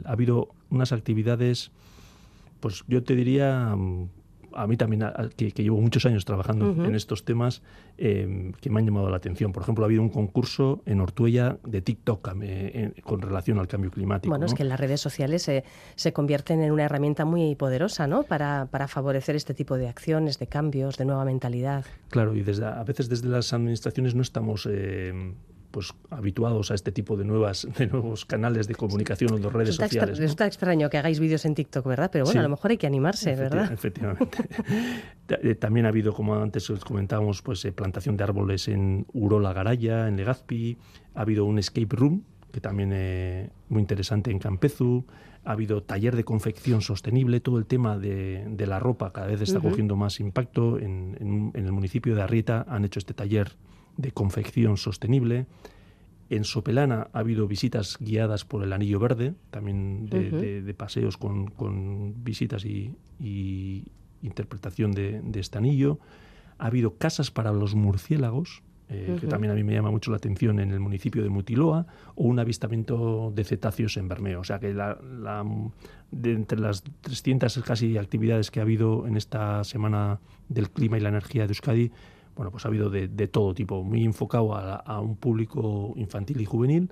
ha 0.05 0.13
habido 0.13 0.51
unas 0.71 0.93
actividades, 0.93 1.71
pues 2.61 2.85
yo 2.87 3.03
te 3.03 3.15
diría, 3.15 3.75
mm, 3.77 4.09
a 4.55 4.67
mí 4.67 4.77
también, 4.77 5.05
que, 5.37 5.51
llevo 5.51 5.81
muchos 5.81 6.05
años 6.07 6.25
trabajando 6.25 6.85
en 6.85 6.95
estos 6.95 7.25
temas, 7.25 7.63
em, 7.97 8.53
que 8.53 8.71
me 8.71 8.81
han 8.81 8.87
llamado 8.87 9.09
la 9.09 9.17
atención. 9.17 9.53
Por 9.53 9.63
ejemplo, 9.63 9.85
ha 9.85 9.87
habido 9.87 10.03
un 10.03 10.11
concurso 10.11 10.83
en 10.87 11.01
Ortuella 11.01 11.59
de 11.65 11.81
TikTok 11.81 12.35
con 13.03 13.23
relación 13.23 13.59
al 13.59 13.69
cambio 13.69 13.91
climático. 13.91 14.31
Bueno, 14.31 14.47
es 14.47 14.55
que 14.55 14.65
las 14.65 14.79
redes 14.79 15.01
sociales 15.01 15.43
se, 15.43 15.65
se, 15.95 16.13
convierten 16.13 16.63
en 16.63 16.73
una 16.73 16.85
herramienta 16.85 17.25
muy 17.25 17.55
poderosa 17.55 18.07
¿no? 18.07 18.23
para, 18.25 18.67
para, 18.71 18.89
favorecer 18.89 19.37
este 19.37 19.55
tipo 19.55 19.77
de 19.77 19.89
acciones, 19.89 20.39
de 20.39 20.47
cambios, 20.47 20.99
de 20.99 21.05
nueva 21.05 21.25
mentalidad. 21.25 21.85
Claro, 22.11 22.35
y 22.35 22.43
desde, 22.43 22.67
a 22.67 22.85
veces 22.85 23.09
desde 23.09 23.29
las 23.29 23.53
administraciones 23.53 24.15
no 24.15 24.23
estamos 24.23 24.67
em, 24.67 25.35
pues 25.73 25.93
habituados 26.11 26.71
a 26.71 26.75
este 26.75 26.93
tipo 26.93 27.17
de 27.17 27.25
nuevas 27.25 27.67
de 27.79 27.89
nuevos 27.89 28.25
canales 28.25 28.69
de 28.69 28.77
comunicación 28.77 29.33
o 29.33 29.39
de 29.39 29.49
redes 29.49 29.75
sociales. 29.75 30.19
¿no? 30.19 30.23
Resulta 30.23 30.47
extraño 30.47 30.89
que 30.89 30.99
hagáis 30.99 31.19
vídeos 31.19 31.45
en 31.45 31.57
TikTok, 31.57 31.85
¿verdad? 31.85 32.11
Pero 32.13 32.27
bueno, 32.27 32.39
a 32.39 32.43
lo 32.45 32.49
mejor 32.51 32.71
hay 32.71 32.77
que 32.77 32.87
animarse, 32.87 33.35
¿verdad? 33.35 33.73
Efectivamente. 33.73 34.39
Eh, 35.41 35.55
también 35.55 35.87
ha 35.87 35.89
habido, 35.89 36.13
como 36.13 36.35
antes 36.35 36.69
os 36.69 36.85
comentábamos, 36.85 37.41
pues 37.41 37.65
eh, 37.65 37.73
plantación 37.73 38.19
de 38.19 38.25
árboles 38.25 38.69
en 38.69 39.07
Urola 39.15 39.55
Garaya, 39.55 40.07
en 40.07 40.17
Legazpi. 40.17 40.77
Ha 41.15 41.23
habido 41.23 41.47
un 41.47 41.59
escape 41.59 41.97
room, 41.97 42.25
que 42.51 42.61
también 42.61 42.93
es 42.93 42.99
eh, 43.47 43.51
muy 43.71 43.81
interesante 43.81 44.31
en 44.31 44.39
Campezu. 44.39 45.07
Ha 45.45 45.53
habido 45.53 45.85
taller 45.85 46.17
de 46.17 46.25
confección 46.25 46.83
sostenible. 46.83 47.41
Todo 47.41 47.59
el 47.59 47.65
tema 47.65 47.97
de, 47.97 48.55
la 48.67 48.79
ropa 48.79 49.11
cada 49.13 49.29
vez 49.29 49.41
está 49.41 49.59
cogiendo 49.61 49.97
más 49.97 50.21
impacto. 50.21 50.79
En, 50.79 51.17
en 51.55 51.65
el 51.65 51.73
municipio 51.73 52.15
de 52.15 52.23
Arrieta 52.23 52.67
han 52.69 52.85
hecho 52.85 52.99
este 52.99 53.15
taller 53.15 53.57
de 53.97 54.13
confección 54.13 54.77
sostenible. 54.77 55.47
En 56.31 56.45
Sopelana 56.45 57.09
ha 57.13 57.19
habido 57.19 57.47
visitas 57.47 57.99
guiadas 58.01 58.45
por 58.45 58.63
el 58.63 58.73
Anillo 58.73 58.99
Verde, 58.99 59.35
también 59.51 60.07
de, 60.07 60.75
paseos 60.75 61.19
con, 61.19 62.15
visitas 62.25 62.65
y, 62.65 62.95
interpretación 64.23 64.93
de, 64.93 65.21
este 65.35 65.59
anillo. 65.59 65.99
Ha 66.59 66.67
habido 66.67 66.97
casas 66.97 67.31
para 67.31 67.53
los 67.53 67.75
murciélagos, 67.75 68.63
eh, 68.89 69.17
que 69.21 69.27
también 69.27 69.51
a 69.51 69.55
mí 69.55 69.63
me 69.63 69.75
llama 69.75 69.91
mucho 69.91 70.11
la 70.11 70.17
atención 70.17 70.59
en 70.59 70.71
el 70.71 70.81
municipio 70.81 71.23
de 71.23 71.29
Mutiloa, 71.29 71.87
o 72.15 72.25
un 72.25 72.39
avistamiento 72.39 73.31
de 73.35 73.45
cetáceos 73.45 73.97
en 73.99 74.09
Bermeo. 74.09 74.41
O 74.41 74.45
sea 74.45 74.59
que 74.59 74.73
la, 74.73 74.99
de 76.11 76.33
entre 76.33 76.61
las 76.61 76.83
300 77.03 77.59
casi 77.63 77.99
actividades 77.99 78.51
que 78.51 78.61
ha 78.61 78.63
habido 78.63 79.07
en 79.07 79.17
esta 79.17 79.65
semana 79.65 80.21
del 80.49 80.71
clima 80.71 80.97
y 80.97 81.01
la 81.01 81.11
energía 81.11 81.43
de 81.43 81.49
Euskadi, 81.49 81.91
bueno, 82.35 82.51
pues 82.51 82.65
ha 82.65 82.69
habido 82.69 82.89
de, 82.91 83.09
todo 83.29 83.55
tipo, 83.55 83.83
muy 83.83 84.05
enfocado 84.05 84.55
a, 84.55 85.01
un 85.01 85.17
público 85.17 85.93
infantil 85.97 86.41
y 86.41 86.45
juvenil, 86.45 86.91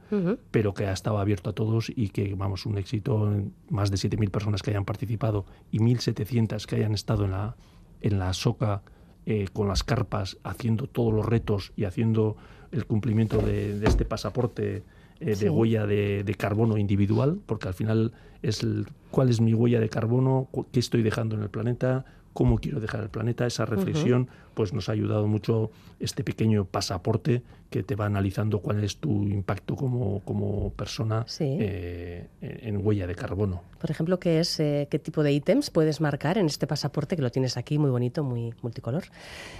pero 0.51 0.74
que 0.74 0.86
ha 0.86 0.93
estado 0.93 1.18
abierto 1.18 1.51
a 1.51 1.53
todos 1.55 1.91
y 1.95 2.11
que, 2.11 2.34
vamos, 2.34 2.66
un 2.66 2.78
éxito, 2.78 3.30
más 3.68 3.91
de 3.91 3.97
7.000 3.97 4.30
personas 4.30 4.62
que 4.62 4.70
hayan 4.70 4.84
participado 4.84 5.47
y 5.70 5.78
1.700 5.78 6.66
que 6.66 6.76
hayan 6.76 6.93
estado 6.93 7.24
en 7.24 7.30
la, 7.30 7.57
en 8.01 8.18
la 8.18 8.32
SOCA 8.32 8.82
eh, 9.26 9.49
con 9.53 9.68
las 9.68 9.82
carpas, 9.82 10.38
haciendo 10.45 10.86
todos 10.86 11.12
los 11.12 11.24
retos 11.24 11.72
y 11.76 11.84
haciendo 11.84 12.36
el 12.72 12.86
cumplimiento 12.86 13.38
de, 13.38 13.82
este 13.84 14.05
pasaporte 14.05 14.82
eh, 15.20 15.36
de 15.36 15.51
huella 15.51 15.86
de, 15.86 16.24
de, 16.24 16.34
carbono 16.34 16.76
individual, 16.76 17.38
porque 17.47 17.68
al 17.68 17.74
final 17.74 18.12
es 18.43 18.62
el, 18.62 18.86
cuál 19.11 19.28
es 19.28 19.41
mi 19.41 19.55
huella 19.55 19.80
de 19.80 19.88
carbono, 19.88 20.49
qué 20.72 20.80
estoy 20.80 21.03
dejando 21.03 21.36
en 21.36 21.43
el 21.43 21.51
planeta, 21.51 22.05
cómo 22.33 22.59
quiero 22.59 22.81
dejar 22.81 23.03
el 23.03 23.09
planeta, 23.09 23.47
esa 23.47 23.66
reflexión, 23.66 24.28
pues 24.55 24.72
nos 24.72 24.89
ha 24.89 24.93
ayudado 24.93 25.26
mucho 25.26 25.70
este 25.99 26.24
pequeño 26.24 26.64
pasaporte 26.64 27.43
que 27.71 27.85
te 27.85 27.95
va 27.95 28.07
analizando 28.07 28.61
cuál 28.61 28.83
es 28.83 28.97
tu 28.97 29.29
impacto 29.29 29.77
como, 29.77 30.21
como 30.25 30.73
persona 30.73 31.25
eh, 31.39 32.27
en 32.41 32.85
huella 32.85 33.07
de 33.07 33.14
carbono. 33.14 33.62
Por 33.81 33.91
ejemplo, 33.91 34.18
¿qué 34.18 34.41
es 34.41 34.59
eh, 34.59 34.89
qué 34.91 34.99
tipo 34.99 35.23
de 35.23 35.33
ítems 35.33 35.71
puedes 35.71 36.01
marcar 36.01 36.37
en 36.37 36.47
este 36.47 36.66
pasaporte 36.66 37.14
que 37.14 37.23
lo 37.23 37.31
tienes 37.31 37.57
aquí 37.57 37.79
muy 37.79 37.91
bonito, 37.91 38.25
muy 38.25 38.53
multicolor? 38.62 39.05
¿Qué, 39.05 39.11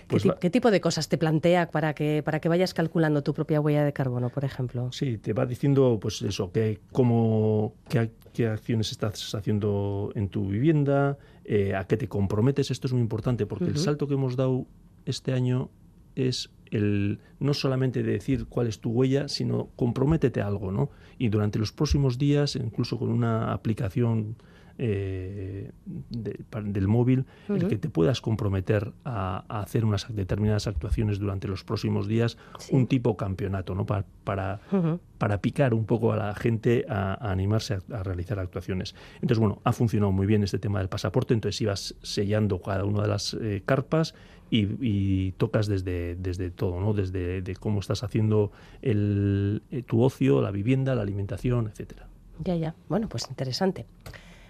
pues 0.09 0.25
¿Qué, 0.41 0.51
tipo 0.51 0.71
de 0.73 0.81
cosas 0.81 1.09
te 1.09 1.19
plantea 1.19 1.71
para 1.71 1.95
que 1.95 2.23
para 2.25 2.41
que 2.41 2.49
vayas 2.49 2.75
calculando 2.75 3.23
tu 3.23 3.33
propia 3.33 3.61
huella 3.61 3.85
de 3.85 3.93
carbono, 3.93 4.29
por 4.29 4.45
ejemplo? 4.45 4.91
Sí, 4.93 5.17
te 5.19 5.33
va 5.33 5.47
diciendo 5.47 5.99
pues 6.03 6.21
eso, 6.23 6.51
que 6.51 6.81
cómo 6.91 7.75
qué, 7.89 8.11
qué 8.33 8.49
acciones 8.49 8.91
estás 8.91 9.35
haciendo 9.35 10.11
en 10.17 10.29
tu 10.29 10.49
vivienda, 10.49 11.17
eh, 11.45 11.77
a 11.77 11.85
qué 11.85 11.97
te 11.97 12.09
comprometes. 12.09 12.73
Esto 12.73 12.89
es 12.89 12.93
muy 12.93 13.03
importante 13.03 13.47
porque 13.47 13.67
el 13.67 13.79
salto 13.79 14.09
que 14.09 14.15
hemos 14.15 14.37
dado 14.37 14.67
este 15.07 15.33
año 15.33 15.71
es 16.17 16.51
el 16.71 17.21
no 17.39 17.55
solamente 17.55 18.03
decir 18.03 18.47
cuál 18.47 18.67
es 18.67 18.81
tu 18.81 18.91
huella, 18.91 19.29
sino 19.29 19.69
comprométete 19.77 20.41
a 20.41 20.47
algo, 20.47 20.73
¿no? 20.73 20.91
Y 21.19 21.29
durante 21.29 21.59
los 21.59 21.73
próximos 21.73 22.19
días, 22.19 22.57
incluso 22.57 22.99
con 22.99 23.11
una 23.11 23.53
aplicación 23.53 24.37
eh, 24.83 25.73
del 25.85 26.89
móvil, 26.89 27.27
el 27.51 27.69
que 27.69 27.77
te 27.77 27.91
puedas 27.91 28.23
comprometer 28.23 28.93
a, 29.05 29.45
hacer 29.61 29.85
unas 29.85 30.07
determinadas 30.09 30.67
actuaciones 30.67 31.19
durante 31.19 31.49
los 31.49 31.65
próximos 31.65 32.09
días, 32.09 32.39
un 32.71 32.87
tipo 32.87 33.15
campeonato, 33.15 33.75
¿no? 33.75 33.85
Para, 33.85 34.07
para, 34.25 35.41
picar 35.43 35.75
un 35.75 35.85
poco 35.85 36.15
a 36.15 36.17
la 36.17 36.35
gente 36.35 36.87
a, 36.89 37.31
animarse 37.31 37.81
a, 37.93 38.03
realizar 38.03 38.39
actuaciones. 38.39 38.95
Entonces, 39.17 39.39
bueno, 39.39 39.61
ha 39.65 39.75
funcionado 39.75 40.13
muy 40.13 40.27
bien 40.27 40.45
este 40.45 40.59
tema 40.59 40.79
del 40.79 40.89
pasaporte, 40.89 41.35
entonces 41.35 41.61
ibas 41.61 41.95
sellando 42.01 42.63
cada 42.63 42.87
una 42.87 43.03
de 43.03 43.09
las 43.09 43.35
eh, 43.35 43.63
carpas 43.67 44.15
y, 44.51 45.33
tocas 45.33 45.67
desde, 45.67 46.17
desde 46.17 46.51
todo, 46.51 46.81
¿no? 46.81 46.93
Desde 46.93 47.41
de 47.43 47.57
cómo 47.57 47.81
estás 47.81 48.03
haciendo 48.03 48.51
el, 48.83 49.63
eh, 49.71 49.83
tu 49.83 50.03
ocio, 50.03 50.43
la 50.43 50.51
vivienda, 50.51 50.95
la 50.95 51.03
alimentación, 51.03 51.69
etcétera. 51.69 52.09
Ya, 52.43 52.57
ya. 52.57 52.75
Bueno, 52.89 53.09
pues 53.09 53.29
interesante. 53.29 53.87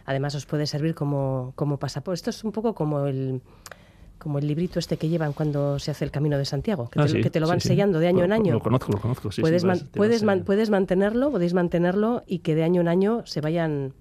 Además 0.07 0.35
os 0.35 0.47
puede 0.47 0.67
servir 0.67 0.95
como, 0.95 1.53
como 1.55 1.79
pasaporte. 1.79 2.17
Esto 2.17 2.31
es 2.31 2.45
un 2.45 2.53
poco 2.53 2.75
como 2.75 3.07
el 3.07 3.43
como 4.19 4.39
el 4.39 4.47
librito 4.47 4.79
este 4.79 4.99
que 4.99 5.09
llevan 5.09 5.33
cuando 5.33 5.79
se 5.79 5.91
hace 5.91 6.05
el 6.05 6.11
Camino 6.11 6.37
de 6.37 6.45
Santiago, 6.45 6.91
que, 6.91 7.01
ah, 7.01 7.07
te, 7.07 7.41
lo 7.41 7.49
van 7.49 7.59
sellando 7.61 7.99
de 7.99 8.09
año 8.09 8.23
en 8.23 8.33
año. 8.33 8.53
Lo 8.53 8.61
conozco, 8.61 8.93
lo 8.93 9.01
conozco, 9.01 9.33
sí. 9.33 9.41
Puedes, 9.41 9.65
puedes, 9.95 10.23
puedes 10.45 10.69
mantenerlo, 10.69 11.31
podéis 11.31 11.55
mantenerlo 11.55 12.23
y 12.27 12.41
que 12.41 12.55
de 12.55 12.63
año 12.63 12.83
en 12.83 12.89
año 12.89 13.23
se 13.25 13.41
vayan 13.41 13.95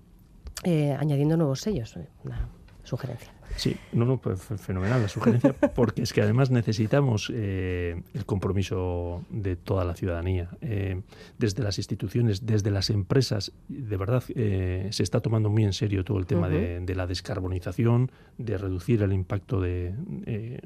eh, 0.64 0.92
añadiendo 1.00 1.38
nuevos 1.38 1.62
sellos. 1.62 1.96
Una 2.26 2.50
sugerencia. 2.84 3.32
Sí, 3.56 3.76
no, 3.92 4.06
no, 4.06 4.18
pues 4.18 4.42
fenomenal 4.42 5.02
la 5.02 5.08
sugerencia, 5.08 5.54
porque 5.76 6.04
es 6.04 6.14
que 6.14 6.22
además 6.22 6.50
necesitamos 6.50 7.32
eh, 7.34 8.02
el 8.14 8.26
compromiso 8.26 9.24
de 9.30 9.56
toda 9.56 9.86
la 9.86 9.96
ciudadanía, 9.96 10.50
eh, 10.62 11.02
desde 11.38 11.64
las 11.64 11.78
instituciones, 11.78 12.46
desde 12.46 12.72
las 12.72 12.90
empresas. 12.90 13.52
De 13.68 13.98
verdad, 13.98 14.24
eh, 14.36 14.88
se 14.92 15.04
está 15.04 15.20
tomando 15.20 15.50
muy 15.50 15.64
en 15.64 15.74
serio 15.74 16.04
todo 16.04 16.20
el 16.20 16.26
tema 16.26 16.50
de, 16.50 16.96
la 16.96 17.08
descarbonización, 17.08 18.12
de 18.38 18.58
reducir 18.58 19.02
el 19.02 19.14
impacto 19.14 19.62
de, 19.62 19.94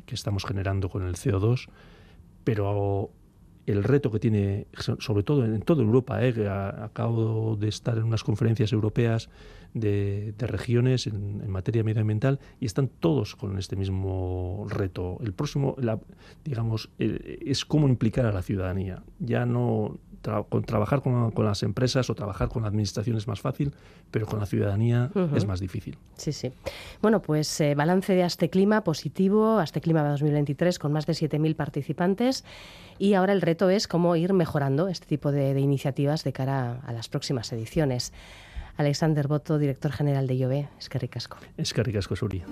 que 0.05 0.15
estamos 0.15 0.45
generando 0.45 0.89
con 0.89 1.03
el 1.03 1.15
CO2, 1.15 1.69
pero 2.43 3.11
el 3.65 3.83
reto 3.83 4.11
que 4.11 4.19
tiene, 4.19 4.67
sobre 4.99 5.23
todo 5.23 5.45
en 5.45 5.61
toda 5.61 5.83
Europa, 5.83 6.19
acabo 6.83 7.55
de 7.55 7.69
estar 7.69 7.97
en 7.97 8.03
unas 8.03 8.23
conferencias 8.23 8.73
europeas, 8.73 9.29
de, 9.73 10.33
regiones 10.39 11.07
en, 11.07 11.49
materia 11.49 11.83
medioambiental 11.83 12.39
y 12.59 12.65
están 12.65 12.87
todos 12.87 13.35
con 13.35 13.57
este 13.57 13.75
mismo 13.75 14.65
reto. 14.69 15.17
El 15.21 15.33
próximo, 15.33 15.75
digamos, 16.43 16.89
es 16.99 17.65
cómo 17.65 17.87
implicar 17.87 18.25
a 18.25 18.31
la 18.31 18.41
ciudadanía. 18.41 19.03
Ya 19.19 19.45
no 19.45 19.97
con 20.49 20.63
trabajar 20.63 21.01
con, 21.01 21.33
las 21.45 21.63
empresas 21.63 22.09
o 22.09 22.15
trabajar 22.15 22.49
con 22.49 22.63
la 22.63 22.69
administración 22.69 23.17
es 23.17 23.27
más 23.27 23.41
fácil, 23.41 23.73
pero 24.11 24.25
con 24.25 24.39
la 24.39 24.45
ciudadanía 24.45 25.11
es 25.35 25.45
más 25.45 25.59
difícil. 25.59 25.97
Sí, 26.15 26.31
sí. 26.31 26.51
Bueno, 27.01 27.21
pues 27.21 27.59
eh, 27.61 27.75
balance 27.75 28.13
de 28.13 28.23
Aste 28.23 28.49
Clima 28.49 28.83
positivo, 28.83 29.59
Aste 29.59 29.81
Clima 29.81 30.03
2023 30.03 30.79
con 30.79 30.93
más 30.93 31.05
de 31.05 31.13
7.000 31.13 31.55
participantes 31.55 32.45
y 32.97 33.13
ahora 33.13 33.33
el 33.33 33.41
reto 33.41 33.69
es 33.69 33.87
cómo 33.87 34.15
ir 34.15 34.33
mejorando 34.33 34.87
este 34.87 35.07
tipo 35.07 35.31
de, 35.31 35.53
de 35.53 35.59
iniciativas 35.59 36.23
de 36.23 36.33
cara 36.33 36.79
a 36.85 36.93
las 36.93 37.09
próximas 37.09 37.51
ediciones. 37.51 38.13
Alexander 38.77 39.27
Boto, 39.27 39.59
director 39.59 39.91
general 39.91 40.27
de 40.27 40.35
IOB. 40.35 40.65
Es 40.79 40.89
que 40.89 40.99
ricasco. 40.99 41.37
Es 41.57 41.73
que 41.73 41.83
ricasco, 41.83 42.15
Suri. 42.15 42.43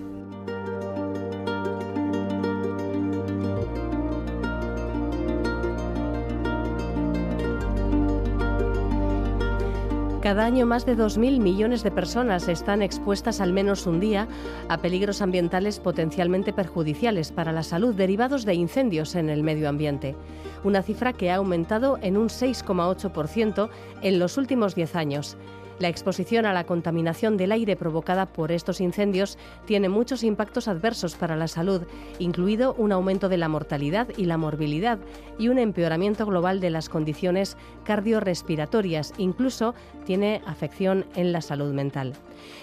Cada 10.22 10.46
año 10.46 10.68
más 10.68 10.86
de 10.86 10.96
2.000 10.96 11.40
millones 11.40 11.82
de 11.82 11.90
personas 11.90 12.48
están 12.48 12.84
expuestas 12.84 13.42
al 13.42 13.54
menos 13.54 13.88
un 13.88 14.00
día 14.00 14.28
a 14.70 14.78
peligros 14.78 15.20
ambientales 15.20 15.80
potencialmente 15.80 16.54
perjudiciales 16.54 17.32
para 17.32 17.52
la 17.52 17.64
salud 17.64 17.96
derivados 17.96 18.46
de 18.46 18.54
incendios 18.54 19.16
en 19.16 19.32
el 19.32 19.42
medio 19.42 19.68
ambiente, 19.68 20.16
una 20.64 20.84
cifra 20.84 21.14
que 21.14 21.32
ha 21.32 21.38
aumentado 21.38 21.98
en 22.04 22.18
un 22.18 22.28
6,8% 22.28 23.70
en 24.04 24.20
los 24.20 24.38
últimos 24.38 24.76
10 24.76 24.96
años. 24.96 25.38
La 25.82 25.90
exposición 25.90 26.46
a 26.46 26.54
la 26.54 26.66
contaminación 26.66 27.38
del 27.38 27.52
aire 27.52 27.76
provocada 27.76 28.28
por 28.28 28.52
estos 28.52 28.82
incendios 28.82 29.40
tiene 29.66 29.90
muchos 29.90 30.24
impactos 30.24 30.68
adversos 30.68 31.16
para 31.16 31.36
la 31.36 31.48
salud, 31.48 31.88
incluido 32.20 32.76
un 32.76 32.92
aumento 32.92 33.30
de 33.30 33.38
la 33.38 33.50
mortalidad 33.50 34.08
y 34.16 34.26
la 34.26 34.38
morbilidad 34.38 35.00
y 35.40 35.48
un 35.48 35.58
empeoramiento 35.58 36.28
global 36.28 36.60
de 36.60 36.70
las 36.70 36.88
condiciones 36.88 37.58
cardiorrespiratorias. 37.84 39.12
Incluso 39.18 39.74
tiene 40.06 40.44
afección 40.46 41.08
en 41.16 41.32
la 41.32 41.42
salud 41.42 41.74
mental. 41.74 42.14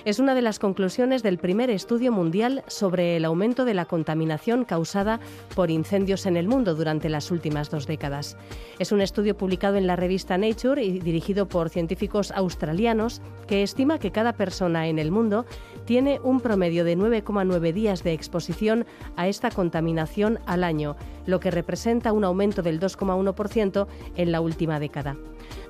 Es 0.05 0.21
una 0.21 0.37
de 0.37 0.43
las 0.43 0.61
conclusiones 0.61 1.25
del 1.25 1.39
primer 1.39 1.71
estudio 1.71 2.13
mundial 2.13 2.63
sobre 2.69 3.17
el 3.17 3.25
aumento 3.25 3.65
de 3.65 3.75
la 3.75 3.87
contaminación 3.87 4.65
causada 4.65 5.19
por 5.57 5.73
incendios 5.73 6.27
en 6.27 6.37
el 6.37 6.47
mundo 6.47 6.77
durante 6.77 7.09
las 7.09 7.33
últimas 7.33 7.69
dos 7.71 7.89
décadas. 7.89 8.37
Es 8.79 8.93
un 8.93 9.01
estudio 9.01 9.37
publicado 9.37 9.77
en 9.77 9.89
la 9.89 9.97
revista 9.97 10.39
Nature 10.39 10.85
y 10.85 11.01
dirigido 11.01 11.49
por 11.49 11.69
científicos 11.69 12.31
australianos 12.31 13.08
que 13.47 13.63
estima 13.63 13.99
que 13.99 14.13
cada 14.13 14.35
persona 14.35 14.89
en 14.89 14.99
el 14.99 15.11
mundo 15.11 15.47
tiene 15.85 16.21
un 16.23 16.41
promedio 16.41 16.85
de 16.85 16.97
9,9 16.97 17.73
días 17.73 18.05
de 18.05 18.13
exposición 18.13 18.87
a 19.17 19.27
esta 19.29 19.51
contaminación 19.51 20.39
al 20.47 20.65
año, 20.65 20.97
lo 21.27 21.41
que 21.41 21.51
representa 21.51 22.13
un 22.13 22.25
aumento 22.25 22.63
del 22.63 22.79
2,1% 22.79 23.87
en 24.17 24.33
la 24.33 24.41
última 24.41 24.79
década. 24.79 25.17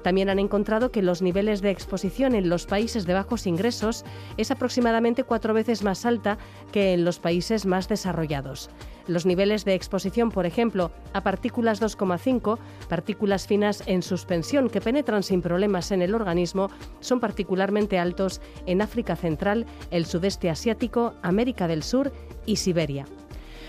También 0.02 0.28
han 0.28 0.38
encontrado 0.38 0.90
que 0.90 1.02
los 1.02 1.22
niveles 1.22 1.60
de 1.60 1.70
exposición 1.70 2.34
en 2.34 2.48
los 2.48 2.66
países 2.66 3.06
de 3.06 3.14
bajos 3.14 3.46
ingresos 3.46 4.04
es 4.36 4.50
aproximadamente 4.50 5.24
cuatro 5.24 5.54
veces 5.54 5.82
más 5.82 6.04
alta 6.04 6.38
que 6.72 6.94
en 6.94 7.04
los 7.04 7.18
países 7.18 7.66
más 7.66 7.88
desarrollados. 7.88 8.70
Los 9.08 9.26
niveles 9.26 9.64
de 9.64 9.74
exposición, 9.74 10.30
por 10.30 10.46
ejemplo, 10.46 10.92
a 11.14 11.22
partículas 11.22 11.80
2,5, 11.82 12.58
partículas 12.88 13.46
finas 13.46 13.82
en 13.86 14.02
suspensión 14.02 14.68
que 14.68 14.82
penetran 14.82 15.22
sin 15.22 15.42
problemas 15.42 15.90
en 15.90 16.02
el 16.02 16.14
organismo, 16.14 16.70
son 17.00 17.18
particularmente 17.18 17.98
altos 17.98 18.40
en 18.66 18.82
África 18.82 19.16
Central, 19.16 19.66
el 19.90 20.04
sudeste 20.04 20.50
asiático, 20.50 21.14
América 21.22 21.66
del 21.66 21.82
Sur 21.82 22.12
y 22.46 22.56
Siberia 22.56 23.06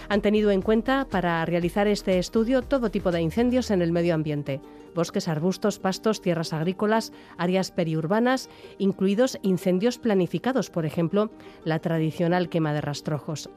han 0.09 0.21
tenido 0.21 0.49
en 0.49 0.63
cuenta 0.63 1.05
para 1.05 1.45
realizar 1.45 1.87
este 1.87 2.17
estudio 2.17 2.63
todo 2.63 2.89
tipo 2.89 3.11
de 3.11 3.21
incendios 3.21 3.69
en 3.69 3.83
el 3.83 3.91
medio 3.91 4.15
ambiente, 4.15 4.59
bosques, 4.95 5.27
arbustos, 5.27 5.77
pastos, 5.77 6.19
tierras 6.19 6.51
agrícolas, 6.51 7.13
áreas 7.37 7.69
periurbanas, 7.69 8.49
incluidos 8.79 9.37
incendios 9.43 9.99
planificados, 9.99 10.71
por 10.71 10.87
ejemplo, 10.87 11.29
la 11.63 11.77
tradicional 11.77 12.49
quema 12.49 12.73
de 12.73 12.81
rastrojos. 12.81 13.51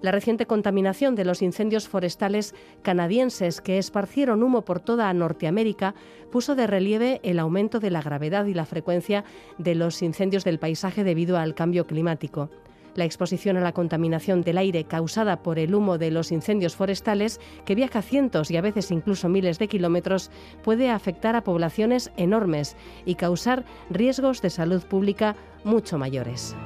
La 0.00 0.12
reciente 0.12 0.46
contaminación 0.46 1.16
de 1.16 1.24
los 1.24 1.42
incendios 1.42 1.88
forestales 1.88 2.54
canadienses 2.82 3.60
que 3.60 3.78
esparcieron 3.78 4.44
humo 4.44 4.64
por 4.64 4.78
toda 4.78 5.12
Norteamérica 5.12 5.94
puso 6.30 6.54
de 6.54 6.68
relieve 6.68 7.20
el 7.24 7.40
aumento 7.40 7.80
de 7.80 7.90
la 7.90 8.00
gravedad 8.00 8.46
y 8.46 8.54
la 8.54 8.64
frecuencia 8.64 9.24
de 9.58 9.74
los 9.74 10.00
incendios 10.02 10.44
del 10.44 10.60
paisaje 10.60 11.02
debido 11.02 11.36
al 11.36 11.56
cambio 11.56 11.84
climático. 11.84 12.48
La 12.94 13.04
exposición 13.04 13.56
a 13.56 13.60
la 13.60 13.72
contaminación 13.72 14.42
del 14.42 14.58
aire 14.58 14.84
causada 14.84 15.42
por 15.42 15.58
el 15.58 15.74
humo 15.74 15.98
de 15.98 16.10
los 16.10 16.32
incendios 16.32 16.76
forestales, 16.76 17.40
que 17.64 17.74
viaja 17.74 18.02
cientos 18.02 18.50
y 18.50 18.56
a 18.56 18.60
veces 18.60 18.90
incluso 18.90 19.28
miles 19.28 19.58
de 19.58 19.68
kilómetros, 19.68 20.30
puede 20.62 20.90
afectar 20.90 21.34
a 21.36 21.44
poblaciones 21.44 22.12
enormes 22.16 22.76
y 23.04 23.16
causar 23.16 23.64
riesgos 23.90 24.42
de 24.42 24.50
salud 24.50 24.82
pública 24.84 25.36
mucho 25.64 25.98
mayores. 25.98 26.56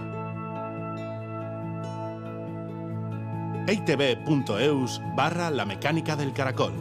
eitv.eus 3.66 5.00
barra 5.14 5.50
la 5.50 5.64
mecánica 5.64 6.16
del 6.16 6.32
caracol. 6.32 6.72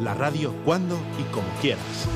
La 0.00 0.14
radio 0.14 0.54
cuando 0.64 0.98
y 1.18 1.22
como 1.32 1.48
quieras. 1.60 2.08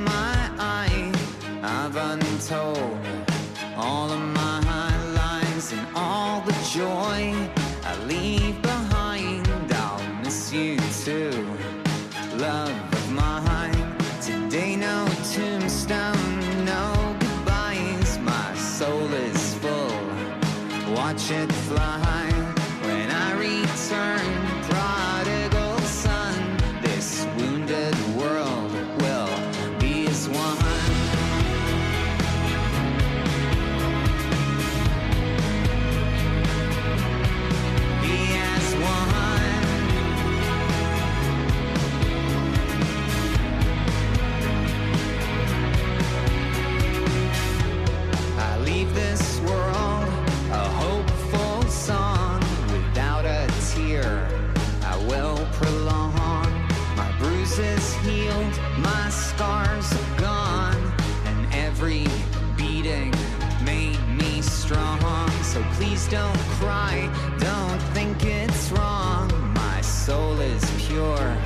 Don't 66.11 66.39
cry, 66.59 67.11
don't 67.39 67.83
think 67.93 68.25
it's 68.25 68.73
wrong. 68.73 69.31
My 69.53 69.83
soul 69.83 70.41
is 70.41 70.65
pure, 70.87 71.37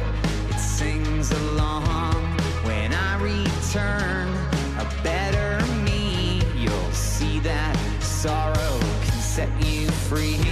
it 0.50 0.58
sings 0.60 1.32
along. 1.32 2.22
When 2.62 2.92
I 2.92 3.20
return, 3.20 4.28
a 4.78 4.88
better 5.02 5.66
me, 5.82 6.42
you'll 6.56 6.92
see 6.92 7.40
that 7.40 7.76
sorrow 8.00 8.78
can 9.02 9.20
set 9.20 9.50
you 9.66 9.90
free. 9.90 10.51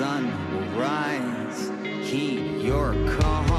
sun 0.00 0.24
will 0.50 0.80
rise. 0.80 1.68
Heed 2.08 2.62
your 2.62 2.94
call. 3.18 3.49